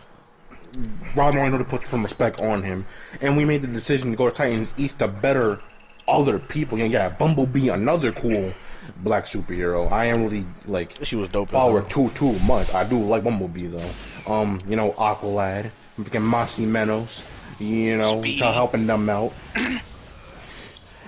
[1.14, 2.86] Rob Moreno to put some respect on him,
[3.20, 5.60] and we made the decision to go to Titans East to better
[6.08, 6.80] other people.
[6.80, 8.54] And yeah, Bumblebee, another cool
[8.98, 9.90] black superhero.
[9.90, 11.48] I am really like She was dope.
[11.48, 12.72] as follow too too much.
[12.72, 14.32] I do like Bumblebee though.
[14.32, 17.22] Um, you know, Aqualad, freaking Más y Menos,
[17.58, 18.38] you know, Speedy.
[18.38, 19.32] helping them out.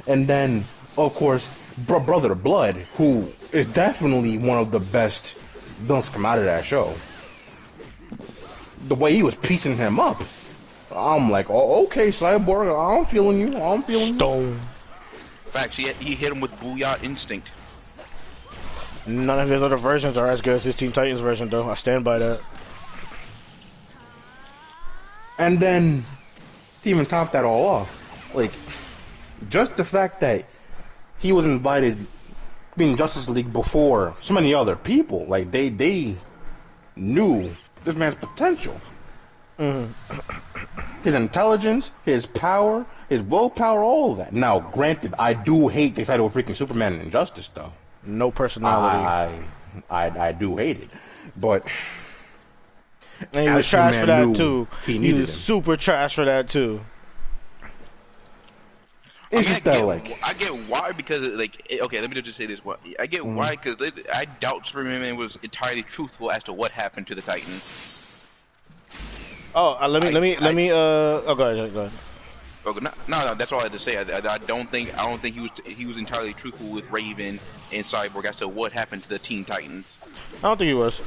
[0.06, 0.64] and then,
[0.96, 1.48] of course,
[1.86, 5.34] Br- Brother Blood, who is definitely one of the best
[5.80, 6.94] villains to come out of that show.
[8.88, 10.22] The way he was piecing him up,
[10.94, 13.56] I'm like, oh, okay, Cyborg, I'm feeling you.
[13.56, 14.14] I'm feeling you.
[14.14, 14.60] Stone.
[15.46, 15.76] Facts.
[15.76, 17.50] He, he hit him with Booyah Instinct.
[19.06, 21.68] None of his other versions are as good as his Teen Titans version, though.
[21.68, 22.40] I stand by that.
[25.38, 26.04] And then,
[26.88, 27.88] to even top that all off,
[28.34, 28.52] like,
[29.48, 30.44] just the fact that
[31.18, 31.96] he was invited
[32.76, 36.14] being Justice League before so many other people, like, they, they
[36.96, 37.54] knew
[37.84, 38.80] this man's potential.
[39.58, 39.88] Mhm.
[41.04, 44.32] His intelligence, his power, his willpower, all of that.
[44.32, 47.72] Now, granted, I do hate the title of freaking Superman and Injustice, though.
[48.04, 48.96] No personality.
[49.90, 50.90] I, I, I do hate it.
[51.36, 51.66] But,
[53.32, 54.68] and he was as trash for that, too.
[54.98, 55.44] he He, was him.
[55.44, 56.80] super trash for that, too.
[59.30, 62.38] it's I, just get, that, like, I get why because like okay, let me just
[62.38, 62.64] say this.
[62.64, 63.36] Why I get Mm-hmm.
[63.36, 63.76] why because
[64.12, 67.76] I doubt Superman was entirely truthful as to what happened to the Titans.
[69.54, 71.80] Oh, uh, let me, I- let me, I- let me, uh, oh, go ahead, go
[71.80, 72.00] ahead.
[72.66, 73.96] Okay, no, no, no, that's all I had to say.
[73.96, 76.86] I, I, I don't think I don't think he was he was entirely truthful with
[76.90, 77.40] Raven
[77.70, 79.98] and Cyborg as to what happened to the Teen Titans.
[80.42, 81.02] I don't think he was.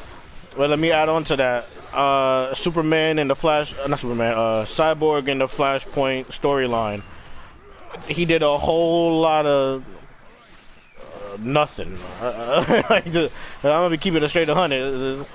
[0.57, 1.67] Well, let me add on to that.
[1.93, 7.03] Uh, Superman and the Flash, uh, not Superman, uh, Cyborg and the Flashpoint storyline.
[8.07, 9.85] He did a whole lot of
[10.97, 11.97] uh, nothing.
[12.21, 13.29] I'm
[13.61, 15.25] gonna be keeping it straight to hundred.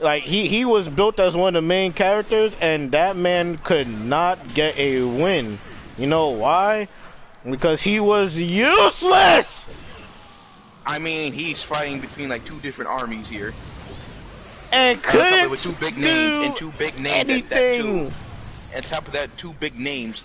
[0.00, 3.88] Like he he was built as one of the main characters, and that man could
[3.88, 5.58] not get a win.
[5.98, 6.88] You know why?
[7.48, 9.64] Because he was useless.
[10.86, 13.54] I mean, he's fighting between like two different armies here.
[14.74, 16.98] And And on top of it, couldn't with two big do names and two big
[16.98, 18.06] names at that anything.
[18.08, 18.12] too.
[18.74, 20.22] And top of that, two big names.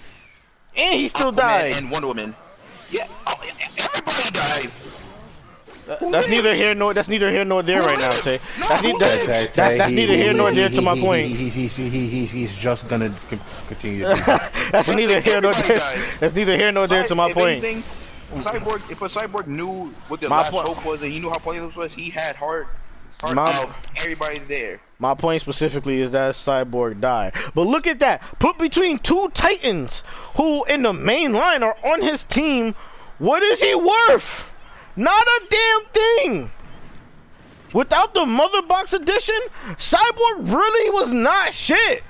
[0.76, 1.76] And he still Aquaman died.
[1.76, 2.36] And Wonder Woman.
[2.90, 4.72] Yeah, oh, yeah, everybody died.
[5.86, 8.40] That- That's neither here nor that's neither here nor there right now, Tay.
[8.60, 11.28] That's, ne- that's, that's, that's neither here nor there to my point.
[11.28, 13.12] He, he, he, he, he's, he's just gonna
[13.68, 14.06] continue.
[14.06, 14.52] To do that.
[14.72, 15.80] That's neither here nor there.
[16.20, 17.64] That's neither here nor there to my point.
[17.64, 17.84] Anything,
[18.44, 21.38] Cyborg, if a Cyborg knew what the My last hope was and he knew how
[21.40, 22.76] pointless it was, he had heart, heart
[23.34, 24.80] My- of everybody there.
[24.98, 27.34] My point specifically is that Cyborg died.
[27.56, 28.22] But look at that.
[28.40, 30.04] Put between two Titans
[30.36, 32.76] who in the main line are on his team.
[33.18, 34.26] What is he worth?
[34.96, 36.52] Not a damn thing.
[37.74, 39.40] Without the Mother Box edition,
[39.78, 42.04] Cyborg really was not shit.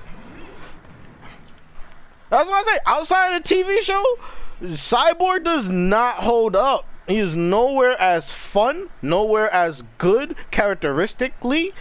[2.30, 2.80] That's what I say.
[2.86, 4.02] Outside of the TV show,
[4.62, 6.86] Cyborg does not hold up.
[7.10, 11.72] He is nowhere as fun, nowhere as good characteristically,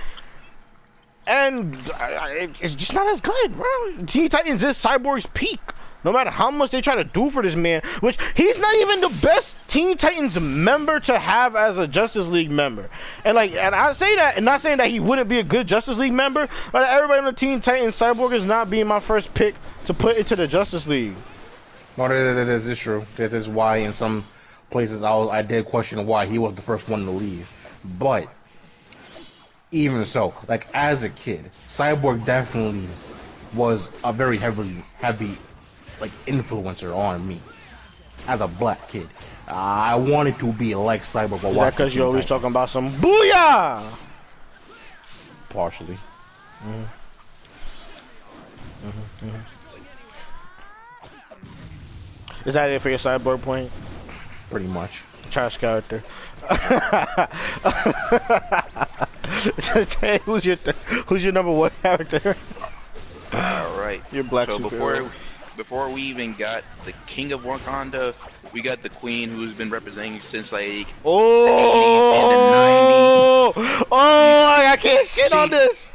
[1.27, 4.05] and I- it's just not as good, bro.
[4.07, 5.59] Teen Titans is Cyborg's peak.
[6.03, 9.01] No matter how much they try to do for this man, which he's not even
[9.01, 12.89] the best Teen Titans member to have as a Justice League member.
[13.25, 15.67] And like, and I say that, and not saying that he wouldn't be a good
[15.67, 19.33] Justice League member, but everybody on the Teen Titans, Cyborg is not being my first
[19.33, 21.13] pick to put into the Justice League.
[21.97, 23.05] No, that, that, that is true.
[23.17, 24.23] This is why in some
[24.69, 27.47] places I, was, I did question why he was the first one to leave.
[27.97, 28.27] But
[29.71, 32.87] even so, like as a kid, Cyborg definitely
[33.53, 35.37] was a very heavy, heavy,
[35.99, 37.41] like influencer on me
[38.27, 39.07] as a black kid.
[39.47, 41.43] I wanted to be like Cyborg.
[41.49, 43.95] Is that because you're always talking about some booyah?
[45.49, 45.97] Partially.
[46.63, 46.83] Mm-hmm.
[48.87, 49.35] Mm-hmm.
[52.45, 53.71] Is that it for your cyborg point?
[54.49, 55.01] Pretty much.
[55.31, 56.03] Trash character.
[60.01, 60.55] hey, who's your
[61.07, 62.35] who's your number one character?
[63.33, 64.01] All right.
[64.11, 64.69] Your black so superhero.
[64.69, 65.11] before
[65.57, 68.15] before we even got the king of Wakanda,
[68.53, 71.47] we got the queen who's been representing since like oh,
[73.55, 75.85] oh, I can't shit She- on this.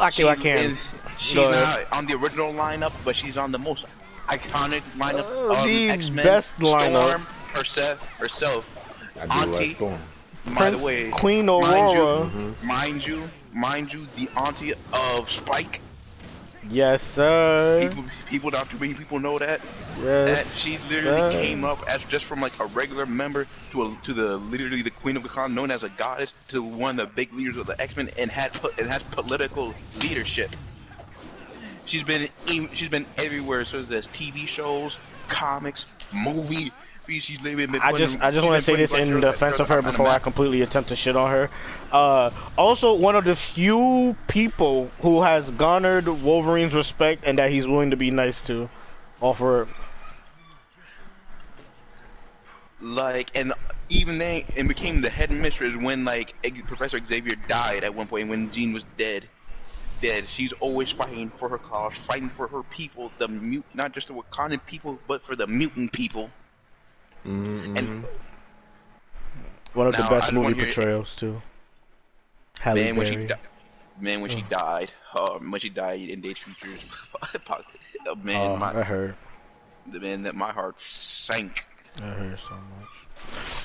[0.00, 0.60] Actually, I she's can't.
[0.60, 0.76] in-
[1.18, 3.84] she's Go not on the original lineup, but she's on the most
[4.28, 6.24] iconic lineup Oh, of the X Men.
[6.24, 6.94] best lineup.
[7.08, 8.68] Storm herself, herself.
[9.30, 9.76] Auntie.
[9.76, 12.24] like By Prince the way, Queen mind Aurora.
[12.24, 12.62] you, Mhm.
[12.62, 15.80] mind you, mind you, the auntie of Spike.
[16.70, 17.86] Yes, sir.
[17.88, 19.60] People, people, not too many people know that.
[20.02, 20.38] Yes.
[20.38, 21.32] That she literally sir.
[21.32, 24.90] came up as just from like a regular member to a, to the literally the
[24.90, 27.80] queen of Wakanda, known as a goddess, to one of the big leaders of the
[27.80, 30.54] X Men, and had po- and has political leadership.
[31.84, 32.28] She's been
[32.72, 33.64] she's been everywhere.
[33.64, 34.98] So there's TV shows,
[35.28, 36.70] comics, movie.
[37.08, 40.08] She's been I just I just want to say this in defense of her before
[40.08, 41.50] I completely attempt to shit on her.
[41.90, 47.66] Uh, also, one of the few people who has garnered Wolverine's respect and that he's
[47.66, 48.68] willing to be nice to.
[49.20, 49.66] Offer
[52.80, 53.52] like and
[53.88, 56.34] even then and became the head mistress when like
[56.66, 59.28] Professor Xavier died at one point when Jean was dead.
[60.00, 60.26] Dead.
[60.28, 64.14] She's always fighting for her cause, fighting for her people, the mute, not just the
[64.14, 66.30] Wakandan people, but for the mutant people.
[67.28, 67.76] Mm-hmm.
[67.76, 68.06] And
[69.74, 71.42] one of the Now, I best movie wanna portrayals too.
[72.60, 73.26] Halle man, when she Berry.
[73.26, 73.34] di-
[73.98, 76.84] man, when she died, um, when she died in Days of Futures,
[78.22, 79.16] man, Oh, my, I heard.
[79.86, 81.66] the man that my heart sank.
[81.98, 83.07] I heard so much.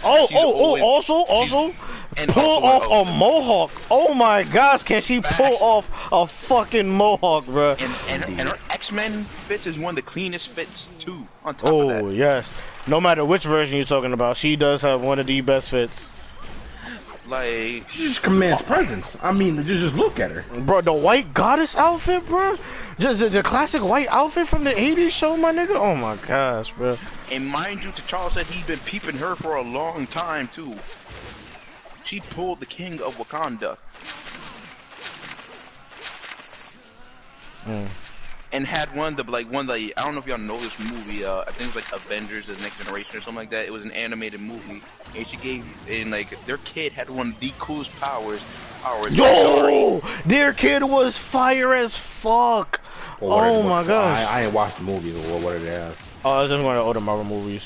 [0.03, 0.81] Oh, She's oh, oh!
[0.81, 1.73] Also, also,
[2.17, 3.71] and pull off a mohawk.
[3.89, 5.61] Oh my gosh, can she pull Facts.
[5.61, 7.81] off a fucking mohawk, bruh?
[7.81, 11.25] And and, and her X Men fits is one of the cleanest fits too.
[11.45, 12.47] On top of Oh that, yes.
[12.85, 15.93] No matter which version you're talking about, she does have one of the best fits.
[17.27, 19.15] like She just commands presence.
[19.23, 20.43] I mean, just just look at her.
[20.61, 22.57] Bro, the white goddess outfit, bro.
[22.99, 25.75] Just the, the classic white outfit from the 80s show, my nigga.
[25.75, 26.97] Oh my gosh, bro.
[27.31, 30.75] And mind you, T'Challa said he'd been peeping her for a long time too.
[32.03, 33.77] She pulled the king of Wakanda.
[37.65, 37.87] Mm.
[38.51, 40.59] And had one of the like one of the I don't know if y'all know
[40.59, 41.25] this movie.
[41.25, 43.65] Uh, I think it was like Avengers: The Next Generation or something like that.
[43.65, 44.83] It was an animated movie,
[45.15, 48.41] and she gave and like their kid had one of the coolest powers.
[48.83, 49.13] Powers.
[49.13, 52.81] Yo, their kid was fire as fuck.
[53.23, 54.19] Or what Oh my what- gosh.
[54.19, 55.97] I, I ain't watched the movies or what did they have.
[56.25, 57.63] Oh, it's just one of the older Marvel movies.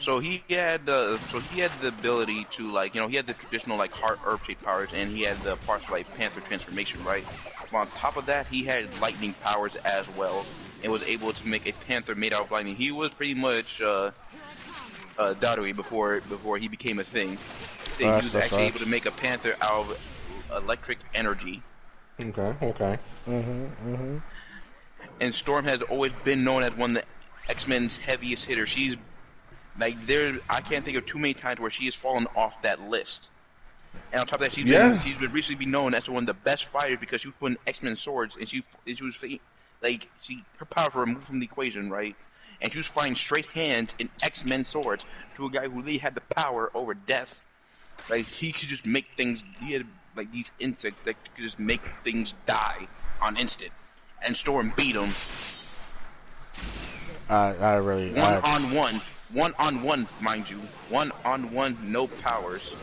[0.00, 3.26] So he had the so he had the ability to like you know he had
[3.26, 7.04] the traditional like heart herb shaped powers and he had the parts like Panther transformation
[7.04, 7.24] right.
[7.70, 10.44] But on top of that, he had lightning powers as well
[10.82, 12.74] and was able to make a panther made out of lightning.
[12.76, 14.10] He was pretty much uh,
[15.18, 17.36] uh, Darude before before he became a thing.
[17.98, 18.68] He Facts, was actually facts.
[18.76, 19.86] able to make a panther out
[20.50, 21.62] of electric energy.
[22.18, 22.98] Okay, okay.
[23.28, 24.16] Mm-hmm, mm-hmm.
[25.20, 27.08] And Storm has always been known as one of the
[27.48, 28.68] X Men's heaviest hitters.
[28.70, 28.96] She's
[29.78, 32.80] like there, I can't think of too many times where she has fallen off that
[32.80, 33.30] list.
[34.12, 34.66] And on top of that, she's Yeah.
[34.66, 37.36] been she's been recently been known as one of the best fighters because she was
[37.38, 39.22] putting X of Swords and she and she was
[39.82, 42.16] like she her powers were removed from the equation, right?
[42.60, 45.98] And she was flying straight hands in X of Swords to a guy who really
[45.98, 47.44] had the power over death.
[48.08, 49.42] Like he could just make things.
[49.58, 49.86] He had
[50.16, 52.88] like these insects that could just make things die
[53.20, 53.72] on instant.
[54.22, 55.14] And Storm beat him
[57.30, 58.12] I, I really.
[58.14, 59.02] one I, on one,
[59.32, 62.76] one on one, mind you, one on one, no powers.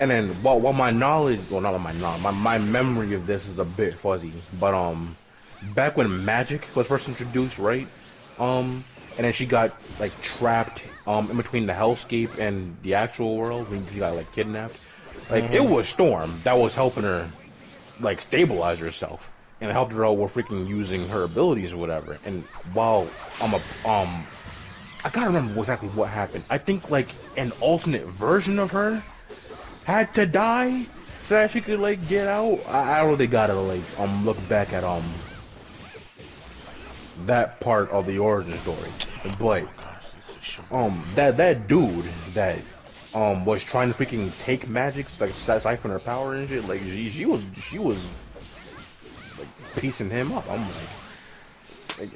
[0.00, 3.46] And then, while, while my knowledge, well, not my knowledge, my, my memory of this
[3.46, 5.16] is a bit fuzzy, but um,
[5.62, 7.88] back when Magik was first introduced, right?
[8.38, 8.84] Um,
[9.16, 13.70] and then she got like trapped um in between the hellscape and the actual world
[13.70, 14.80] when she got like kidnapped.
[15.30, 17.32] Like it was Storm that was helping her
[18.00, 19.31] like stabilize herself
[19.62, 22.18] and helped her out with freaking using her abilities or whatever.
[22.24, 24.26] And while I'm a um,
[25.04, 26.44] I gotta remember exactly what happened.
[26.50, 29.04] I think like an alternate version of her
[29.84, 30.88] had to die
[31.22, 32.62] so that she could like get out.
[32.66, 35.22] I, I really gotta like um look back at um
[37.26, 38.94] that part of the origin story.
[39.38, 39.68] But
[40.72, 42.64] um that that dude that
[43.14, 46.80] um was trying to freaking take Magik, like si- siphon her power and shit, like
[46.80, 48.08] she, she was she was
[49.76, 50.48] piecing him up.
[50.48, 50.90] I'm like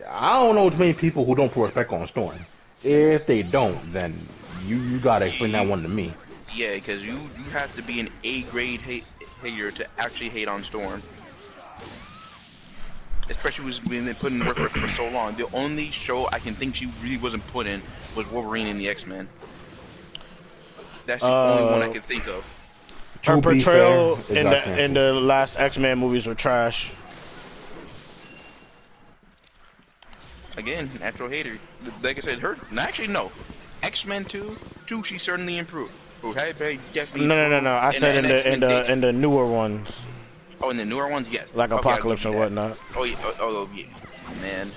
[0.08, 2.46] I don't know too many people who don't put respect on Storm.
[2.82, 6.16] If they don't, then you you gotta explain that one to me.
[6.48, 9.06] Yeah, because you you have to be an A grade hate
[9.40, 11.04] hater to actually hate on Storm.
[13.28, 15.36] Especially was been putting work for, for so long.
[15.36, 17.82] The only show I can think she really wasn't put in
[18.14, 19.30] was Wolverine and the X Men.
[21.06, 22.46] That's the only one I Uh, can think of.
[23.24, 26.92] Her portrayal fair, in the in the last X Men movies were trash.
[30.56, 31.58] Again, natural hater.
[32.02, 32.56] Like I said, her.
[32.70, 33.30] no, Actually, no.
[33.82, 34.56] X Men two,
[34.86, 35.92] two, she certainly improved.
[36.22, 37.26] Who had very definitely.
[37.26, 37.74] No, no, no, no.
[37.76, 39.88] I improved said in the in the in the newer ones,
[40.62, 41.46] Oh, in the newer ones, yes.
[41.54, 42.56] like Okay, Apocalypse give and you that.
[42.56, 42.78] whatnot.
[42.96, 43.84] Oh, yeah, oh, oh, oh, yeah.
[44.40, 44.70] Man.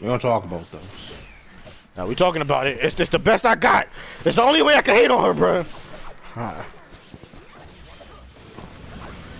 [0.00, 0.80] We don't talk about those.
[1.96, 2.78] Now we talking about it.
[2.80, 3.88] It's just the best I got.
[4.24, 5.64] It's the only way I can hate on her, bro.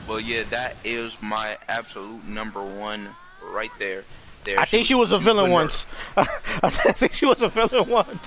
[0.09, 3.09] Well, yeah, that is my absolute number one
[3.53, 4.05] right there.
[4.45, 4.59] There.
[4.59, 5.85] I think she was a villain once.
[6.17, 8.27] I think she was a villain once.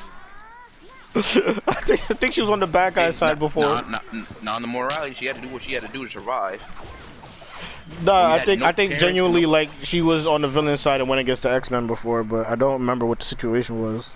[1.15, 3.63] I think, I think she was on the bad guy's side before.
[3.63, 4.03] Not,
[4.47, 5.15] on the morality.
[5.15, 6.61] She had to do what she had to do to survive.
[8.03, 11.01] No, I think no I think genuinely no- like she was on the villain side
[11.01, 14.13] and went against the X Men before, but I don't remember what the situation was.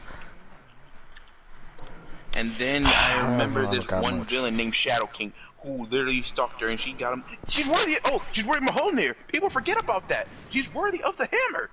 [2.38, 4.30] And then I remember know this one much.
[4.30, 5.34] villain named Shadow King
[5.66, 7.24] who literally stalked her and she got him.
[7.48, 7.98] She's worthy.
[8.06, 9.16] Oh, she's worthy of Mjolnir.
[9.28, 10.28] People forget about that.
[10.50, 11.70] She's worthy of the hammer.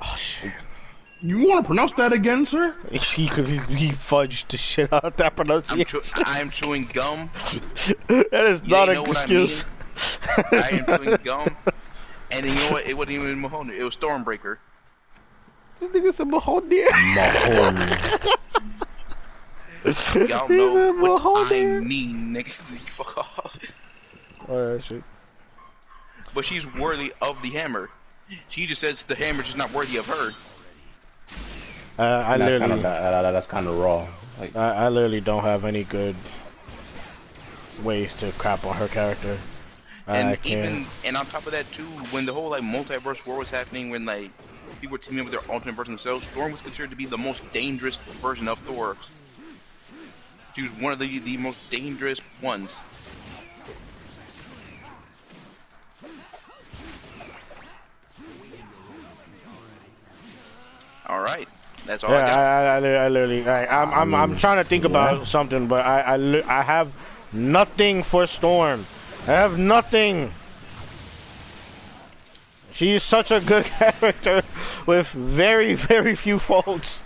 [0.00, 0.52] Oh shit!
[1.22, 2.74] You want to pronounce that again, sir?
[2.90, 6.00] He could he, he fudged the shit out of that I'm, pronunciation.
[6.02, 7.30] chew- I'm chewing gum.
[8.08, 9.64] that is You not ain't an know what I excuse.
[10.52, 11.56] I am chewing gum.
[12.30, 12.86] And you know what?
[12.86, 13.78] It wasn't even Mjolnir.
[13.78, 14.58] It was Stormbreaker.
[15.80, 16.82] This nigga said Mahoney.
[17.14, 17.96] Mahoney.
[20.28, 22.50] Y'all know what I mean, nigga.
[22.50, 23.58] Fuck off.
[24.48, 25.02] Oh, that shit.
[26.34, 27.90] But she's worthy of the hammer.
[28.48, 30.30] She just says the hammer's just not worthy of her.
[31.98, 34.06] Uh, I that's kind literally, of that, that, that's kind of raw.
[34.38, 36.14] Like I, I literally don't have any good
[37.82, 39.38] ways to crap on her character.
[40.06, 40.64] And I can't.
[40.64, 43.90] even and on top of that too, when the whole like multiverse war was happening,
[43.90, 44.30] when like
[44.80, 47.18] people were teaming up with their alternate versions themselves, Storm was considered to be the
[47.18, 48.96] most dangerous version of Thor.
[50.56, 52.74] She was one of the the most dangerous ones.
[61.06, 61.46] All right,
[61.84, 62.38] that's all Yeah, I I, got.
[62.38, 65.84] I, I, li- I literally, I, I'm, I'm, I'm trying to think about something, but
[65.84, 66.90] I, I, I have
[67.34, 68.86] nothing for Storm.
[69.24, 70.32] I have nothing.
[72.72, 74.42] She's such a good character
[74.86, 76.98] with very, very few faults.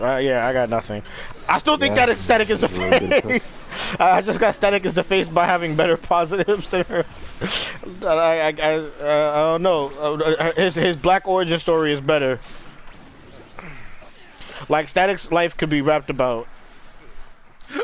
[0.00, 1.02] Uh, yeah, I got nothing.
[1.48, 2.06] I still think Yeah.
[2.06, 3.52] that aesthetic is the That's really face.
[4.00, 7.04] I just got Static as the face by having better positives than her.
[8.02, 9.88] I, I, I, uh, I don't know.
[9.90, 12.40] Uh, His his black origin story is better.
[14.68, 16.46] Like Static's life could be rapped about.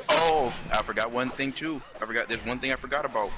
[0.08, 1.80] Oh, I forgot one thing too.
[2.00, 2.28] I forgot.
[2.28, 3.28] There's one thing I forgot about.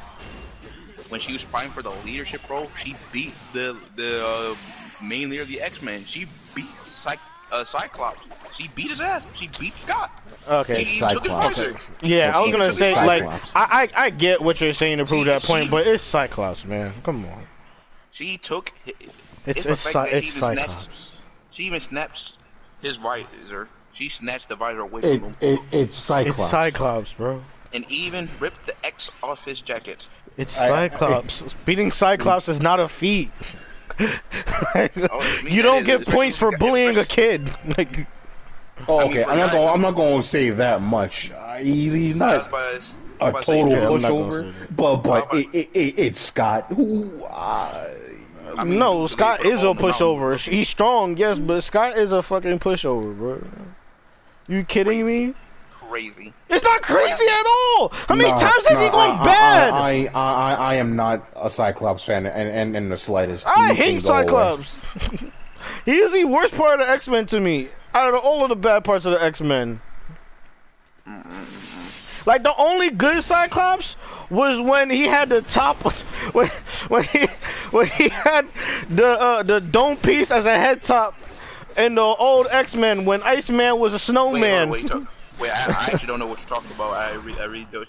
[1.09, 4.55] When she was fighting for the leadership role, she beat the the uh,
[5.03, 6.05] main leader of the X Men.
[6.05, 7.17] She beat Cy-
[7.53, 8.21] uh, Cyclops.
[8.57, 9.27] She beat his ass.
[9.35, 10.11] She beat Scott.
[10.49, 10.85] Okay.
[10.85, 11.57] She even took his Cyclops.
[11.59, 11.81] visor.
[12.03, 13.23] Yeah, I was gonna say his like
[13.55, 16.03] I, I I get what you're saying to prove She- that point, she- but it's
[16.03, 16.93] Cyclops, man.
[17.05, 17.47] Come on.
[18.11, 18.73] She took.
[18.85, 18.93] hi-
[19.47, 20.89] It's It's the it's, fact Cy- that it's he was next- Cyclops.
[21.51, 22.37] She even snaps
[22.83, 23.69] his visor.
[23.95, 26.39] She snatched the visor away it, from him, it it's Cyclops.
[26.41, 27.43] It's Cyclops, bro.
[27.73, 30.09] and even ripped the X off his jacket.
[30.37, 31.43] It's I- I- Cyclops.
[31.67, 33.31] Beating Cyclops is not a feat.
[34.75, 37.53] Like, Oh, you don't get points for bullying a kid.
[37.79, 38.07] Like,
[38.87, 39.69] Oh, I mean, okay, I'm not guys- going.
[39.75, 41.31] I'm not going to say that much.
[41.33, 44.09] Uh, he, he's not was about to- I was a about total Yeah, I'm not
[44.09, 47.25] gonna pushover, but but it, it, it, it's Scott who.
[47.25, 47.89] Uh,
[48.57, 49.91] I mean, no, Scott is a in the mountain.
[49.91, 50.39] pushover.
[50.39, 53.43] He's strong, yes, but Scott is a fucking pushover, bro.
[54.47, 55.35] You kidding me?
[55.89, 56.33] Crazy.
[56.51, 57.89] It's not crazy at all.
[57.89, 59.73] How many no, times has no, he going I, bad?
[59.73, 63.47] I, I, I, I am not a Cyclops fan, and and in the slightest.
[63.47, 64.23] I He hate can go away.
[64.27, 65.23] Cyclops.
[65.87, 67.69] he is the worst part of the X Men to me.
[67.95, 69.81] Out of all of the bad parts of the X Men.
[72.27, 73.97] Like the only good Cyclops
[74.29, 75.77] was when he had the top,
[76.33, 76.49] when
[76.89, 77.27] when he
[77.71, 78.47] when he had
[78.91, 81.15] the uh, the dome piece as a head top
[81.79, 84.69] in the old X Men when Iceman was a Wait, snowman.
[84.69, 86.93] wait, wait, talk- wait I, I actually don't know what you're talking about.
[86.93, 87.87] I read, I read those.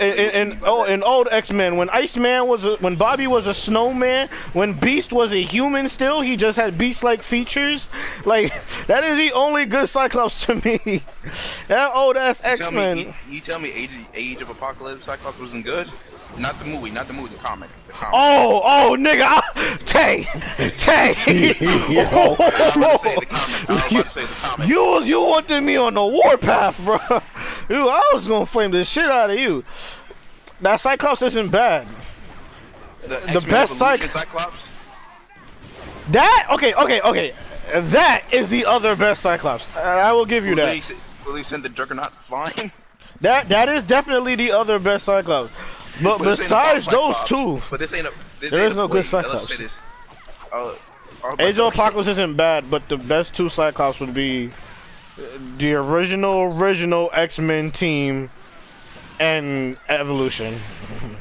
[0.00, 4.72] in, oh, in old X-Men, when Iceman was a, when Bobby was a snowman, when
[4.72, 7.86] Beast was a human still, he just had beast-like features,
[8.24, 8.52] like
[8.86, 11.02] that is the only good Cyclops to me.
[11.68, 12.96] that old ass You X tell Men.
[12.96, 15.88] me, you, you tell me, Age, Age of Apocalypse Cyclops wasn't good.
[16.38, 17.68] Not the movie, not the movie, the comic.
[17.92, 18.14] The comic.
[18.14, 20.24] Oh, oh, nigga, I, Tay,
[20.78, 21.54] Tay.
[21.88, 22.02] Yo.
[22.02, 23.70] I was about to say the comic.
[23.70, 24.68] I was about to say the comic.
[24.68, 26.98] You was you wanted me on the warpath, bro.
[27.68, 29.64] You, I was gonna flame the shit out of you.
[30.60, 31.86] That Cyclops isn't bad.
[33.02, 34.68] the, X-Men best Evolution Cyc- Cyclops.
[36.10, 37.34] That okay, okay, okay.
[37.72, 39.74] That is the other best Cyclops.
[39.76, 40.76] I will give you Will that.
[40.76, 40.92] s-
[41.24, 42.72] will they send the Juggernaut flying?
[43.20, 45.52] That that is definitely the other best Cyclops.
[46.00, 47.28] But, But besides those Cyclops.
[47.28, 48.12] two, But this ain't a.
[48.40, 49.48] This There ain't is a- no good Cyclops.
[49.48, 49.78] say this.
[50.50, 50.78] Uh, I was
[51.34, 54.50] about Age of Apocalypse isn't bad, but the best two Cyclops would be
[55.58, 58.30] the original original X Men team
[59.20, 60.58] and Evolution.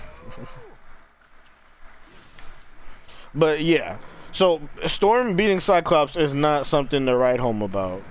[3.35, 3.97] but yeah,
[4.31, 8.01] so Storm beating Cyclops is not something to write home about.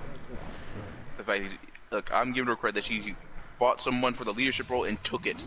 [1.17, 1.43] The fact
[1.91, 3.15] look, I'm giving her credit that she
[3.59, 5.45] fought someone for the leadership role and took it.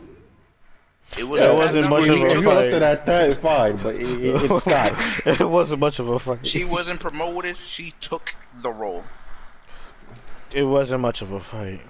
[1.17, 2.73] It was Yeah, it wasn't much of you, a if you left fight.
[2.75, 3.77] it at that, it's fine.
[3.77, 4.67] But it, it, it's
[5.27, 5.27] not.
[5.41, 6.47] it wasn't much of a fight.
[6.47, 7.57] She wasn't promoted.
[7.57, 9.05] She took the role.
[10.53, 11.81] it wasn't much of a fight.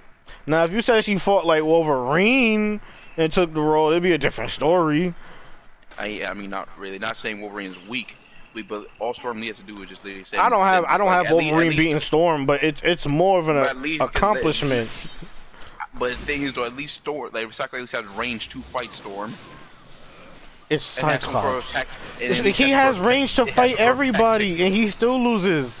[0.47, 2.81] Now, if you said she fought like Wolverine
[3.17, 5.13] and took the role, it'd be a different story.
[5.97, 6.99] I, I mean, not really.
[6.99, 8.17] Not saying Wolverine's weak.
[8.53, 10.37] We, but all Storm needs to do is just literally say.
[10.37, 12.63] I don't have I don't like, have at lea- at Wolverine least- beating Storm, but
[12.63, 14.89] it's it's more of an But at least- accomplishment.
[15.97, 18.61] But the thing is, though, at least Storm, like Cyclops at least has range to
[18.61, 19.33] fight Storm.
[20.69, 21.71] It's And has some sort of Cyclops.
[21.71, 21.87] attack-
[22.21, 25.21] and at He has sort of- range to fight some sort everybody, and he still
[25.23, 25.71] loses.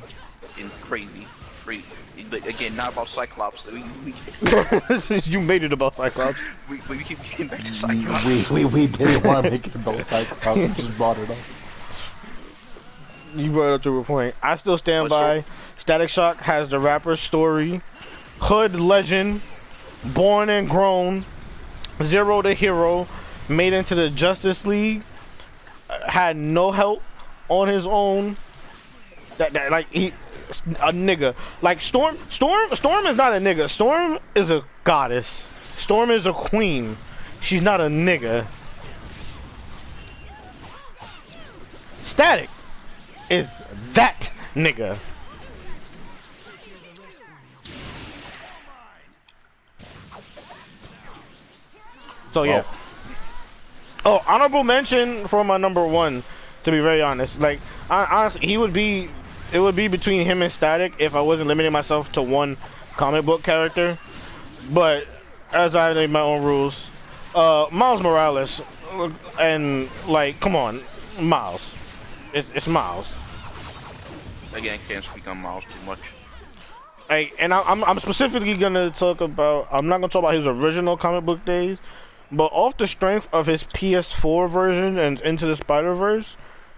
[0.00, 1.26] tactic And crazy,
[1.64, 1.84] crazy.
[2.28, 3.70] But again, not about Cyclops.
[3.70, 4.14] We, we,
[5.24, 6.38] you made it about Cyclops.
[6.68, 8.24] we, we keep getting back to Cyclops.
[8.24, 10.58] we, we we didn't want to make it about Cyclops.
[10.58, 11.36] We just brought it up.
[13.34, 14.34] You brought up to a point.
[14.42, 15.44] I still stand What's by.
[15.78, 17.80] Static Shock has the rapper story,
[18.40, 19.40] Hood legend,
[20.04, 21.24] born and grown,
[22.02, 23.08] Zero the hero,
[23.48, 25.02] made into the Justice League,
[26.06, 27.02] had no help
[27.48, 28.36] on his own.
[29.38, 30.12] That, that like he
[30.80, 31.34] a nigga.
[31.62, 33.68] Like Storm Storm Storm is not a nigga.
[33.68, 35.48] Storm is a goddess.
[35.78, 36.96] Storm is a queen.
[37.40, 38.46] She's not a nigga.
[42.06, 42.48] Static
[43.28, 43.48] is
[43.92, 44.98] that nigga.
[52.36, 52.64] So yeah.
[54.04, 56.22] Oh, honorable mention for my number one.
[56.64, 59.08] To be very honest, like I, honestly, he would be.
[59.54, 62.58] It would be between him and Static if I wasn't limiting myself to one
[62.98, 63.96] comic book character.
[64.70, 65.08] But
[65.50, 66.88] as I made my own rules,
[67.34, 68.60] uh, Miles Morales,
[69.40, 70.84] and like, come on,
[71.18, 71.62] Miles,
[72.34, 73.06] it's, it's Miles.
[74.52, 76.00] Again, can't speak on Miles too much.
[77.08, 79.68] Hey, and I, I'm I'm specifically gonna talk about.
[79.70, 81.78] I'm not gonna talk about his original comic book days,
[82.32, 86.36] but off the strength of his PS4 version and Into the Spider Verse,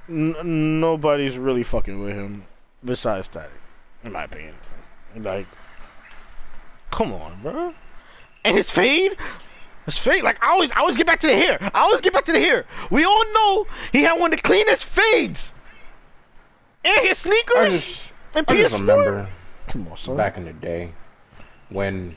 [0.09, 2.45] n- nobody's really fucking with him
[2.85, 3.51] besides Static,
[4.05, 4.55] in my opinion.
[5.17, 5.47] Like,
[6.91, 7.75] come on, bro.
[8.45, 9.17] And his fade,
[9.87, 10.23] his fade.
[10.23, 11.59] Like I always, I always get back to the hair.
[11.75, 12.67] I always get back to the hair.
[12.91, 15.53] We all know he had one of the cleanest fades.
[16.85, 17.57] And his sneakers.
[17.57, 18.79] I just and I just PS4.
[18.79, 19.29] remember
[19.67, 20.17] Come on, son.
[20.17, 20.93] back in the day
[21.71, 22.17] when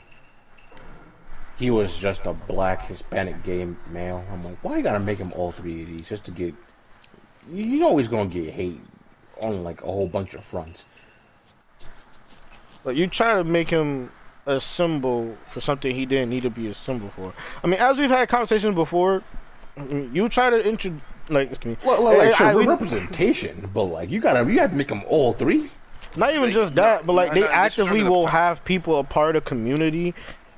[1.62, 4.24] he was just a black Hispanic gay male.
[4.32, 6.54] I'm like, why you gotta make him all three of these just to get?
[7.48, 8.80] You know he's gonna get hate
[9.40, 10.84] on like a whole bunch of fronts.
[12.82, 14.10] But you try to make him
[14.44, 17.32] a symbol for something he didn't need to be a symbol for.
[17.62, 19.22] I mean, as we've had conversations before,
[20.12, 20.92] you try to intro
[21.28, 24.56] like, excuse me, Well, like, I- sure, I- we- representation, but like you gotta you
[24.56, 25.70] gotta make them all three.
[26.16, 28.26] not even like, just that, no, but like no, they no, this is actively will
[28.26, 30.12] have people a part of community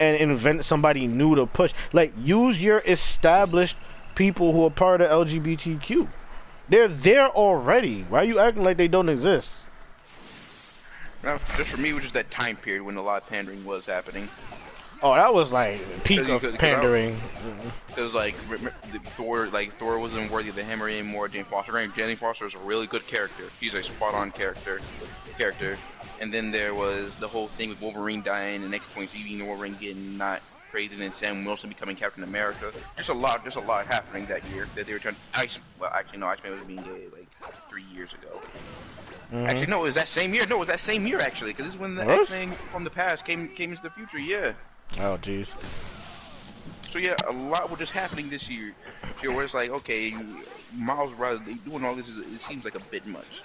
[0.04, 1.72] and invent somebody new to push.
[1.92, 3.76] Like use your established
[4.14, 6.08] people who are part of LGBTQ.
[6.68, 8.02] They're there already.
[8.08, 9.50] Why are you acting like they don't exist?
[11.56, 13.86] Just for me, it was just that time period when a lot of pandering was
[13.86, 14.28] happening.
[15.02, 17.16] Oh, that was like peak Because you of 'cause pandering.
[17.88, 21.28] Because like rem- the Thor, like Thor wasn't worthy of the hammer anymore.
[21.28, 23.44] Jane Foster, Jane Foster is a really good character.
[23.60, 24.80] She's a spot-on character,
[25.38, 25.76] character.
[26.20, 29.76] And then there was the whole thing with Wolverine dying, and next point even Wolverine
[29.80, 32.72] getting not crazy, and then Sam Wilson becoming Captain America.
[32.96, 35.16] There's a lot, there's a lot happening that year that they were trying.
[35.34, 37.28] Ice, well, actually no, Iceman was being gay like
[37.68, 38.40] three years ago.
[39.32, 39.48] Mhm.
[39.48, 40.46] Actually, no, it was that same year.
[40.46, 42.20] No, it was that same year actually, because this is when the What?
[42.22, 44.18] X-Men from the past came came into the future.
[44.18, 44.52] Yeah.
[44.98, 45.48] Oh, jeez.
[46.90, 48.72] So yeah, a lot was just happening this year.
[49.20, 50.14] Where it's like, okay,
[50.76, 52.08] Miles Morales doing all this.
[52.08, 53.42] Is, it seems like a bit much.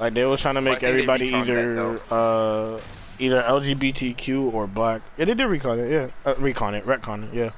[0.00, 2.80] Like they was trying to make everybody either uh
[3.18, 5.02] either LGBTQ or black.
[5.18, 5.90] Yeah, they did recon it.
[5.90, 7.34] Yeah, uh, recon it, retcon it.
[7.34, 7.50] Yeah.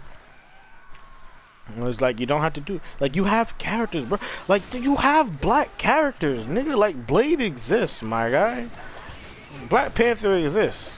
[1.76, 4.18] It was like you don't have to do like you have characters, bro.
[4.48, 6.76] Like you have black characters, nigga.
[6.76, 8.68] Like Blade exists, my guy.
[9.68, 10.90] Black Panther exists.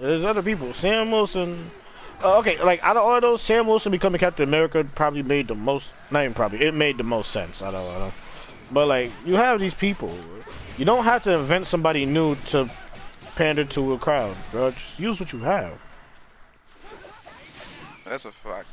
[0.00, 0.72] There's other people.
[0.74, 1.70] Sam Wilson.
[2.22, 5.56] Uh, okay, like out of all those, Sam Wilson becoming Captain America probably made the
[5.56, 5.86] most.
[6.12, 6.60] Not even probably.
[6.62, 7.60] It made the most sense.
[7.60, 8.12] I don't know.
[8.70, 10.16] But like, you have these people.
[10.78, 12.70] You don't have to invent somebody new to
[13.36, 14.70] pander to a crowd, bro.
[14.70, 15.78] Just use what you have.
[18.04, 18.68] That's a fact.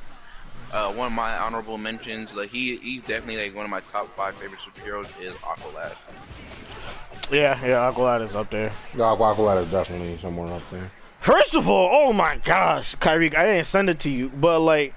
[0.72, 4.07] Uh, one of my honorable mentions, like he he's definitely like one of my top
[4.15, 5.93] five favorite superheroes is Aqualad.
[7.30, 8.73] Yeah, yeah, Aqualad is up there.
[8.93, 10.89] Aqualad is definitely somewhere up there.
[11.19, 14.93] First of all, oh my gosh, Kyrie, I didn't send it to you, but like,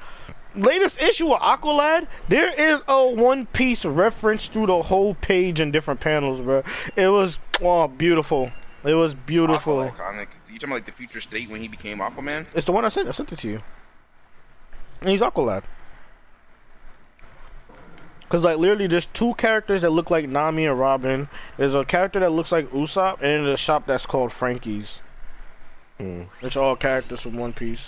[0.55, 5.70] latest issue of Aqualad, there is a One Piece reference through the whole page in
[5.70, 6.62] different panels, bro.
[6.97, 8.51] It was oh beautiful.
[8.85, 9.78] It was beautiful.
[9.78, 10.28] Aqualad comic.
[10.48, 12.47] You talking about like the future state when he became Aquaman?
[12.55, 13.09] It's the one I sent.
[13.09, 13.62] I sent it to you.
[15.01, 15.64] And he's Aqualad.
[18.28, 21.28] Cause like literally, there's two characters that look like Nami and Robin.
[21.56, 24.98] There's a character that looks like Usopp, and there's a shop that's called Frankie's.
[25.98, 26.22] Hmm.
[26.40, 27.82] It's all characters from One Piece.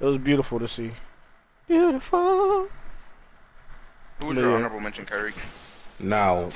[0.00, 0.92] It was beautiful to see.
[1.68, 2.68] Beautiful.
[4.20, 4.42] Who was Yeah.
[4.44, 5.34] your honorable mention, Kyrie?
[5.98, 6.50] Now,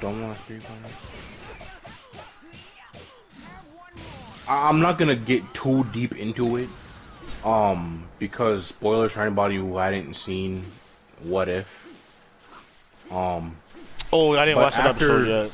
[0.00, 0.92] don't want to speak on it.
[4.48, 6.68] I- I'm not gonna get too deep into it,
[7.44, 10.64] um, because spoilers for anybody who hadn't seen
[11.20, 11.66] What If.
[13.10, 13.56] Um,
[14.12, 15.52] Oh, I didn't But watch that after- episode yet.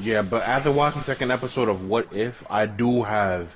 [0.00, 3.48] yeah, but after watching second episode of What If, I do have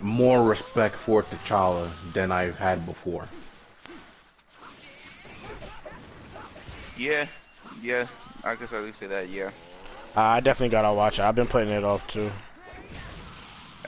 [0.00, 3.28] more respect for T'Challa than I've had before.
[6.96, 7.26] Yeah,
[7.82, 8.06] yeah.
[8.44, 9.28] I guess I would say that.
[9.28, 9.50] Yeah.
[10.16, 11.22] Uh, I definitely gotta watch it.
[11.22, 12.30] I've been putting it off too.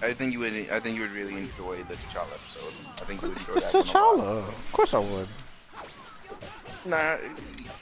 [0.03, 0.53] I think you would.
[0.71, 2.73] I think you would really enjoy the T'Challa episode.
[3.01, 3.75] I think you would enjoy It's that.
[3.75, 3.85] one.
[3.87, 4.49] T'Challa.
[4.49, 5.29] Of course I would.
[6.85, 7.17] Nah,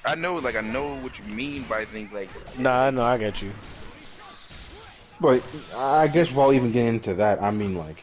[0.05, 0.37] I know.
[0.37, 2.29] Like I know what you mean, but I think like
[2.59, 3.03] Nah, I know.
[3.03, 3.53] I get you.
[5.21, 5.43] But
[5.77, 8.03] I guess while even getting into that, I mean like, j-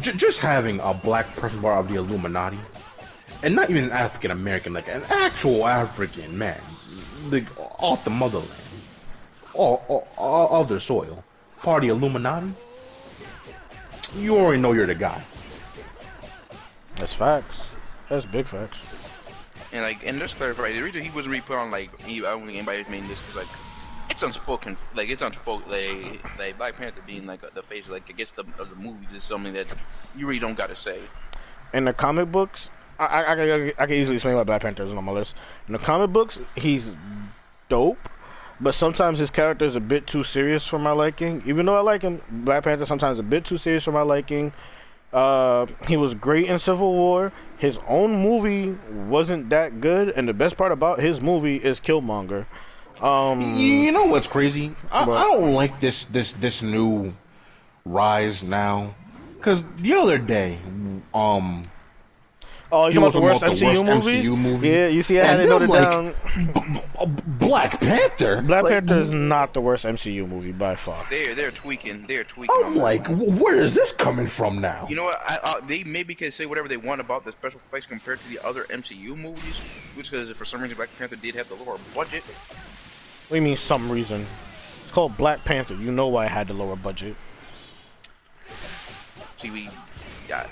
[0.00, 2.58] just having a black person part of the Illuminati,
[3.42, 6.60] and not even an African American, like an actual African man,
[7.30, 7.46] like
[7.80, 8.50] off the motherland,
[9.54, 11.22] all, all, all of the soil,
[11.58, 12.52] part of the Illuminati.
[14.16, 15.22] You already know you're the guy.
[16.96, 17.60] That's facts.
[18.08, 18.78] That's big facts.
[19.70, 22.30] And like, and just clarify, the reason he wasn't really put on like, he, I
[22.30, 23.48] don't think anybody's made this because like,
[24.18, 24.76] it's unspoken.
[24.94, 25.70] Like it's unspoken.
[25.70, 29.12] Like, like Black Panther being like the face, like I guess the of the movies
[29.12, 29.68] is something that
[30.16, 30.98] you really don't got to say.
[31.72, 32.68] In the comic books,
[32.98, 35.34] I I, I, can- I can easily explain why Black Panther isn't on my list.
[35.68, 36.86] In the comic books, he's
[37.68, 38.08] dope,
[38.60, 41.40] but sometimes his character is a bit too serious for my liking.
[41.46, 44.52] Even though I like him, Black Panther sometimes a bit too serious for my liking.
[45.12, 47.32] Uh, he was great in Civil War.
[47.56, 48.76] His own movie
[49.08, 52.46] wasn't that good, and the best part about his movie is Killmonger.
[53.00, 54.74] Um, You know what's crazy?
[54.90, 55.16] I, What?
[55.18, 57.14] I don't like this this this new
[57.84, 58.94] rise now,
[59.38, 60.58] because the other day,
[61.14, 61.70] um.
[62.72, 64.24] oh, you you talking about the worst talking about MCU the worst movies?
[64.24, 64.68] MCU movie?
[64.68, 66.14] Yeah, you see, I had And it noted I'm like, down.
[66.54, 66.60] B-
[67.06, 68.42] B- Black Panther.
[68.42, 71.06] Black Like, Panther is not the worst MCU movie by far.
[71.10, 72.06] They're they're tweaking.
[72.06, 72.56] They're tweaking.
[72.64, 73.38] I'm like, one.
[73.38, 74.86] where is this coming from now?
[74.90, 75.16] You know what?
[75.24, 78.28] I, I, they maybe can say whatever they want about the special effects compared to
[78.28, 79.62] the other MCU movies,
[79.94, 82.24] which because for some reason Black Panther did have the lower budget.
[83.28, 84.26] What do you mean some reason?
[84.84, 85.74] It's called Black Panther.
[85.74, 87.14] You know why I had the lower budget.
[89.36, 89.68] See, we,
[90.28, 90.46] yeah,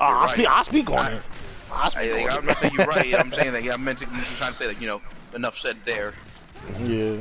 [0.00, 0.30] Uh, I'll right.
[0.30, 0.46] speak.
[0.48, 1.22] I'll speak on I- it.
[1.70, 3.14] I'll speak I, like, on I'm not saying you're right.
[3.18, 5.02] I'm saying that yeah, I'm meant to, I'm trying to say like you know
[5.34, 6.14] enough said there.
[6.80, 7.16] Yeah.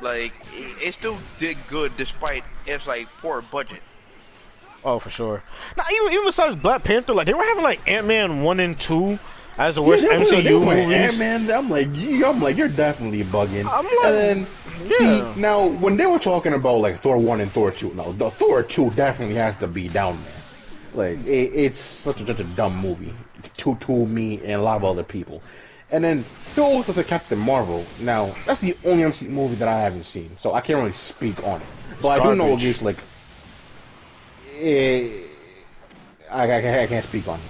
[0.00, 3.80] Like it, it still did good despite its like poor budget.
[4.84, 5.42] Oh, for sure.
[5.76, 8.78] Now, even even besides Black Panther, like they were having like Ant Man one and
[8.80, 9.18] two
[9.58, 10.92] as the worst MCU movies.
[10.94, 11.50] Ant Man.
[11.50, 13.66] I'm like, you- I'm like, you're definitely bugging.
[13.70, 14.46] I'm like- and then,
[14.88, 14.96] Yeah.
[15.34, 18.30] see, now when they were talking about like Thor one and Thor two, no, the
[18.32, 20.32] Thor two definitely has to be down there.
[21.16, 23.12] Like, it, it's such a, such a dumb movie
[23.58, 25.42] to to me and a lot of other people.
[25.90, 26.24] And then
[26.54, 27.84] he also to Captain Marvel.
[28.00, 31.42] Now that's the only MCU movie that I haven't seen, so I can't really speak
[31.44, 31.66] on it.
[32.02, 32.64] But I do know Garbage.
[32.66, 32.96] it's like,
[34.60, 35.08] eh,
[36.30, 37.44] I, I, I can't speak on it.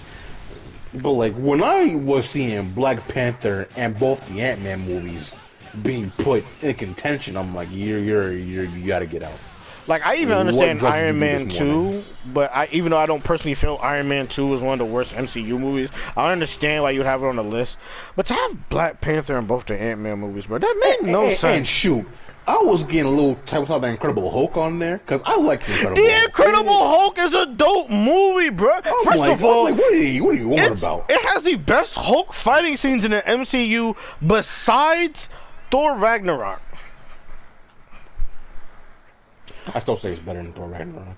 [0.94, 5.34] But like when I was seeing Black Panther and both the Ant Man movies
[5.82, 9.32] being put in contention, I'm like, you're you're you're you gotta get out.
[9.86, 12.02] Like I even What understand Iron Man two,
[12.32, 14.92] but I even though I don't personally feel Iron Man two is one of the
[14.92, 17.76] worst MCU movies, I understand why you would have it on the list.
[18.16, 21.24] But to have Black Panther in both the Ant Man movies, bro, that made no
[21.26, 21.56] and- sense.
[21.58, 22.06] And shoot,
[22.46, 25.64] I was getting a little type of the Incredible Hulk on there because I like
[25.66, 26.06] the Incredible Hulk.
[26.06, 26.24] the Hulk.
[26.28, 28.70] Incredible Hulk is a dope movie, bro.
[28.74, 31.06] I'm First like, of all, like, what are you, what are you on about?
[31.10, 33.96] it has the best Hulk fighting scenes in the MCU
[34.26, 35.28] besides
[35.70, 36.60] Thor Ragnarok.
[39.72, 41.16] I still say it's better than Thor Ragnarok.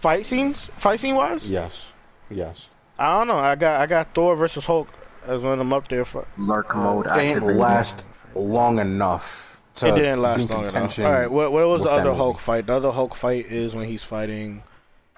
[0.00, 1.86] Fight scenes, fight scene wise, Yes,
[2.30, 2.66] yes.
[2.98, 3.38] I don't know.
[3.38, 4.88] I got I got Thor versus Hulk
[5.26, 6.26] as one of them up there for.
[6.36, 7.56] Lurk mode It didn't activated.
[7.56, 10.98] last long enough to It didn't last long enough.
[10.98, 12.18] All right, what, what was the with that other movie.
[12.18, 12.66] Hulk fight?
[12.66, 14.62] The other Hulk fight is when he's fighting.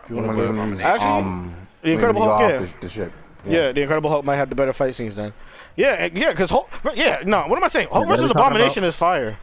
[0.04, 2.56] If you wanna When go- he's, Actually, um, The Incredible Hulk, yeah.
[2.58, 3.12] The, the ship.
[3.46, 3.72] yeah.
[3.72, 5.32] the Incredible Hulk might have the better fight scenes then.
[5.76, 6.68] Yeah, yeah, because Hulk.
[6.94, 7.46] Yeah, no.
[7.46, 7.88] What am I saying?
[7.90, 9.38] Hulk what are versus talking Abomination is fire.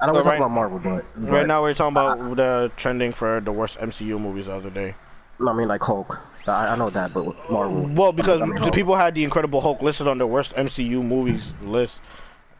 [0.00, 1.92] I don't So want to right- talk about Marvel, but, but Right now we're talking
[1.92, 4.94] about the trending for the worst MCU movies the other day.
[5.38, 6.18] no, I mean like Hulk.
[6.46, 7.86] I, I know that, but Marvel.
[7.94, 8.74] Well, because I mean, the Hulk.
[8.74, 12.00] people had the Incredible Hulk listed on the worst MCU movies list.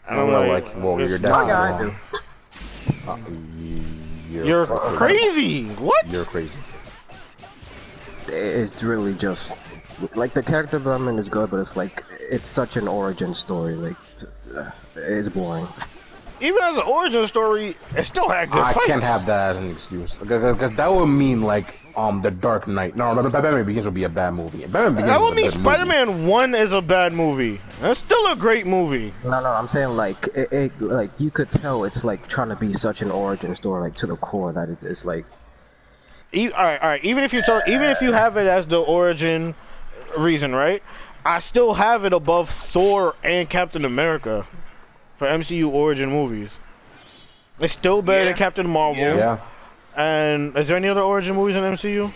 [0.08, 1.88] I don't know, like, well, it's you're not- down.
[1.88, 1.94] Yeah,
[3.06, 3.10] I.
[3.12, 3.18] Uh,
[4.30, 5.68] you're, You're fucking- crazy.
[5.70, 6.06] What?
[6.08, 6.52] You're crazy.
[8.28, 9.52] It's really just
[10.14, 13.74] like the character development is good, but it's like it's such an origin story.
[13.74, 13.96] Like
[14.56, 15.66] uh, it's boring.
[16.40, 18.86] Even as an origin story, it still had good I fights.
[18.86, 22.96] can't have that as an excuse because that would mean like um the Dark Knight.
[22.96, 24.58] No, no, Batman Begins would be a bad movie.
[24.66, 25.06] Batman Begins.
[25.08, 25.50] That is would a mean.
[25.50, 27.60] Spider-Man One is a bad movie.
[27.80, 29.12] That's still a great movie.
[29.24, 32.56] No, no, I'm saying like it, it like you could tell it's like trying to
[32.56, 35.24] be such an origin story, like to the core that it, it's like
[36.32, 37.04] E- all right, all right.
[37.04, 39.54] Even if you tell, even if you have it as the origin
[40.16, 40.80] reason, right?
[41.26, 44.46] I still have it above Thor and Captain America
[45.20, 46.48] for MCU origin movies.
[47.58, 49.02] It's still better than Captain Marvel.
[49.02, 49.16] Yeah.
[49.16, 49.38] Yeah.
[49.94, 52.10] And is there any other origin movies in MCU?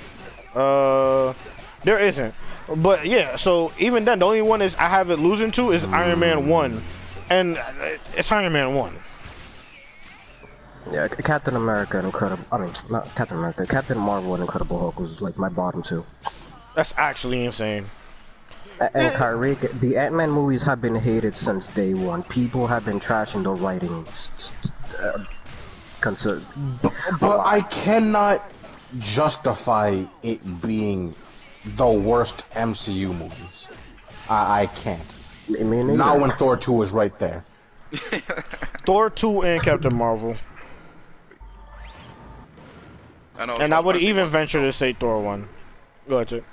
[0.55, 1.35] Uh,
[1.82, 2.35] there isn't.
[2.76, 5.85] But yeah, so even then, the only one is I have it losing to is
[5.85, 6.81] Iron Man one,
[7.28, 7.60] and
[8.16, 8.98] it's Iron Man one.
[10.90, 12.43] yeah, Captain America and Incredible.
[12.51, 16.06] I mean, not Captain America, Captain Marvel and Incredible Hulk was like my bottom two.
[16.74, 17.85] That's actually insane.
[18.80, 22.22] A- And Kyrie, the Ant-Man movies have been hated since day one.
[22.24, 24.05] People have been trashing the writing.
[24.09, 24.70] s- s-
[25.01, 25.18] Uh,
[26.01, 26.42] consider-
[27.20, 28.42] But I cannot
[29.01, 31.14] justify it being
[31.64, 33.68] the worst MCU movies.
[34.28, 35.01] I, I can't.
[35.59, 37.44] I mean, Not when Thor 2 is right there.
[38.86, 40.36] Thor two and Captain Marvel,
[43.38, 43.59] I know.
[43.59, 44.30] and I would was gonna say even one.
[44.30, 45.48] venture to say Thor one.
[46.09, 46.44] Go ahead.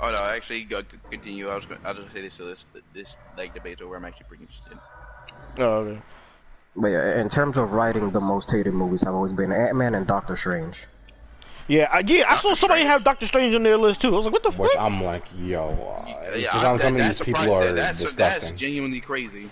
[0.00, 0.08] Chick.
[0.08, 1.48] Oh no, actually, go continue.
[1.48, 2.34] I was gonna, I was gonna say this.
[2.34, 3.96] So this, this like debate over.
[3.96, 4.78] I'm actually pretty interested.
[5.58, 6.00] Oh, okay.
[6.76, 10.06] But yeah, in terms of writing, the most hated movies have always been Ant-Man and
[10.06, 10.86] Doctor Strange.
[11.66, 12.24] Yeah, I, yeah.
[12.28, 14.08] I saw somebody have Doctor Strange on their list too.
[14.08, 14.60] I was like, what the fuck?
[14.60, 14.80] Which fuck?
[14.82, 15.68] I'm like, yo,
[16.06, 17.52] uh, it's yeah, I, how some that, of that's these people surprising.
[17.52, 18.48] are That- that's, disgusting.
[18.48, 19.50] that's genuinely crazy.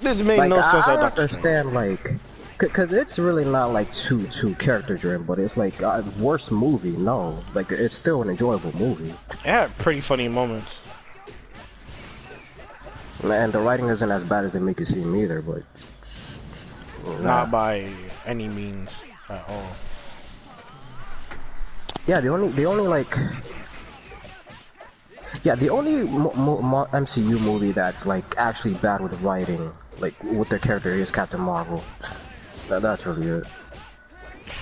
[0.00, 0.86] This made Like no I, sense.
[0.86, 1.46] I at Doctor Strange.
[1.46, 2.20] understand, like,
[2.68, 6.90] because it's really not like too too character driven, but it's like uh, worst movie.
[6.96, 9.14] No, like it's still an enjoyable movie,
[9.44, 10.70] had pretty funny moments.
[13.22, 15.42] and the writing isn't as bad as they make it seem either.
[15.42, 15.62] But
[17.20, 17.90] Not by
[18.26, 18.90] any means
[19.28, 19.66] at all.
[22.06, 23.16] Yeah, the only the only like
[25.42, 30.14] yeah the only mo- mo- mo- MCU movie that's like actually bad with writing, like
[30.22, 31.82] with their character, is Captain Marvel.
[32.68, 33.44] That, that's really it.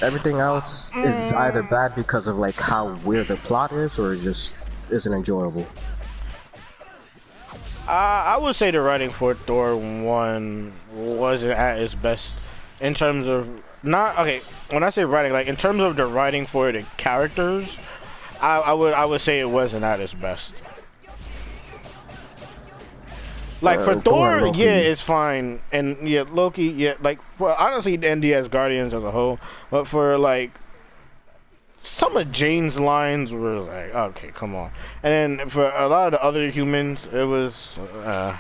[0.01, 1.71] Everything else is either mm.
[1.71, 4.55] bad because of like how weird the plot is, or it just
[4.91, 5.67] isn't enjoyable.
[7.87, 12.33] I, I would say the writing for Thor one wasn't at its best
[12.81, 13.49] in terms of
[13.83, 14.41] not okay.
[14.71, 17.69] When I say writing, like in terms of the writing for the characters,
[18.41, 20.53] I, I would I would say it wasn't at its best.
[23.63, 27.97] Like Uh, for Thor Thor, yeah, it's fine, and yeah, Loki, yeah, like for honestly,
[27.97, 29.39] the Asgardians as a whole,
[29.71, 30.51] but for like
[31.85, 34.71] some of Jane's lines were like, okay, come on.
[35.03, 38.37] And then for a lot of the other humans, it was, uh,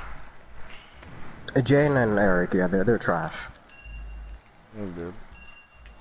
[1.55, 3.47] Uh, Jane and Eric, yeah, they're they're trash.
[4.75, 5.13] good.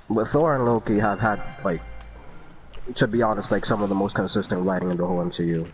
[0.09, 1.81] But Thor and Loki have had like,
[2.95, 5.67] to be honest, like some of the most consistent writing in the whole MCU.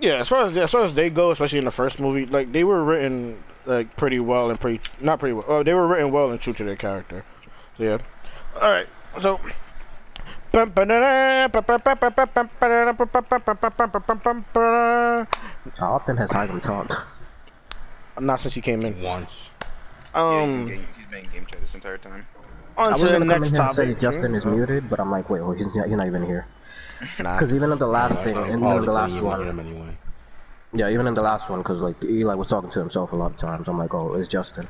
[0.00, 2.52] Yeah, as far as as far as they go, especially in the first movie, like
[2.52, 5.44] they were written like pretty well and pretty not pretty well.
[5.48, 7.24] Oh, they were written well and true to their character.
[7.76, 7.98] So yeah.
[8.60, 8.86] All right.
[9.20, 9.40] So.
[10.54, 10.62] How
[15.92, 16.94] often has Heisman talked?
[18.18, 19.00] Not since he came in.
[19.02, 19.50] Once.
[20.14, 22.26] yeah, he's, in Um, game, he's been in game chat this entire time.
[22.76, 24.00] I was to the gonna come next in here and say topic.
[24.00, 26.46] Justin is Oh, muted, but I'm like, wait, well, he's not, he's not even here.
[27.18, 27.34] Nah.
[27.38, 29.96] Because even in the last thing, even in the last one, anyway.
[30.72, 33.30] yeah, even in the last one, because like Eli was talking to himself a lot
[33.30, 33.68] of times.
[33.68, 34.66] I'm like, oh, it's Justin.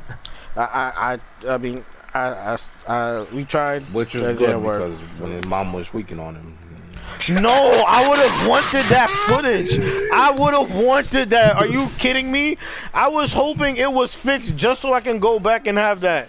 [0.57, 1.15] I, I,
[1.49, 1.85] I, I mean,
[2.15, 3.83] I, I, I, we tried.
[3.93, 4.83] Which is good didn't work.
[4.83, 6.59] because when his mom was tweaking on him.
[7.31, 7.51] No,
[7.87, 9.79] I would have wanted that footage.
[10.13, 11.57] I would have wanted that.
[11.57, 12.59] Are you kidding me?
[12.95, 16.29] I was hoping it was fixed just so I can go back and have that.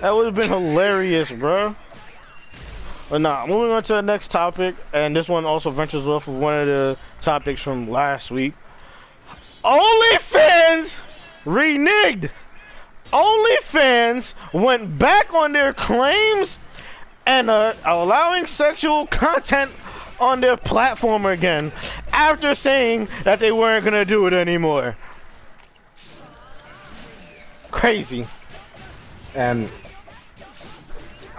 [0.00, 1.76] That would have been hilarious, bro.
[3.10, 6.34] But nah, moving on to the next topic, and this one also ventures off of
[6.34, 8.54] one of the topics from last week.
[9.64, 10.96] OnlyFans
[11.44, 12.30] reneged.
[13.12, 16.56] OnlyFans went back on their claims
[17.26, 19.72] and uh, allowing sexual content
[20.20, 21.72] on their platform again
[22.12, 24.96] after saying that they weren't gonna do it anymore.
[27.72, 28.28] Crazy.
[29.34, 29.68] And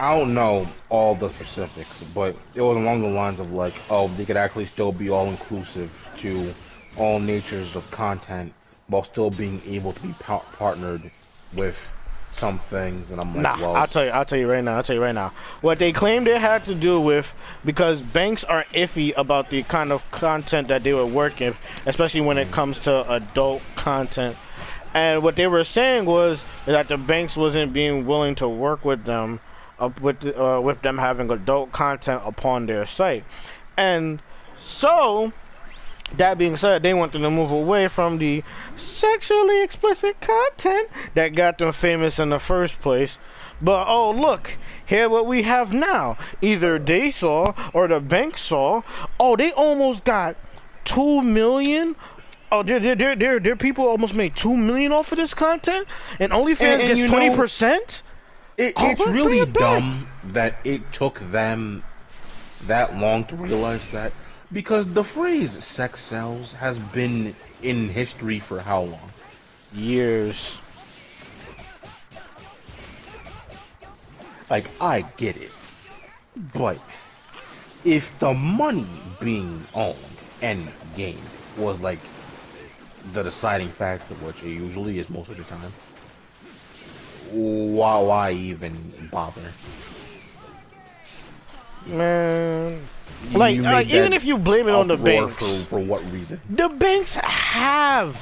[0.02, 4.08] I don't know all the specifics, but it was along the lines of like, oh,
[4.08, 6.56] they could actually still be all inclusive to
[6.98, 8.52] all natures of content
[8.88, 11.12] while still being able to be par- partnered
[11.54, 11.78] with
[12.32, 13.12] some things.
[13.12, 14.10] And I'm like, Nah, well, I'll tell you.
[14.10, 14.78] I'll tell you right now.
[14.78, 15.34] I'll tell you right now.
[15.62, 17.28] What they claimed it had to do with
[17.64, 21.56] because banks are iffy about the kind of content that they were working,
[21.86, 24.36] especially when it comes to adult content.
[24.96, 29.06] And what they were saying was that the banks wasn't being willing to work with
[29.06, 29.40] them,
[30.02, 33.24] with uh, with them having adult content upon their site.
[33.78, 34.22] And
[34.78, 35.32] so,
[36.18, 38.44] that being said, they wanted to move away from the
[38.78, 43.18] sexually explicit content that got them famous in the first place.
[43.62, 46.18] But oh look, here what we have now.
[46.42, 48.82] Either they saw or the bank saw.
[49.20, 50.36] Oh, they almost got
[50.84, 51.96] two million.
[52.52, 55.88] Oh, their their their their, people almost made two million off of this content,
[56.20, 58.04] and OnlyFans And- and gets twenty percent.
[58.58, 61.84] It, Oh, it's really it dumb that it took them
[62.62, 64.14] that long to realize that
[64.52, 69.14] because the phrase sex sells has been in history for how long?
[69.72, 70.62] Years.
[74.50, 75.54] Like, I get it.
[76.36, 76.82] But
[77.84, 82.12] if the money being owned and gained was like
[83.04, 85.76] the deciding factor, which it usually is most of the time,
[87.32, 88.76] why, why even
[89.12, 89.42] bother?
[91.88, 92.80] Man,
[93.32, 96.04] You- like, you like even if you blame it on the banks, For, for what
[96.12, 96.40] reason?
[96.50, 98.16] the banks have,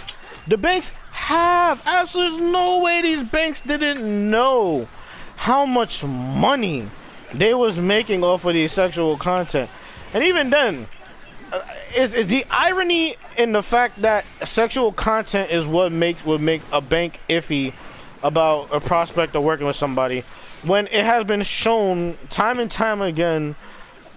[0.48, 1.82] the banks have.
[1.86, 4.88] Absolutely, there's no way these banks didn't know
[5.36, 6.88] how much money
[7.34, 9.70] they was making off of these sexual content,
[10.14, 10.88] and even then,
[11.52, 11.62] uh,
[11.96, 16.62] is, is the irony in the fact that sexual content is what makes would make
[16.72, 17.74] a bank iffy
[18.24, 20.24] about a prospect of working with somebody
[20.64, 23.56] when it has been shown time and time again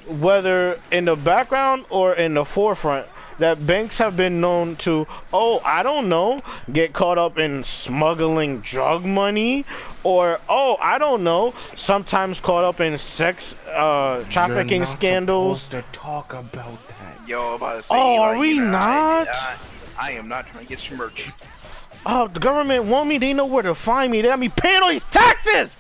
[0.09, 3.07] whether in the background or in the forefront
[3.39, 6.41] that banks have been known to oh i don't know
[6.73, 9.65] get caught up in smuggling drug money
[10.03, 15.63] or oh i don't know sometimes caught up in sex uh trafficking You're not scandals
[15.69, 17.27] to talk about that.
[17.27, 19.29] Yo, about to say, Oh, Eli, are we you know, not?
[19.29, 19.57] I,
[20.01, 21.33] I am not trying to get smirked.
[22.07, 24.83] Oh the government want me they know where to find me they got me paying
[24.83, 25.71] all these taxes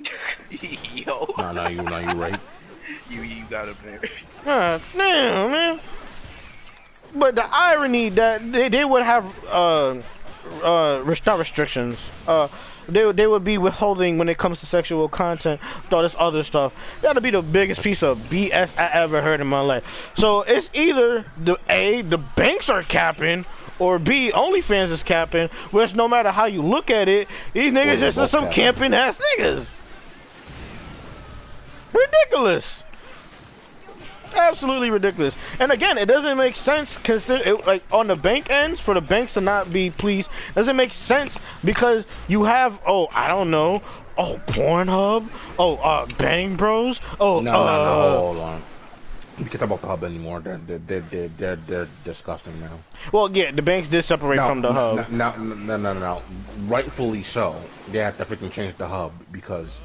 [0.92, 2.38] Yo, No, no, you, no, you right.
[3.10, 4.00] you you got up there.
[4.46, 5.80] Ah, damn, man.
[7.14, 10.02] But the irony that they, they would have uh
[10.62, 12.48] uh rest- not restrictions uh
[12.88, 15.60] they they would be withholding when it comes to sexual content,
[15.90, 16.72] all this other stuff.
[17.02, 19.84] That'll be the biggest piece of BS I ever heard in my life.
[20.16, 23.44] So it's either the A the banks are capping.
[23.78, 28.00] Or B, OnlyFans is capping, which no matter how you look at it, these niggas
[28.00, 28.90] just are some capping.
[28.90, 29.66] camping ass niggas.
[31.92, 32.82] Ridiculous
[34.34, 35.34] absolutely ridiculous.
[35.58, 39.00] And again, it doesn't make sense consider it, like on the bank ends for the
[39.00, 40.28] banks to not be pleased.
[40.54, 41.34] Doesn't make sense
[41.64, 43.82] because you have oh I don't know
[44.16, 45.28] oh Pornhub
[45.58, 48.62] oh uh Bang Bros oh No, no, no, uh, hold on.
[49.38, 50.40] We can't talk about the hub anymore.
[50.40, 52.80] They're, they're, they're, they're, they're, they're disgusting now.
[53.12, 55.08] well yeah the banks did separate No, from the hub.
[55.10, 56.22] No, no, no, no, no, no.
[56.56, 57.70] Rightfully so.
[57.86, 59.80] They have to freaking change the hub because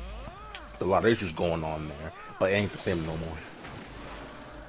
[0.81, 2.11] a lot of issues going on there.
[2.39, 3.37] But it ain't the same no more.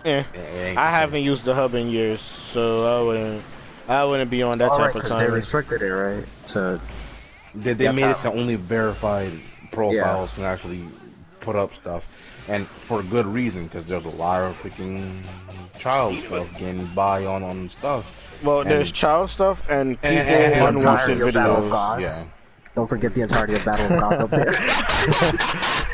[0.05, 3.45] Yeah, It, it ain't I haven't used the hub in years, so I wouldn't
[3.89, 6.27] I wouldn't be on that All right, type of because they restricted it, right?
[6.49, 6.81] To
[7.55, 9.33] They, they That's made it how- so only verified
[9.71, 10.91] profiles can actually
[11.41, 12.09] put up stuff,
[12.49, 15.23] and for a good reason because there's a lot of freaking
[15.79, 18.05] child stuff getting by on on stuff.
[18.45, 21.65] Well, And- there's child stuff and people And- and- and unwanted entirety of Battle of
[21.65, 21.71] videos.
[21.71, 22.03] Gods.
[22.27, 22.31] Yeah.
[22.75, 24.53] Don't forget the entirety of Battle of Gods up there.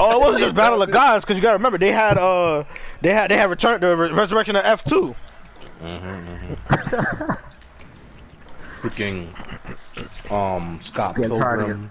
[0.00, 2.62] Oh, it wasn't just Battle of Gods, because you gotta remember they had uh
[3.00, 5.12] they had they had returned the re- resurrection of F two.
[5.82, 7.32] Mm-hmm,
[8.80, 11.90] Freaking um Scott The entirety Pilgrim.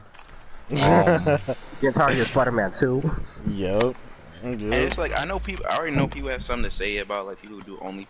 [0.70, 1.56] Um, the
[1.88, 3.12] entirety of Spider-Man 2.
[3.52, 3.96] Yep.
[4.44, 5.66] And it's like I know people.
[5.70, 8.08] I already know people have something to say about like people who do only,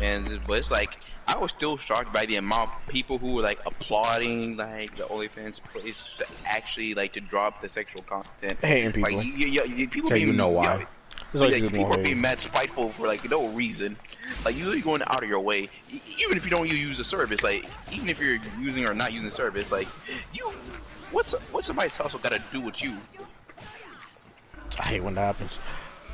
[0.00, 0.98] and but it's like
[1.28, 5.04] I was still shocked by the amount of people who were like applauding like the
[5.04, 8.58] OnlyFans place to actually like to drop the sexual content.
[8.60, 9.16] Hating people.
[9.16, 10.62] Like you, you, you, people Tell being, you know why.
[10.64, 10.84] yeah,
[11.32, 12.04] It's like like, people people are hate.
[12.04, 13.96] being mad spiteful for like no reason.
[14.44, 17.42] Like you really going out of your way, even if you don't use the service.
[17.42, 19.88] Like even if you're using or not using the service, like
[20.34, 20.52] you,
[21.12, 22.96] what's what's somebody's hustle got to do with you?
[24.78, 25.58] I hate when that happens.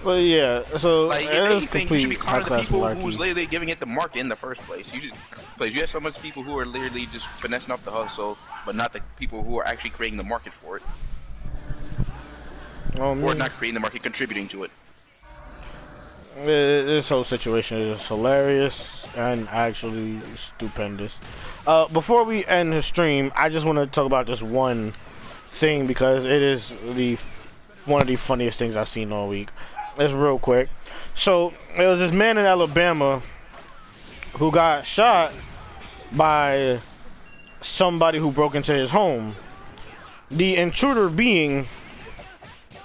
[0.03, 2.81] But yeah, so Like it if anything, you should be complete calling the high-class people
[2.81, 3.03] malarkey.
[3.03, 4.93] who's literally giving it the market in the first place.
[4.93, 5.15] You just,
[5.57, 8.77] because you have so much people who are literally just finessing off the hustle, but
[8.77, 10.83] not the people who are actually creating the market for it,
[12.99, 13.39] Oh, or man.
[13.39, 14.71] not creating the market, contributing to it.
[16.45, 20.21] This whole situation is hilarious and actually
[20.57, 21.13] stupendous.
[21.67, 24.93] Uh, before we end the stream, I just want to talk about this one
[25.53, 27.19] thing because it is the
[27.85, 29.49] one of the funniest things I've seen all week.
[29.99, 30.69] It's real quick.
[31.17, 33.23] So there was this man in Alabama
[34.35, 35.33] who got shot
[36.13, 36.81] by
[37.63, 39.35] somebody who broke into his home.
[40.31, 41.67] The intruder being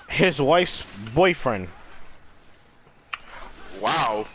[0.09, 0.83] his wife's
[1.13, 1.67] boyfriend.
[3.81, 4.25] Wow.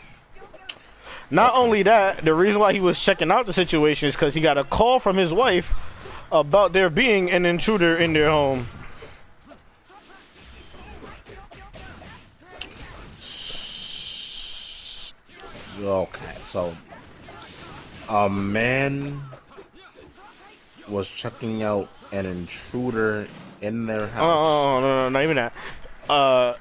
[1.31, 4.41] Not only that, the reason why he was checking out the situation is because he
[4.41, 5.71] got a call from his wife
[6.31, 8.67] about there being an intruder in their home.
[15.81, 16.75] Okay, so
[18.09, 19.21] a man
[20.89, 23.27] was checking out an intruder
[23.61, 24.35] in their Oh, house.
[24.35, 25.53] oh, no, no, not even that.
[26.09, 26.55] Uh,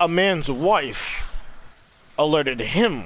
[0.00, 1.22] a man's wife
[2.18, 3.04] alerted him.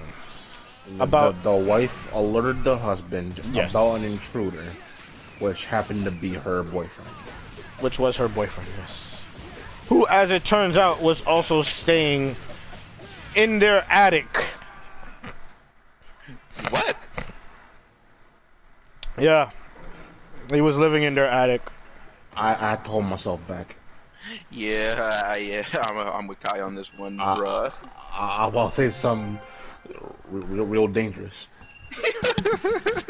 [1.01, 3.71] About- the, the wife alerted the husband Yes.
[3.71, 4.65] about an intruder,
[5.39, 7.11] which happened to be her boyfriend.
[7.81, 9.21] which was her boyfriend, yes.
[9.89, 12.37] Who, as it turns out, was also staying
[13.35, 14.27] in their attic.
[16.71, 16.97] What?
[19.19, 19.51] Yeah.
[20.51, 21.63] He was living in their attic.
[22.37, 23.77] I I told myself back.
[24.51, 25.65] Yeah, I- yeah.
[25.83, 27.37] I'm, I'm with Kai on this one, Ah.
[27.37, 27.73] bruh.
[28.13, 29.39] I, I will say something
[30.31, 31.49] real, real dangerous.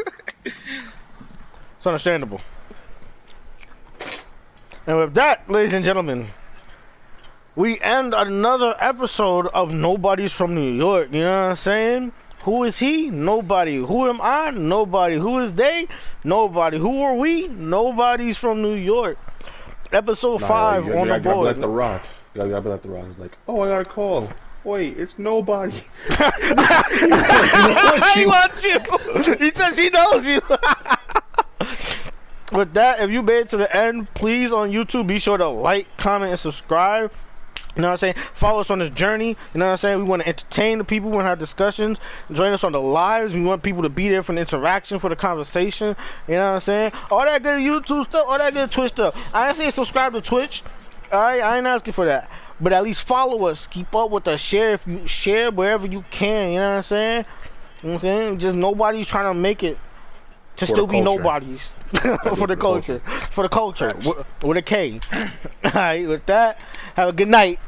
[1.78, 2.40] It's understandable.
[4.86, 6.28] And with that, ladies and gentlemen,
[7.56, 11.12] we end another episode of Nobody's from New York.
[11.12, 12.12] You know what I'm saying?
[12.44, 13.10] Who is he?
[13.10, 13.76] Nobody.
[13.76, 14.51] Who am I?
[14.51, 15.16] Nobody.
[15.16, 15.88] Who is they?
[16.24, 16.78] Nobody.
[16.78, 17.48] Who are we?
[17.48, 19.18] Nobody's from New York.
[19.92, 21.46] Episode Nah, five you, you, on you the board.
[21.46, 22.02] like the rock.
[22.34, 23.06] You gotta, you gotta be like the rock.
[23.10, 24.30] It's like, oh, I got a call.
[24.65, 25.73] Wait, it's nobody.
[26.09, 26.16] he
[28.27, 28.78] wants you.
[29.39, 30.41] He says he knows you.
[32.53, 35.49] With that, if you made it to the end, please on YouTube be sure to
[35.49, 37.11] like, comment, and subscribe.
[37.77, 38.15] You know what I'm saying?
[38.35, 39.36] Follow us on this journey.
[39.53, 39.99] You know what I'm saying?
[39.99, 41.11] We want to entertain the people.
[41.11, 41.99] We want to have discussions.
[42.31, 43.35] Join us on the lives.
[43.35, 45.97] We want people to be there for the interaction, for the conversation.
[46.28, 46.93] You know what I'm saying?
[47.11, 49.16] All that good YouTube stuff, all that good Twitch stuff.
[49.32, 50.62] I ain't saying subscribe to Twitch.
[51.12, 52.31] Alright, I ain't asking for that.
[52.60, 53.66] But at least follow us.
[53.68, 54.40] Keep up with us.
[54.40, 56.52] Share if you share wherever you can.
[56.52, 57.24] You know what I'm saying?
[57.82, 58.39] You know what I'm saying?
[58.39, 59.78] Just nobody's trying to make it
[60.56, 61.60] to For still be nobodies.
[62.36, 63.01] for the culture.
[63.01, 63.28] culture.
[63.32, 63.90] For the culture.
[63.97, 65.01] With, with a K.
[65.64, 66.59] Alright, with that,
[66.97, 67.59] have a good night.